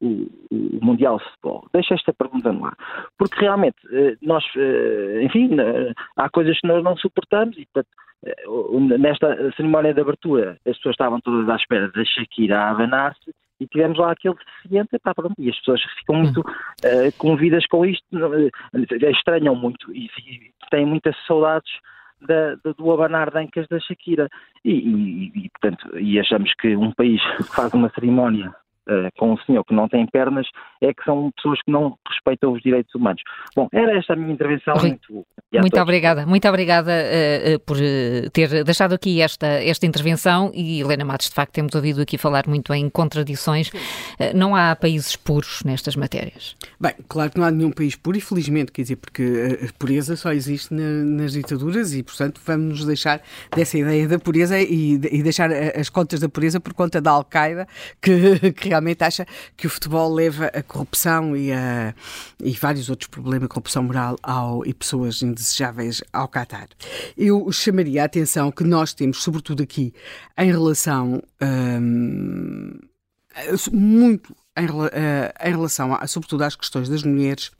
[0.00, 1.68] o, o Mundial de Futebol?
[1.72, 2.76] Deixa esta pergunta no ar.
[3.16, 5.50] Porque realmente, uh, nós, uh, enfim,
[6.16, 7.88] há coisas que nós não suportamos e, portanto,
[8.98, 13.66] nesta cerimónia de abertura, as pessoas estavam todas à espera da Shakira a abanar-se e
[13.66, 17.12] tivemos lá aquele deficiente, pá, pronto, e as pessoas ficam muito uh,
[17.68, 21.70] com isto, uh, estranham muito e, e, têm muitas saudades
[22.20, 24.28] da, da, do abanar de ancas da Shakira.
[24.64, 28.54] E, e, e, portanto, e achamos que um país que faz uma cerimónia
[28.88, 30.46] uh, com um senhor que não tem pernas
[30.80, 33.22] é que são pessoas que não respeitam os direitos humanos.
[33.54, 34.74] Bom, era esta a minha intervenção.
[34.80, 37.76] Muito, muito obrigada, muito obrigada uh, por
[38.32, 42.46] ter deixado aqui esta, esta intervenção e Helena Matos, de facto, temos ouvido aqui falar
[42.46, 43.70] muito em contradições.
[44.34, 46.56] não há países puros nestas matérias.
[46.80, 50.32] Bem, claro que não há nenhum país puro, infelizmente, quer dizer, porque a pureza só
[50.32, 53.20] existe na, nas ditaduras e, portanto, vamos nos deixar
[53.54, 57.66] dessa ideia da pureza e, e deixar as contas da pureza por conta da Al-Qaeda,
[58.00, 59.26] que, que realmente acha
[59.56, 61.94] que o futebol leva a corrupção e, a,
[62.42, 66.68] e vários outros problemas, corrupção moral ao, e pessoas indesejáveis ao Qatar.
[67.16, 69.92] Eu chamaria a atenção que nós temos, sobretudo aqui,
[70.38, 72.78] em relação hum,
[73.72, 77.50] muito em, eh, em relação, a, sobretudo, às questões das mulheres,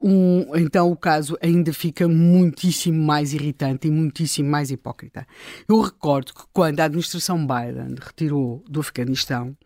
[0.00, 5.26] um, então o caso ainda fica muitíssimo mais irritante e muitíssimo mais hipócrita.
[5.68, 9.56] Eu recordo que quando a administração Biden retirou do Afeganistão,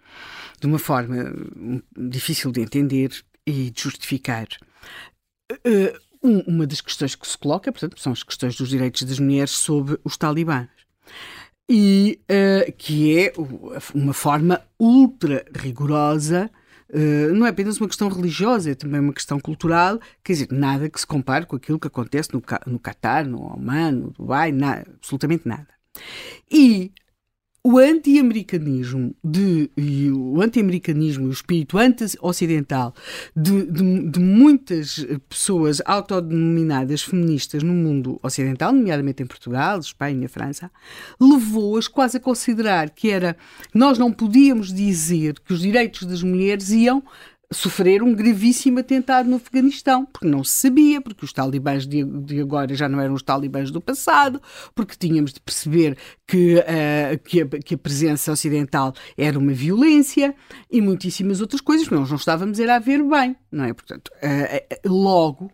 [0.59, 1.17] de uma forma
[1.57, 3.11] hum, difícil de entender
[3.47, 4.47] e de justificar,
[5.53, 9.51] uh, uma das questões que se coloca, portanto, são as questões dos direitos das mulheres
[9.51, 10.69] sob os talibãs.
[11.69, 13.33] E uh, que é
[13.95, 16.51] uma forma ultra rigorosa
[16.93, 20.91] Uh, não é apenas uma questão religiosa, é também uma questão cultural, quer dizer, nada
[20.91, 24.53] que se compare com aquilo que acontece no, no Catar, no Oman, no Dubai,
[24.99, 25.69] absolutamente nada.
[26.51, 26.93] E
[27.65, 32.93] o anti-americanismo de, e o anti-americanismo, o espírito anti-ocidental
[33.37, 40.73] de, de, de, muitas pessoas autodenominadas feministas no mundo ocidental, nomeadamente em Portugal, Espanha, França,
[41.21, 43.37] levou-as quase a considerar que era
[43.73, 47.01] nós não podíamos dizer que os direitos das mulheres iam
[47.53, 52.41] sofrer um gravíssimo atentado no Afeganistão, porque não se sabia, porque os talibãs de, de
[52.41, 54.41] agora já não eram os talibãs do passado,
[54.75, 55.97] porque tínhamos de perceber
[56.27, 60.35] que, uh, que, a, que, a, presença ocidental era uma violência
[60.71, 63.73] e muitíssimas outras coisas, nós não estávamos a ver bem, não é?
[63.73, 65.51] Portanto, uh, logo,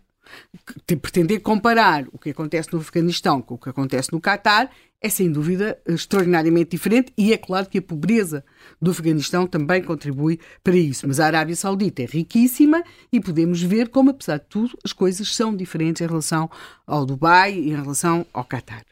[1.01, 4.69] pretender comparar o que acontece no Afeganistão com o que acontece no Catar
[5.01, 8.43] é sem dúvida extraordinariamente diferente e é claro que a pobreza
[8.81, 11.07] do Afeganistão também contribui para isso.
[11.07, 15.33] Mas a Arábia Saudita é riquíssima e podemos ver como, apesar de tudo, as coisas
[15.33, 16.49] são diferentes em relação
[16.85, 18.83] ao Dubai e em relação ao Qatar.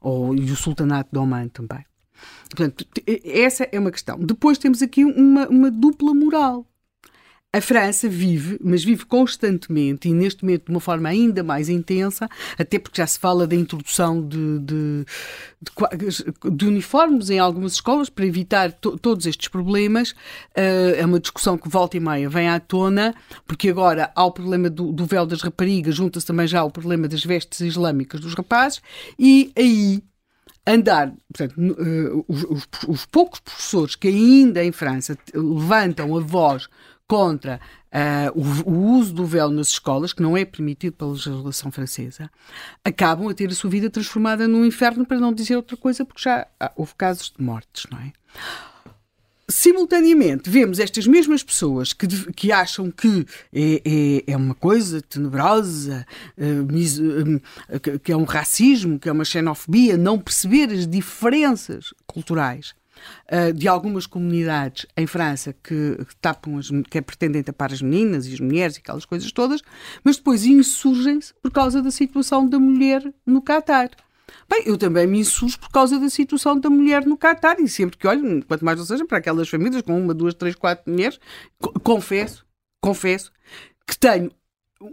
[0.00, 1.84] Ou, e o Sultanato de Oman também.
[2.50, 2.84] Portanto,
[3.24, 4.18] essa é uma questão.
[4.18, 6.66] Depois temos aqui uma, uma dupla moral.
[7.54, 12.26] A França vive, mas vive constantemente e neste momento de uma forma ainda mais intensa,
[12.58, 15.04] até porque já se fala da introdução de, de,
[15.98, 20.12] de, de uniformes em algumas escolas para evitar to, todos estes problemas.
[20.56, 23.14] Uh, é uma discussão que volta e meia vem à tona,
[23.46, 27.06] porque agora há o problema do, do véu das raparigas, junta-se também já o problema
[27.06, 28.80] das vestes islâmicas dos rapazes,
[29.18, 30.02] e aí
[30.66, 36.66] andar, portanto, uh, os, os, os poucos professores que ainda em França levantam a voz
[37.12, 37.60] contra
[37.92, 42.30] uh, o, o, uso do véu nas escolas, que não é permitido pela legislação francesa,
[42.82, 46.22] acabam a ter a sua vida transformada num inferno, para não dizer outra coisa, porque
[46.22, 48.12] já houve casos de mortes, não é?
[49.46, 56.06] simultaneamente vemos estas mesmas pessoas que, que acham que é, é, é uma coisa tenebrosa,
[56.38, 62.74] uh, que é um racismo, que é uma xenofobia, não perceber as diferenças culturais
[63.30, 68.34] uh, de algumas comunidades em França que, tapam as, que pretendem tapar as meninas e
[68.34, 69.62] as mulheres e aquelas coisas todas,
[70.04, 73.90] mas depois insurgem-se por causa da situação da mulher no Catar.
[74.48, 77.96] Bem, eu também me insurjo por causa da situação da mulher no Catar e sempre
[77.96, 81.18] que olho, quanto mais não seja, para aquelas famílias com uma, duas, três, quatro mulheres,
[81.82, 82.44] confesso,
[82.80, 83.32] confesso
[83.86, 84.30] que tenho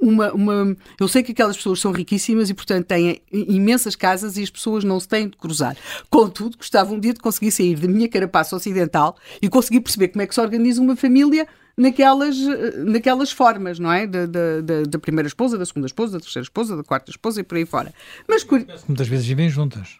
[0.02, 0.78] uma, uma.
[0.99, 4.84] Eu sei que aquelas pessoas são riquíssimas e, portanto, têm imensas casas e as pessoas
[4.84, 5.76] não se têm de cruzar.
[6.10, 10.22] Contudo, gostava um dia de conseguir sair da minha carapaça ocidental e conseguir perceber como
[10.22, 11.48] é que se organiza uma família
[11.78, 12.38] naquelas,
[12.86, 14.06] naquelas formas, não é?
[14.06, 17.40] Da, da, da, da primeira esposa, da segunda esposa, da terceira esposa, da quarta esposa
[17.40, 17.94] e por aí fora.
[18.28, 18.45] Mas
[18.88, 19.98] muitas vezes vivem juntas.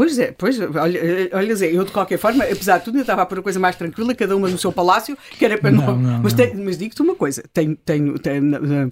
[0.00, 3.20] Pois é, pois, olha, olha Zé, eu de qualquer forma, apesar de tudo, eu estava
[3.20, 5.88] a pôr a coisa mais tranquila, cada uma no seu palácio, que era para não.
[5.88, 8.90] não, não mas, mas digo-te uma coisa, tenho, tenho, tenho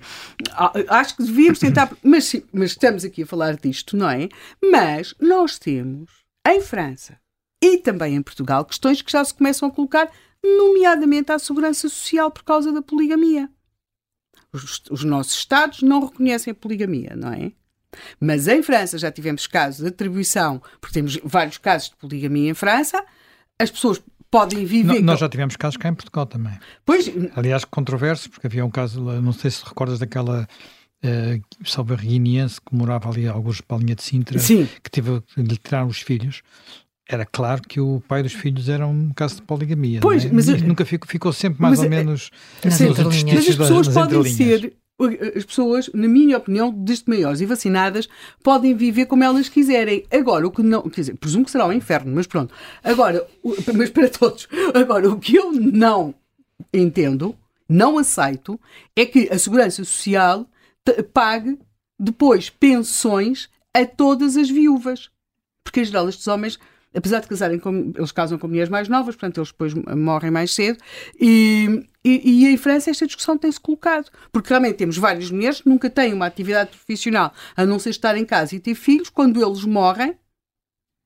[0.86, 4.28] acho que devíamos tentar, mas, mas estamos aqui a falar disto, não é?
[4.62, 6.10] Mas nós temos
[6.47, 7.18] em França
[7.64, 10.10] e também em Portugal questões que já se começam a colocar,
[10.44, 13.48] nomeadamente à segurança social por causa da poligamia.
[14.52, 17.52] Os, os nossos Estados não reconhecem a poligamia, não é?
[18.20, 22.54] Mas em França já tivemos casos de atribuição, porque temos vários casos de poligamia em
[22.54, 23.04] França,
[23.58, 24.00] as pessoas
[24.30, 25.02] podem viver.
[25.02, 26.58] Nós já tivemos casos cá em Portugal também.
[26.84, 27.10] Pois.
[27.34, 30.48] Aliás, controverso, porque havia um caso, não sei se recordas daquela.
[31.00, 34.68] Uh, salva guineense que morava ali alguns Palinha de Sintra, Sim.
[34.82, 36.42] que teve de tirar os filhos
[37.08, 40.00] era claro que o pai dos filhos era um caso de poligamia.
[40.00, 40.30] Pois, é?
[40.30, 42.30] mas nunca ficou, ficou sempre mais ou é, menos
[42.62, 43.34] nas entrelinhas.
[43.34, 44.74] Mas as pessoas podem ser
[45.36, 48.08] as pessoas, na minha opinião, desde maiores e vacinadas,
[48.42, 50.04] podem viver como elas quiserem.
[50.10, 50.82] Agora, o que não.
[50.82, 52.52] Quer dizer, presumo que será o um inferno, mas pronto.
[52.82, 53.26] Agora,
[53.74, 54.48] mas para todos.
[54.74, 56.14] Agora, o que eu não
[56.74, 57.36] entendo,
[57.68, 58.58] não aceito,
[58.96, 60.46] é que a Segurança Social
[61.12, 61.58] pague
[61.98, 65.10] depois pensões a todas as viúvas.
[65.62, 66.58] Porque, em geral, estes homens
[66.94, 70.54] apesar de casarem com, eles casam com mulheres mais novas, portanto eles depois morrem mais
[70.54, 70.78] cedo,
[71.20, 75.68] e, e, e em França esta discussão tem-se colocado, porque realmente temos várias mulheres que
[75.68, 79.44] nunca têm uma atividade profissional, a não ser estar em casa e ter filhos, quando
[79.44, 80.16] eles morrem,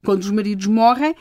[0.04, 1.14] quando os maridos morrem,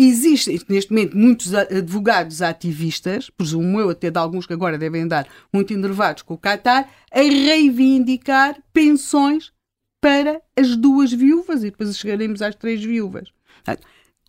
[0.00, 5.26] Existem neste momento muitos advogados ativistas, presumo eu até de alguns que agora devem andar
[5.52, 9.52] muito enervados com o Qatar, a reivindicar pensões
[10.00, 11.64] para as duas viúvas.
[11.64, 13.32] E depois chegaremos às três viúvas.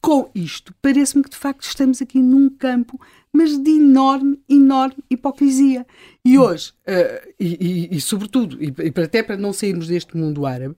[0.01, 2.99] Com isto, parece-me que de facto estamos aqui num campo,
[3.33, 5.85] mas de enorme, enorme hipocrisia.
[6.23, 10.45] E hoje, uh, e, e, e, sobretudo, e, e até para não sairmos deste mundo
[10.45, 10.75] árabe,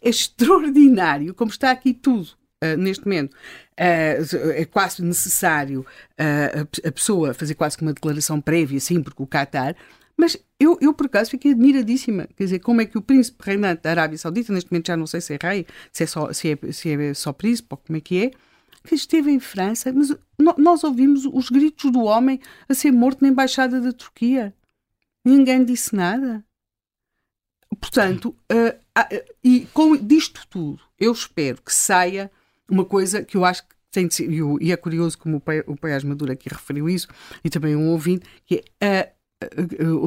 [0.00, 2.30] é extraordinário como está aqui tudo
[2.62, 3.34] uh, neste momento.
[3.34, 5.84] Uh, é quase necessário
[6.16, 9.76] a, a, pessoa fazer quase que uma declaração prévia, sim, porque o Qatar.
[10.16, 12.28] Mas eu, eu, por acaso, fiquei admiradíssima.
[12.36, 15.06] Quer dizer, como é que o príncipe reinante da Arábia Saudita, neste momento já não
[15.06, 17.96] sei se é rei, se é só, se é, se é só príncipe ou como
[17.96, 18.30] é que é,
[18.84, 20.14] que esteve em França, mas
[20.58, 24.54] nós ouvimos os gritos do homem a ser morto na embaixada da Turquia.
[25.24, 26.44] Ninguém disse nada.
[27.80, 32.30] Portanto, uh, uh, e com disto tudo, eu espero que saia
[32.68, 35.62] uma coisa que eu acho que tem de ser, e, é curioso como o pai,
[35.66, 37.08] o pai Asmadura aqui referiu isso,
[37.44, 39.21] e também um ouvinte, que é uh,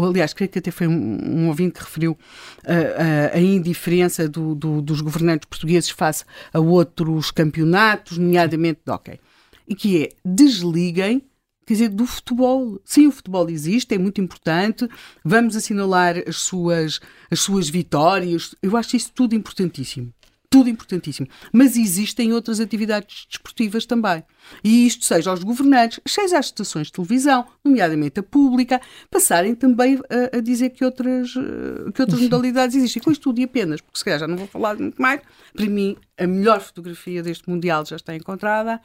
[0.04, 4.82] aliás, creio que até foi um, ouvinte que referiu uh, uh, a indiferença do, do,
[4.82, 9.20] dos governantes portugueses face a outros campeonatos, nomeadamente de hockey.
[9.68, 11.22] E que é, desliguem
[11.66, 12.80] quer dizer, do futebol.
[12.86, 14.88] Sim, o futebol existe, é muito importante,
[15.24, 17.00] vamos assinalar as suas,
[17.32, 20.14] as suas vitórias, eu acho isso tudo importantíssimo
[20.56, 21.28] tudo importantíssimo.
[21.52, 24.24] Mas existem outras atividades desportivas também.
[24.64, 28.80] E isto seja aos governantes, seja às estações de televisão, nomeadamente a pública,
[29.10, 33.04] passarem também a, a dizer que outras, eh, que outras modalidades existem.
[33.04, 35.22] Com isto tudo e apenas, porque se calhar já não vou falar muito mais,
[35.54, 38.80] para mim a melhor fotografia deste Mundial já está encontrada,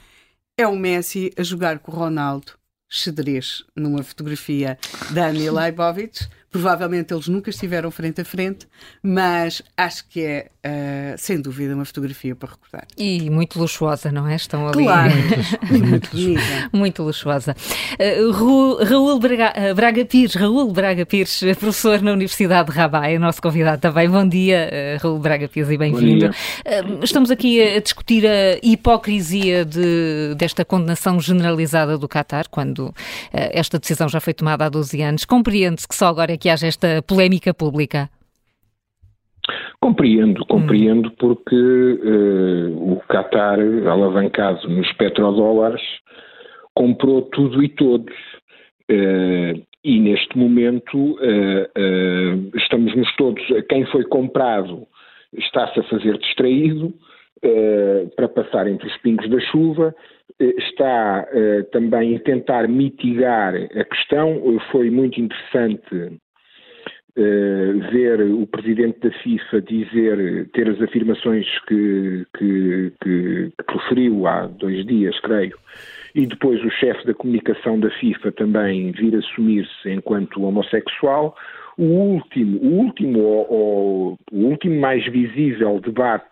[0.59, 2.53] é o Messi a jogar com o Ronaldo
[2.89, 4.77] xadrez numa fotografia
[5.13, 8.67] da Annie Leibovitz Provavelmente eles nunca estiveram frente a frente,
[9.01, 12.89] mas acho que é, uh, sem dúvida, uma fotografia para recordar.
[12.99, 14.35] E muito luxuosa, não é?
[14.35, 14.83] Estão ali.
[14.83, 15.13] Claro,
[15.71, 16.11] muito,
[16.77, 17.55] muito luxuosa.
[18.01, 23.17] Uh, Raul Braga, uh, Braga Pires, Raul Braga Pires, professor na Universidade de Rabat, é
[23.17, 24.11] nosso convidado também.
[24.11, 26.35] Bom dia, uh, Raul Braga Pires, e bem-vindo.
[27.01, 32.93] estamos aqui a discutir a hipocrisia de, desta condenação generalizada do Qatar, quando
[33.33, 35.25] esta decisão já foi tomada há 12 anos.
[35.25, 38.09] Compreende-se que só agora é que haja esta polémica pública?
[39.81, 41.15] Compreendo, compreendo, hum.
[41.19, 45.83] porque uh, o Qatar, alavancado nos petrodólares,
[46.75, 48.15] comprou tudo e todos.
[48.91, 54.87] Uh, e neste momento uh, estamos-nos todos, quem foi comprado
[55.33, 56.93] está-se a fazer distraído
[58.15, 59.95] para passar entre os pingos da chuva,
[60.39, 61.27] está
[61.73, 64.59] também a tentar mitigar a questão.
[64.71, 66.21] Foi muito interessante
[67.21, 74.27] Uh, ver o presidente da FIFA dizer, ter as afirmações que, que, que, que proferiu
[74.27, 75.55] há dois dias, creio,
[76.15, 81.37] e depois o chefe da comunicação da FIFA também vir assumir-se enquanto homossexual.
[81.77, 86.25] O último, o último, o, o último mais visível debate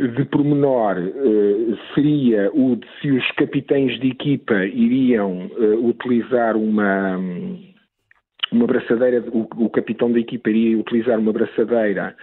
[0.00, 7.18] de pormenor uh, seria o de se os capitães de equipa iriam uh, utilizar uma
[8.52, 12.16] uma braçadeira, o, o capitão da equipa iria utilizar uma braçadeira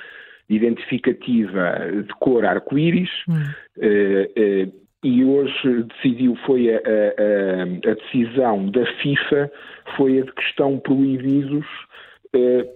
[0.50, 3.44] identificativa de cor arco-íris hum.
[3.78, 9.52] uh, uh, e hoje decidiu, foi a, a, a, decisão da FIFA,
[9.98, 11.66] foi a de que estão proibidos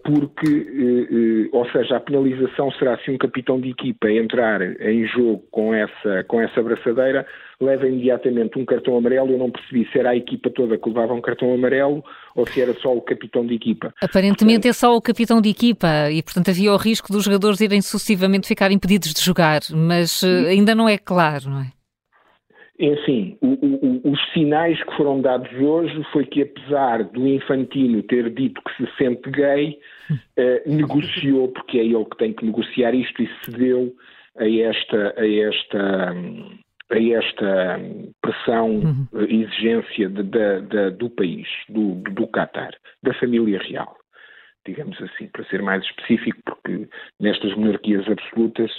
[0.03, 5.73] porque, ou seja, a penalização será se um capitão de equipa entrar em jogo com
[5.73, 7.25] essa, com essa braçadeira,
[7.59, 9.31] leva imediatamente um cartão amarelo.
[9.31, 12.03] Eu não percebi se era a equipa toda que levava um cartão amarelo
[12.35, 13.93] ou se era só o capitão de equipa.
[14.01, 17.59] Aparentemente portanto, é só o capitão de equipa e, portanto, havia o risco dos jogadores
[17.59, 21.76] irem sucessivamente ficar impedidos de jogar, mas eh, ainda não é claro, não é?
[22.79, 28.29] Enfim, o, o, os sinais que foram dados hoje foi que, apesar do Infantino ter
[28.29, 29.79] dito que se sente gay,
[30.37, 33.95] eh, negociou, porque é ele que tem que negociar isto, e cedeu
[34.37, 36.13] a esta, a esta,
[36.91, 37.79] a esta
[38.21, 39.07] pressão, uhum.
[39.27, 43.97] exigência de, de, de, do país, do, do Qatar, da família real,
[44.67, 46.87] digamos assim, para ser mais específico, porque
[47.19, 48.71] nestas monarquias absolutas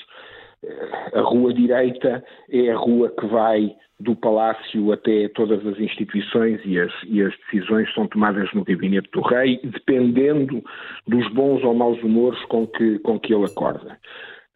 [1.14, 6.78] a rua direita é a rua que vai do palácio até todas as instituições e
[6.78, 10.62] as, e as, decisões são tomadas no gabinete do rei, dependendo
[11.06, 13.98] dos bons ou maus humores com que, com que ele acorda.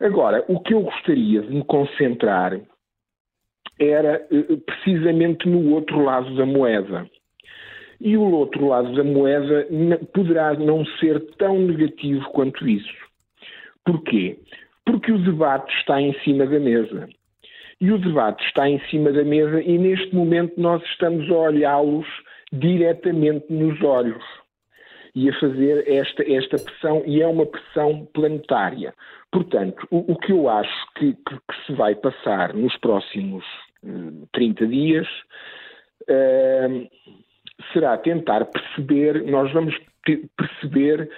[0.01, 2.61] Agora, o que eu gostaria de me concentrar
[3.79, 7.09] era eh, precisamente no outro lado da moeda.
[8.01, 9.67] E o outro lado da moeda
[10.13, 12.93] poderá não ser tão negativo quanto isso.
[13.85, 14.39] Porquê?
[14.85, 17.09] Porque o debate está em cima da mesa.
[17.81, 22.07] E o debate está em cima da mesa e neste momento nós estamos a olhá-los
[22.53, 24.23] diretamente nos olhos
[25.15, 28.95] e a fazer esta, esta pressão, e é uma pressão planetária.
[29.31, 33.45] Portanto, o, o que eu acho que, que, que, se vai passar nos próximos
[34.33, 35.07] 30 hum, dias
[36.09, 36.89] uh,
[37.73, 39.77] será tentar perceber, nós vamos
[40.37, 41.11] perceber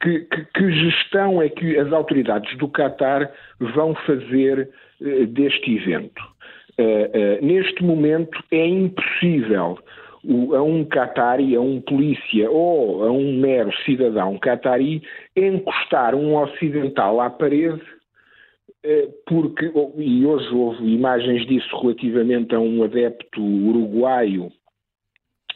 [0.00, 4.70] que, que, que, gestão é que as autoridades do Qatar vão fazer
[5.00, 6.22] uh, deste evento.
[6.78, 9.78] Uh, uh, neste momento é impossível
[10.24, 15.02] o, a um Qatari, a um polícia ou a um mero cidadão Qatari
[15.34, 17.82] encostar um ocidental à parede
[19.26, 24.50] porque, e hoje houve imagens disso relativamente a um adepto uruguaio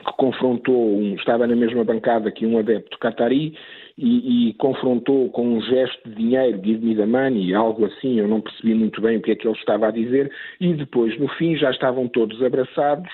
[0.03, 3.55] que confrontou, um, estava na mesma bancada que um adepto catari
[3.97, 8.29] e, e, confrontou com um gesto de dinheiro, give me the money, algo assim, eu
[8.29, 11.29] não percebi muito bem o que é que ele estava a dizer, e depois, no
[11.29, 13.11] fim, já estavam todos abraçados,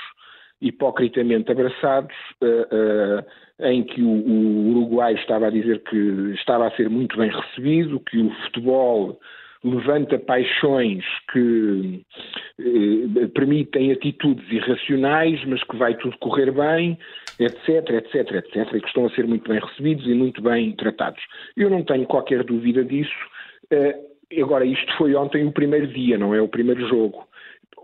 [0.60, 5.96] hipocritamente abraçados, uh, uh, em que o, o Uruguai estava a dizer que
[6.34, 9.18] estava a ser muito bem recebido, que o futebol
[9.64, 12.02] levanta paixões que
[12.60, 16.98] eh, permitem atitudes irracionais, mas que vai tudo correr bem,
[17.39, 21.22] etc, etc, etc, e que estão a ser muito bem recebidos e muito bem tratados.
[21.56, 23.10] Eu não tenho qualquer dúvida disso.
[23.70, 23.97] Eh,
[24.40, 27.26] agora, isto foi ontem o primeiro dia, não é o primeiro jogo.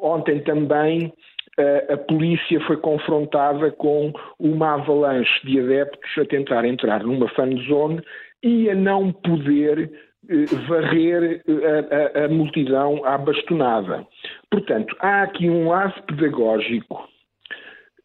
[0.00, 1.12] Ontem também
[1.56, 7.56] eh, a polícia foi confrontada com uma avalanche de adeptos a tentar entrar numa fan
[7.68, 8.02] zone
[8.42, 9.90] e a não poder
[10.68, 14.06] varrer eh, a, a, a, multidão à bastonada.
[14.50, 17.08] Portanto, há aqui um lado pedagógico,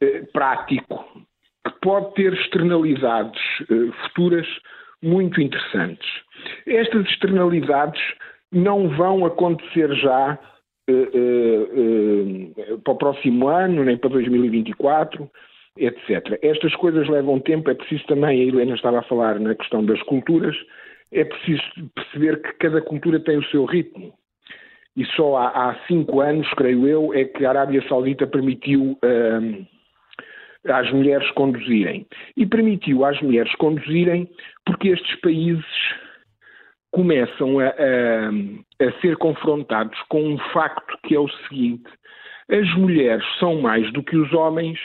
[0.02, 1.06] eh, prático,
[1.66, 4.48] que pode ter externalidades eh, futuras
[5.02, 6.08] muito interessantes.
[6.66, 8.02] Estas externalidades
[8.52, 10.38] não vão acontecer já
[10.90, 15.30] eh, eh, para o próximo ano, nem para 2024,
[15.78, 16.40] etc.
[16.42, 20.02] Estas coisas levam tempo, é preciso também, a Helena estava a falar na questão das
[20.04, 20.56] culturas,
[21.12, 21.64] é preciso
[21.96, 24.14] perceber que cada cultura tem o seu ritmo.
[24.96, 29.66] E só há, há cinco anos, creio eu, é que a Arábia Saudita permitiu hum,
[30.68, 32.06] às mulheres conduzirem.
[32.36, 34.30] E permitiu às mulheres conduzirem
[34.66, 35.66] porque estes países
[36.92, 41.90] começam a, a, a ser confrontados com um facto que é o seguinte:
[42.50, 44.80] as mulheres são mais do que os homens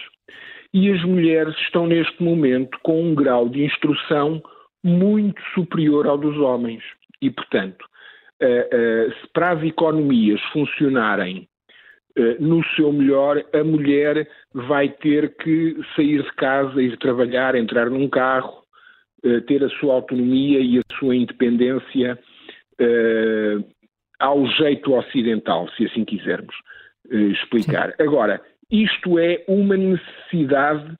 [0.72, 4.42] e as mulheres estão neste momento com um grau de instrução
[4.84, 6.82] muito superior ao dos homens.
[7.20, 7.82] E, portanto,
[8.42, 11.48] uh, uh, se para as economias funcionarem
[12.18, 17.88] uh, no seu melhor, a mulher vai ter que sair de casa, ir trabalhar, entrar
[17.88, 18.62] num carro,
[19.46, 22.18] ter a sua autonomia e a sua independência
[24.20, 26.54] ao jeito ocidental, se assim quisermos
[27.10, 27.94] explicar.
[27.98, 28.38] Agora,
[28.70, 30.94] isto é uma necessidade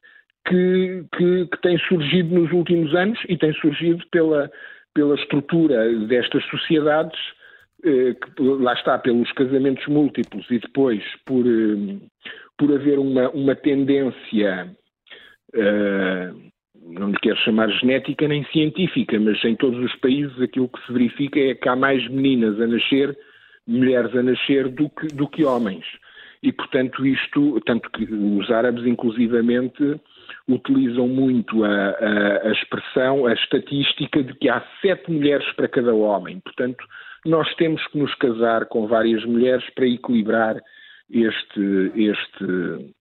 [0.46, 4.50] que, que, que, tem surgido nos últimos anos e tem surgido pela,
[4.94, 7.18] pela estrutura destas sociedades,
[7.84, 11.96] eh, que, lá está, pelos casamentos múltiplos e depois por, eh,
[12.58, 14.70] por haver uma, uma tendência,
[15.54, 16.32] eh,
[16.82, 20.92] não lhe quero chamar genética nem científica, mas em todos os países aquilo que se
[20.92, 23.16] verifica é que há mais meninas a nascer,
[23.66, 25.84] mulheres a nascer, do que, do que homens.
[26.42, 29.98] E, portanto, isto, tanto que os árabes, inclusivamente,
[30.48, 35.94] utilizam muito a, a, a, expressão, a estatística de que há sete mulheres para cada
[35.94, 36.40] homem.
[36.40, 36.84] Portanto,
[37.24, 40.60] nós temos que nos casar com várias mulheres para equilibrar
[41.10, 42.94] este, este,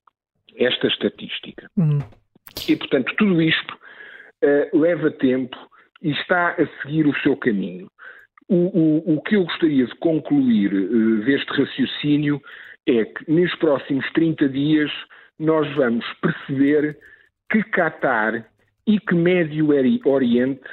[0.55, 1.69] esta estatística.
[1.77, 1.99] Uhum.
[2.67, 5.57] E, portanto, tudo isto uh, leva tempo
[6.01, 7.89] e está a seguir o seu caminho.
[8.47, 12.41] O, o, o que eu gostaria de concluir uh, deste raciocínio
[12.87, 14.91] é que nos próximos 30 dias
[15.39, 16.97] nós vamos perceber
[17.53, 18.43] que Qatar
[18.87, 19.69] e que Médio
[20.05, 20.63] Oriente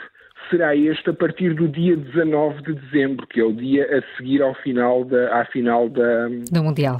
[0.48, 4.40] será este a partir do dia 19 de dezembro, que é o dia a seguir
[4.40, 6.96] ao final da, à final da, do Mundial.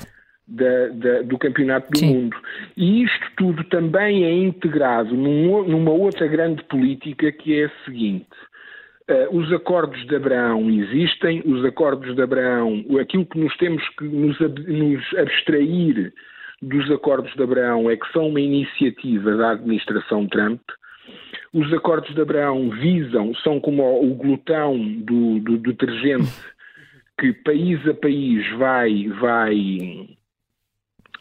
[0.47, 2.15] da, da, do Campeonato do Sim.
[2.15, 2.37] Mundo.
[2.77, 8.29] E isto tudo também é integrado num, numa outra grande política que é a seguinte.
[9.09, 14.05] Uh, os acordos de Abraão existem, os acordos de Abraão, aquilo que nos temos que
[14.05, 16.13] nos, ab, nos abstrair
[16.61, 20.61] dos acordos de Abraão é que são uma iniciativa da administração Trump.
[21.53, 26.31] Os acordos de Abraão visam, são como o glutão do, do, detergente
[27.19, 30.09] que país a país vai, vai,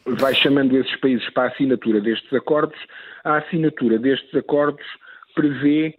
[0.05, 2.77] vai chamando esses países para a assinatura destes acordos.
[3.23, 4.85] A assinatura destes acordos
[5.33, 5.95] prevê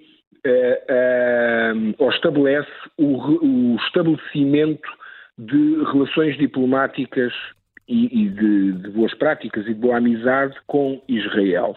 [0.47, 4.89] uh, uh, ou estabelece o, o, estabelecimento
[5.37, 7.33] de relações diplomáticas
[7.91, 11.77] e, e de, de, boas práticas e de boa amizade com Israel.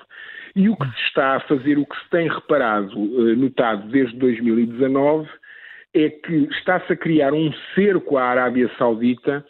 [0.56, 4.16] E o que se está a fazer, o que se tem reparado, uh, notado desde
[4.18, 5.28] 2019,
[5.96, 9.44] é que está-se a criar um cerco à Arábia Saudita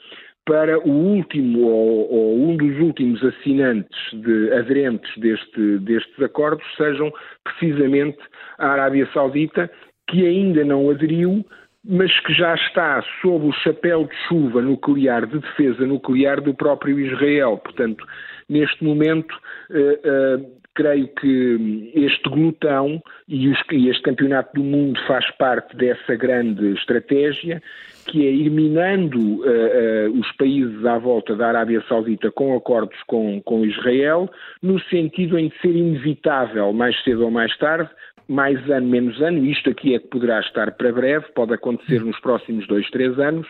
[0.45, 7.11] para o último ou, ou, um dos últimos assinantes de, aderentes deste, destes acordos sejam
[7.43, 8.19] precisamente
[8.57, 9.69] a Arábia Saudita,
[10.07, 11.45] que ainda não aderiu,
[11.85, 16.99] mas que já está sob o chapéu de chuva nuclear, de defesa nuclear do próprio
[16.99, 17.57] Israel.
[17.57, 18.05] Portanto,
[18.47, 19.33] neste momento,
[19.69, 26.73] uh, uh, creio que este glutão e, este campeonato do mundo faz parte dessa grande
[26.73, 27.61] estratégia
[28.05, 32.97] que é ir minando uh, uh, os países à volta da Arábia Saudita com acordos
[33.07, 34.29] com, com Israel,
[34.61, 37.89] no sentido em ser inevitável, mais cedo ou mais tarde,
[38.27, 42.19] mais ano, menos ano, isto aqui é que poderá estar para breve, pode acontecer nos
[42.19, 43.47] próximos dois, três anos,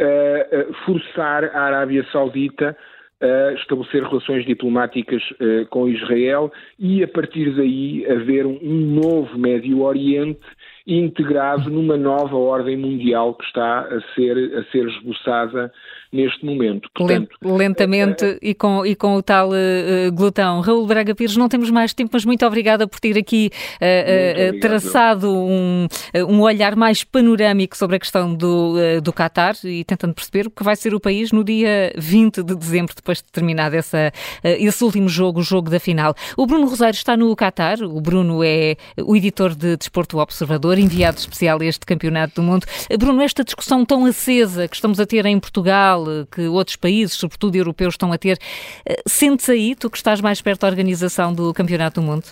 [0.00, 2.76] uh, forçar a Arábia Saudita
[3.20, 9.38] a estabelecer relações diplomáticas uh, com Israel e, a partir daí, haver um, um novo
[9.38, 10.40] Médio Oriente
[10.84, 15.72] integrado numa nova ordem mundial que está a ser, a ser esboçada
[16.12, 16.88] neste momento.
[16.94, 20.60] Portanto, Lentamente é, e, com, e com o tal uh, glutão.
[20.60, 24.60] Raul Braga Pires, não temos mais tempo, mas muito obrigada por ter aqui uh, uh,
[24.60, 25.86] traçado um,
[26.28, 30.62] um olhar mais panorâmico sobre a questão do, do Qatar e tentando perceber o que
[30.62, 34.12] vai ser o país no dia 20 de dezembro, depois de terminado essa,
[34.44, 36.14] esse último jogo, o jogo da final.
[36.36, 41.18] O Bruno Rosário está no Qatar, o Bruno é o editor de Desporto Observador, enviado
[41.18, 42.66] especial a este Campeonato do Mundo.
[42.98, 47.56] Bruno, esta discussão tão acesa que estamos a ter em Portugal, que outros países, sobretudo
[47.56, 48.38] europeus, estão a ter.
[48.84, 52.24] Eh, sentes aí, tu que estás mais perto da organização do Campeonato do Mundo?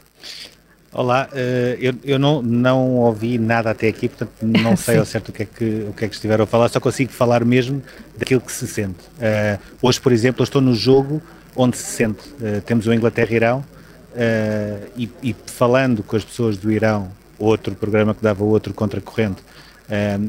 [0.93, 5.29] Olá, eh, eu, eu não, não ouvi nada até aqui, portanto não sei ao certo
[5.29, 7.81] o que, é que, o que é que estiveram a falar, só consigo falar mesmo
[8.19, 8.99] daquilo que se sente.
[9.19, 11.23] Uh, hoje, por exemplo, eu estou no jogo
[11.55, 12.29] onde se sente.
[12.41, 18.13] Uh, temos o Inglaterra-Irão uh, e, e, falando com as pessoas do Irão, outro programa
[18.13, 18.75] que dava outro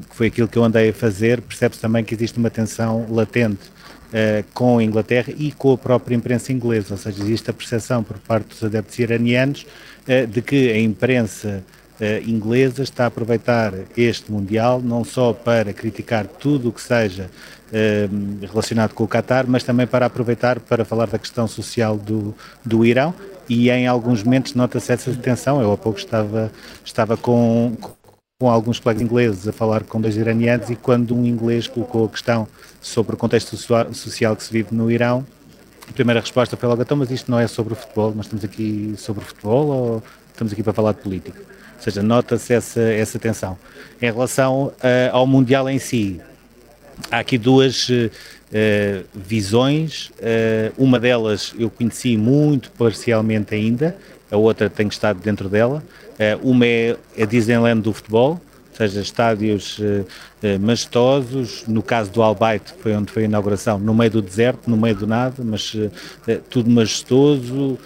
[0.09, 3.69] que foi aquilo que eu andei a fazer, percebe-se também que existe uma tensão latente
[4.11, 8.03] uh, com a Inglaterra e com a própria imprensa inglesa, ou seja, existe a percepção
[8.03, 9.65] por parte dos adeptos iranianos
[10.07, 11.63] uh, de que a imprensa
[11.99, 17.29] uh, inglesa está a aproveitar este Mundial não só para criticar tudo o que seja
[18.49, 22.35] relacionado com o Qatar, mas também para aproveitar para falar da questão social do,
[22.65, 23.15] do Irão
[23.47, 25.61] e em alguns momentos nota-se essa tensão.
[25.61, 26.51] Eu há pouco estava,
[26.83, 27.77] estava com
[28.49, 32.47] alguns colegas ingleses a falar com dois iranianos e quando um inglês colocou a questão
[32.81, 35.26] sobre o contexto social que se vive no Irão,
[35.89, 38.45] a primeira resposta foi logo, então, mas isto não é sobre o futebol, nós estamos
[38.45, 41.39] aqui sobre o futebol ou estamos aqui para falar de política?
[41.39, 43.57] Ou seja, nota-se essa, essa tensão.
[44.01, 44.73] Em relação uh,
[45.11, 46.22] ao Mundial em si,
[47.09, 48.09] há aqui duas uh,
[49.13, 50.11] visões.
[50.19, 53.97] Uh, uma delas eu conheci muito parcialmente ainda,
[54.31, 55.83] a outra tenho estado dentro dela.
[56.17, 58.39] Eh, uma é a Disneyland do futebol,
[58.71, 60.05] ou seja, estádios uh,
[60.59, 64.69] majestosos, no caso do Albaite, que foi onde foi a inauguração, no meio do deserto,
[64.69, 65.75] no meio do nada, mas
[66.49, 67.77] tudo majestoso,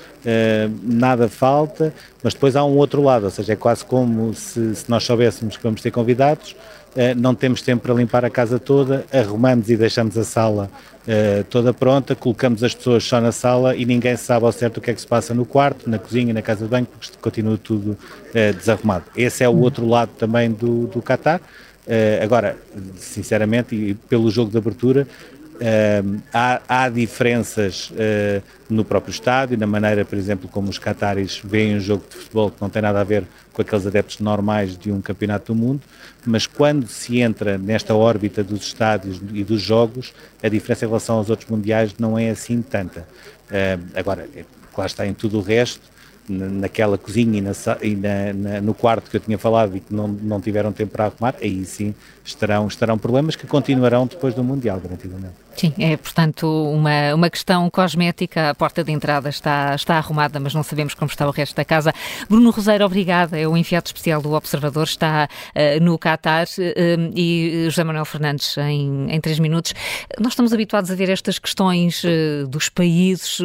[0.84, 1.92] nada falta,
[2.24, 5.58] mas depois há um outro lado, ou seja, é quase como se, se nós soubéssemos
[5.58, 6.85] que vamos ter convidados, eh,
[7.18, 10.70] não temos tempo para limpar a casa toda, arrumamos e deixamos a sala
[11.06, 14.82] uh, toda pronta, colocamos as pessoas só na sala e ninguém sabe ao certo o
[14.82, 17.58] que é que se passa no quarto, na cozinha, na casa de banho, porque continua
[17.58, 19.06] tudo uh, desarrumado.
[19.16, 21.42] Esse é o outro lado também do, do Qatar.
[21.86, 22.58] Uh, agora,
[22.98, 25.08] sinceramente, e pelo jogo de abertura,
[25.56, 31.42] Uh, há, há, diferenças uh, no próprio estádio, na maneira, por exemplo, como os cataris
[31.42, 33.24] veem um jogo de futebol que não tem nada a ver
[33.54, 35.82] com aqueles adeptos normais de um campeonato do mundo,
[36.26, 40.14] mas quando se entra nesta órbita dos estádios e dos jogos,
[40.44, 43.08] a diferença em relação aos outros mundiais não é assim tanta.
[43.50, 45.96] Uh, agora, é, claro está em tudo o resto,
[46.28, 47.52] naquela cozinha e, na,
[47.82, 50.92] e na, na, no quarto que eu tinha falado e que não, não tiveram tempo
[50.92, 55.45] para arrumar, aí sim estarão, estarão problemas que continuarão depois do Mundial, garantidamente.
[55.56, 58.50] Sim, é portanto uma, uma questão cosmética.
[58.50, 61.64] A porta de entrada está, está arrumada, mas não sabemos como está o resto da
[61.64, 61.94] casa.
[62.30, 63.40] Bruno Roseiro, obrigada.
[63.40, 66.46] É o enviado especial do Observador, está uh, no Qatar.
[66.58, 69.74] Uh, e José Manuel Fernandes, em, em três minutos.
[70.20, 73.40] Nós estamos habituados a ver estas questões uh, dos países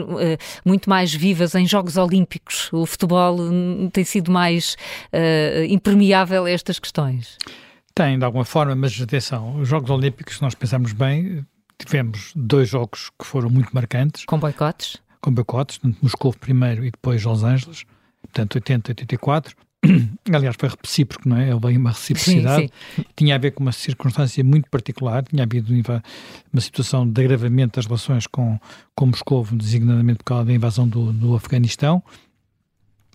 [0.64, 2.68] muito mais vivas em Jogos Olímpicos.
[2.72, 4.76] O futebol hum, tem sido mais
[5.68, 7.36] impermeável a estas questões.
[7.94, 11.44] Tem, de alguma forma, mas atenção, os Jogos Olímpicos, nós pensamos bem,
[11.84, 14.24] tivemos dois jogos que foram muito marcantes.
[14.24, 14.98] Com boicotes?
[15.20, 17.84] Com boicotes, Moscou primeiro e depois Los Angeles,
[18.22, 19.56] portanto 80, 84.
[20.32, 21.54] Aliás, foi recíproco, não é?
[21.54, 22.62] Houve uma reciprocidade.
[22.64, 23.04] Sim, sim.
[23.16, 25.22] Tinha a ver com uma circunstância muito particular.
[25.24, 25.72] Tinha havido
[26.52, 28.58] uma situação de agravamento das relações com,
[28.94, 32.02] com Moscou, designadamente por causa da invasão do, do Afeganistão.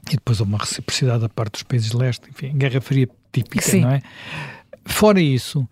[0.07, 2.29] E depois houve uma reciprocidade da parte dos países de leste.
[2.29, 3.81] Enfim, Guerra Fria típica, sim.
[3.81, 4.01] não é?
[4.85, 5.67] Fora isso,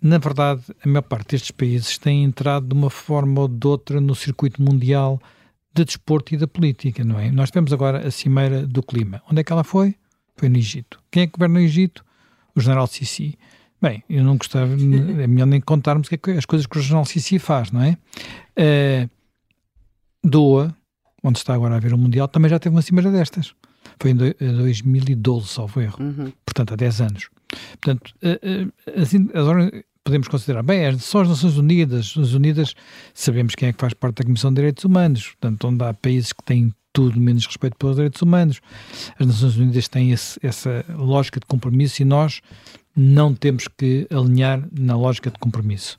[0.00, 4.00] na verdade, a maior parte destes países tem entrado de uma forma ou de outra
[4.00, 5.20] no circuito mundial
[5.74, 7.30] de desporto e da política, não é?
[7.30, 9.20] Nós tivemos agora a Cimeira do Clima.
[9.30, 9.96] Onde é que ela foi?
[10.36, 11.00] Foi no Egito.
[11.10, 12.04] Quem é que governa o Egito?
[12.54, 13.36] O general Sisi.
[13.82, 17.38] Bem, eu não gostava, é melhor nem contarmos é as coisas que o general Sisi
[17.38, 17.98] faz, não é?
[18.56, 19.10] Uh,
[20.22, 20.74] Doa,
[21.22, 23.54] onde está agora a haver o Mundial, também já teve uma cimeira destas.
[23.98, 26.02] Foi em 2012, salvo erro.
[26.02, 26.32] Uhum.
[26.44, 27.28] Portanto, há 10 anos.
[27.80, 29.28] Portanto, eh, eh, assim,
[30.04, 32.74] podemos considerar, bem, são as Nações Unidas, as Nações Unidas
[33.14, 36.32] sabemos quem é que faz parte da Comissão de Direitos Humanos, portanto, onde há países
[36.32, 38.60] que têm tudo menos respeito pelos direitos humanos.
[39.18, 42.40] As Nações Unidas têm esse, essa lógica de compromisso e nós
[42.96, 45.98] não temos que alinhar na lógica de compromisso.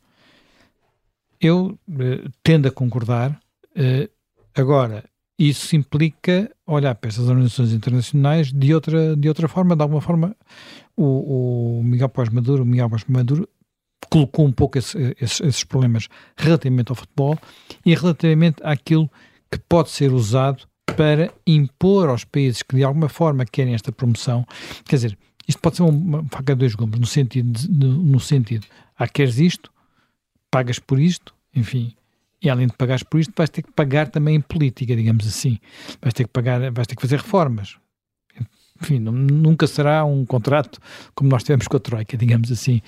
[1.42, 3.38] Eu eh, tendo a concordar,
[3.76, 4.10] eh,
[4.56, 5.04] agora,
[5.38, 10.36] isso implica olhar para essas organizações internacionais de outra, de outra forma, de alguma forma
[10.96, 13.48] o, o Miguel Paz Maduro, o Miguel Paz Maduro
[14.10, 16.08] colocou um pouco esse, esses, esses, problemas
[16.38, 17.38] relativamente ao futebol
[17.86, 19.10] e relativamente àquilo
[19.52, 24.46] que pode ser usado para impor aos países que de alguma forma querem esta promoção,
[24.86, 25.18] quer dizer,
[25.48, 28.66] isto pode ser uma faca de dois gumes, no sentido, de, no sentido,
[28.98, 29.72] ah, queres isto,
[30.50, 31.94] pagas por isto, enfim,
[32.46, 35.60] e além de pagares por isto, vais ter que pagar também em política, digamos assim,
[36.02, 37.78] vais ter que pagar, vais ter que fazer reformas,
[38.82, 40.80] enfim, nunca será um contrato
[41.14, 42.82] como nós tivemos com a Troika, digamos assim,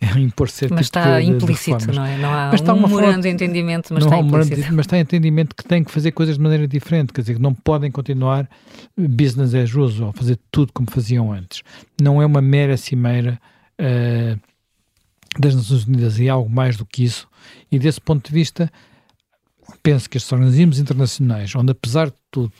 [0.16, 2.16] impor certo Mas tipo está de, implícito, de não é?
[2.16, 4.72] Não há mas está um memorando de entendimento, mas está implícito.
[4.72, 7.52] mas está entendimento que tem que fazer coisas de maneira diferente, quer dizer, que não
[7.52, 8.48] podem continuar
[8.96, 11.62] business as usual, fazer tudo como faziam antes.
[12.00, 13.38] Não é uma mera cimeira
[13.78, 14.40] uh,
[15.38, 17.28] das Nações Unidas, é algo mais do que isso,
[17.70, 18.72] e desse ponto de vista
[19.82, 22.52] penso que estes organismos internacionais, onde apesar de tudo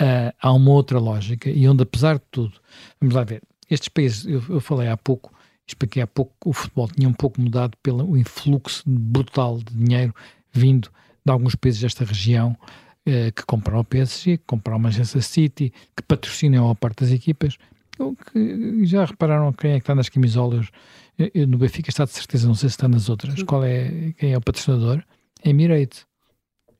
[0.00, 2.52] uh, há uma outra lógica e onde, apesar de tudo,
[3.00, 5.32] vamos lá ver, estes países, eu, eu falei há pouco,
[5.66, 10.14] expliquei há pouco, o futebol tinha um pouco mudado pelo influxo brutal de dinheiro
[10.52, 10.90] vindo
[11.24, 12.56] de alguns países desta região
[13.06, 17.12] uh, que compram o PSG, que compram o Manchester City, que patrocinam a parte das
[17.12, 17.56] equipas.
[18.32, 20.68] Que, já repararam quem é que está nas camisolas?
[21.34, 23.42] Eu, no Benfica está de certeza, não sei se está nas outras.
[23.42, 25.04] Qual é, quem é o patrocinador?
[25.44, 26.06] Emirates.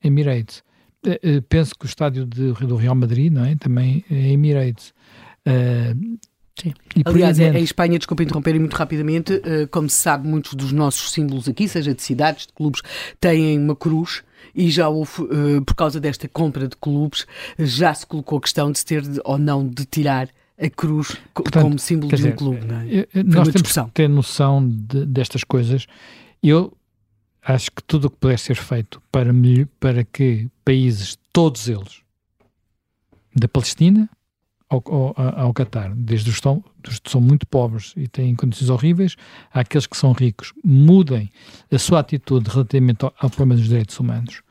[0.03, 0.63] Emirates.
[1.05, 3.55] Eh, penso que o estádio de, do Real Madrid não é?
[3.57, 4.93] também é Emirates.
[5.47, 6.19] Uh,
[6.61, 6.75] Sim.
[7.07, 9.41] Aliás, em Espanha, desculpa interromper muito rapidamente,
[9.71, 12.83] como se sabe, muitos dos nossos símbolos aqui, seja de cidades, de clubes,
[13.19, 14.23] têm uma cruz
[14.55, 15.11] e já houve,
[15.65, 17.27] por causa desta compra de clubes,
[17.59, 20.29] já se colocou a questão de se ter ou não de tirar
[20.61, 22.59] a cruz Portanto, como símbolo de um dizer, clube.
[22.91, 23.23] É?
[23.23, 23.87] Nós temos discussão.
[23.87, 25.87] que ter noção de, destas coisas.
[26.43, 26.73] Eu
[27.51, 29.31] acho que tudo o que puder ser feito para,
[29.79, 32.03] para que países, todos eles,
[33.35, 34.09] da Palestina
[34.69, 39.17] ao, Qatar, desde os que são muito pobres e têm condições horríveis,
[39.53, 41.31] àqueles que são ricos, mudem
[41.71, 44.43] a sua atitude relativamente ao, ao problema dos direitos humanos.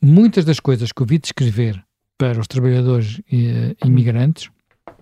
[0.00, 1.84] Muitas das coisas que ouvi descrever
[2.16, 4.48] para os trabalhadores eh, imigrantes,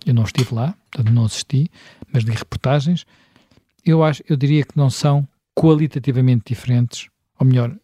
[0.05, 1.71] eu não estive lá, portanto não assisti,
[2.13, 3.07] mas de reportagens,
[3.85, 7.10] eu, acho, eu diria que não são qualitativamente diferentes,
[7.41, 7.75] ou melhor,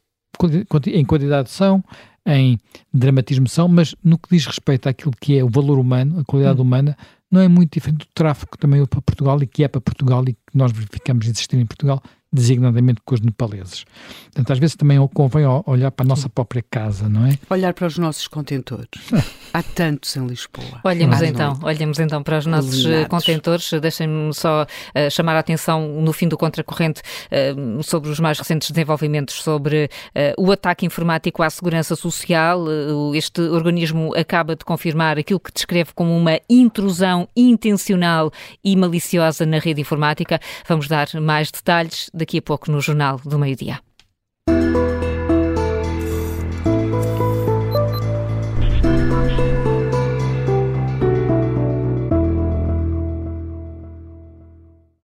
[0.86, 1.82] em quantidade são,
[2.26, 2.58] em
[2.92, 6.60] dramatismo são, mas no que diz respeito àquilo que é o valor humano, a qualidade
[6.60, 6.62] hum.
[6.62, 6.96] humana,
[7.30, 9.80] não é muito diferente do tráfico que também é para Portugal e que é para
[9.80, 12.02] Portugal e que nós verificamos existir em Portugal,
[12.32, 13.84] designadamente com os nepaleses.
[14.26, 17.38] Portanto, às vezes também convém olhar para a nossa própria casa, não é?
[17.48, 18.88] Olhar para os nossos contentores.
[19.54, 20.80] Há tantos em Lisboa.
[20.84, 23.08] Olhemos então, olhemos então para os nossos Alinados.
[23.08, 23.70] contentores.
[23.80, 28.70] Deixem-me só uh, chamar a atenção no fim do contracorrente uh, sobre os mais recentes
[28.70, 29.88] desenvolvimentos sobre
[30.36, 32.66] uh, o ataque informático à segurança social.
[33.14, 38.30] este organismo acaba de confirmar aquilo que descreve como uma intrusão intencional
[38.62, 40.38] e maliciosa na rede informática.
[40.68, 43.85] Vamos dar mais detalhes daqui a pouco no Jornal do Meio-Dia.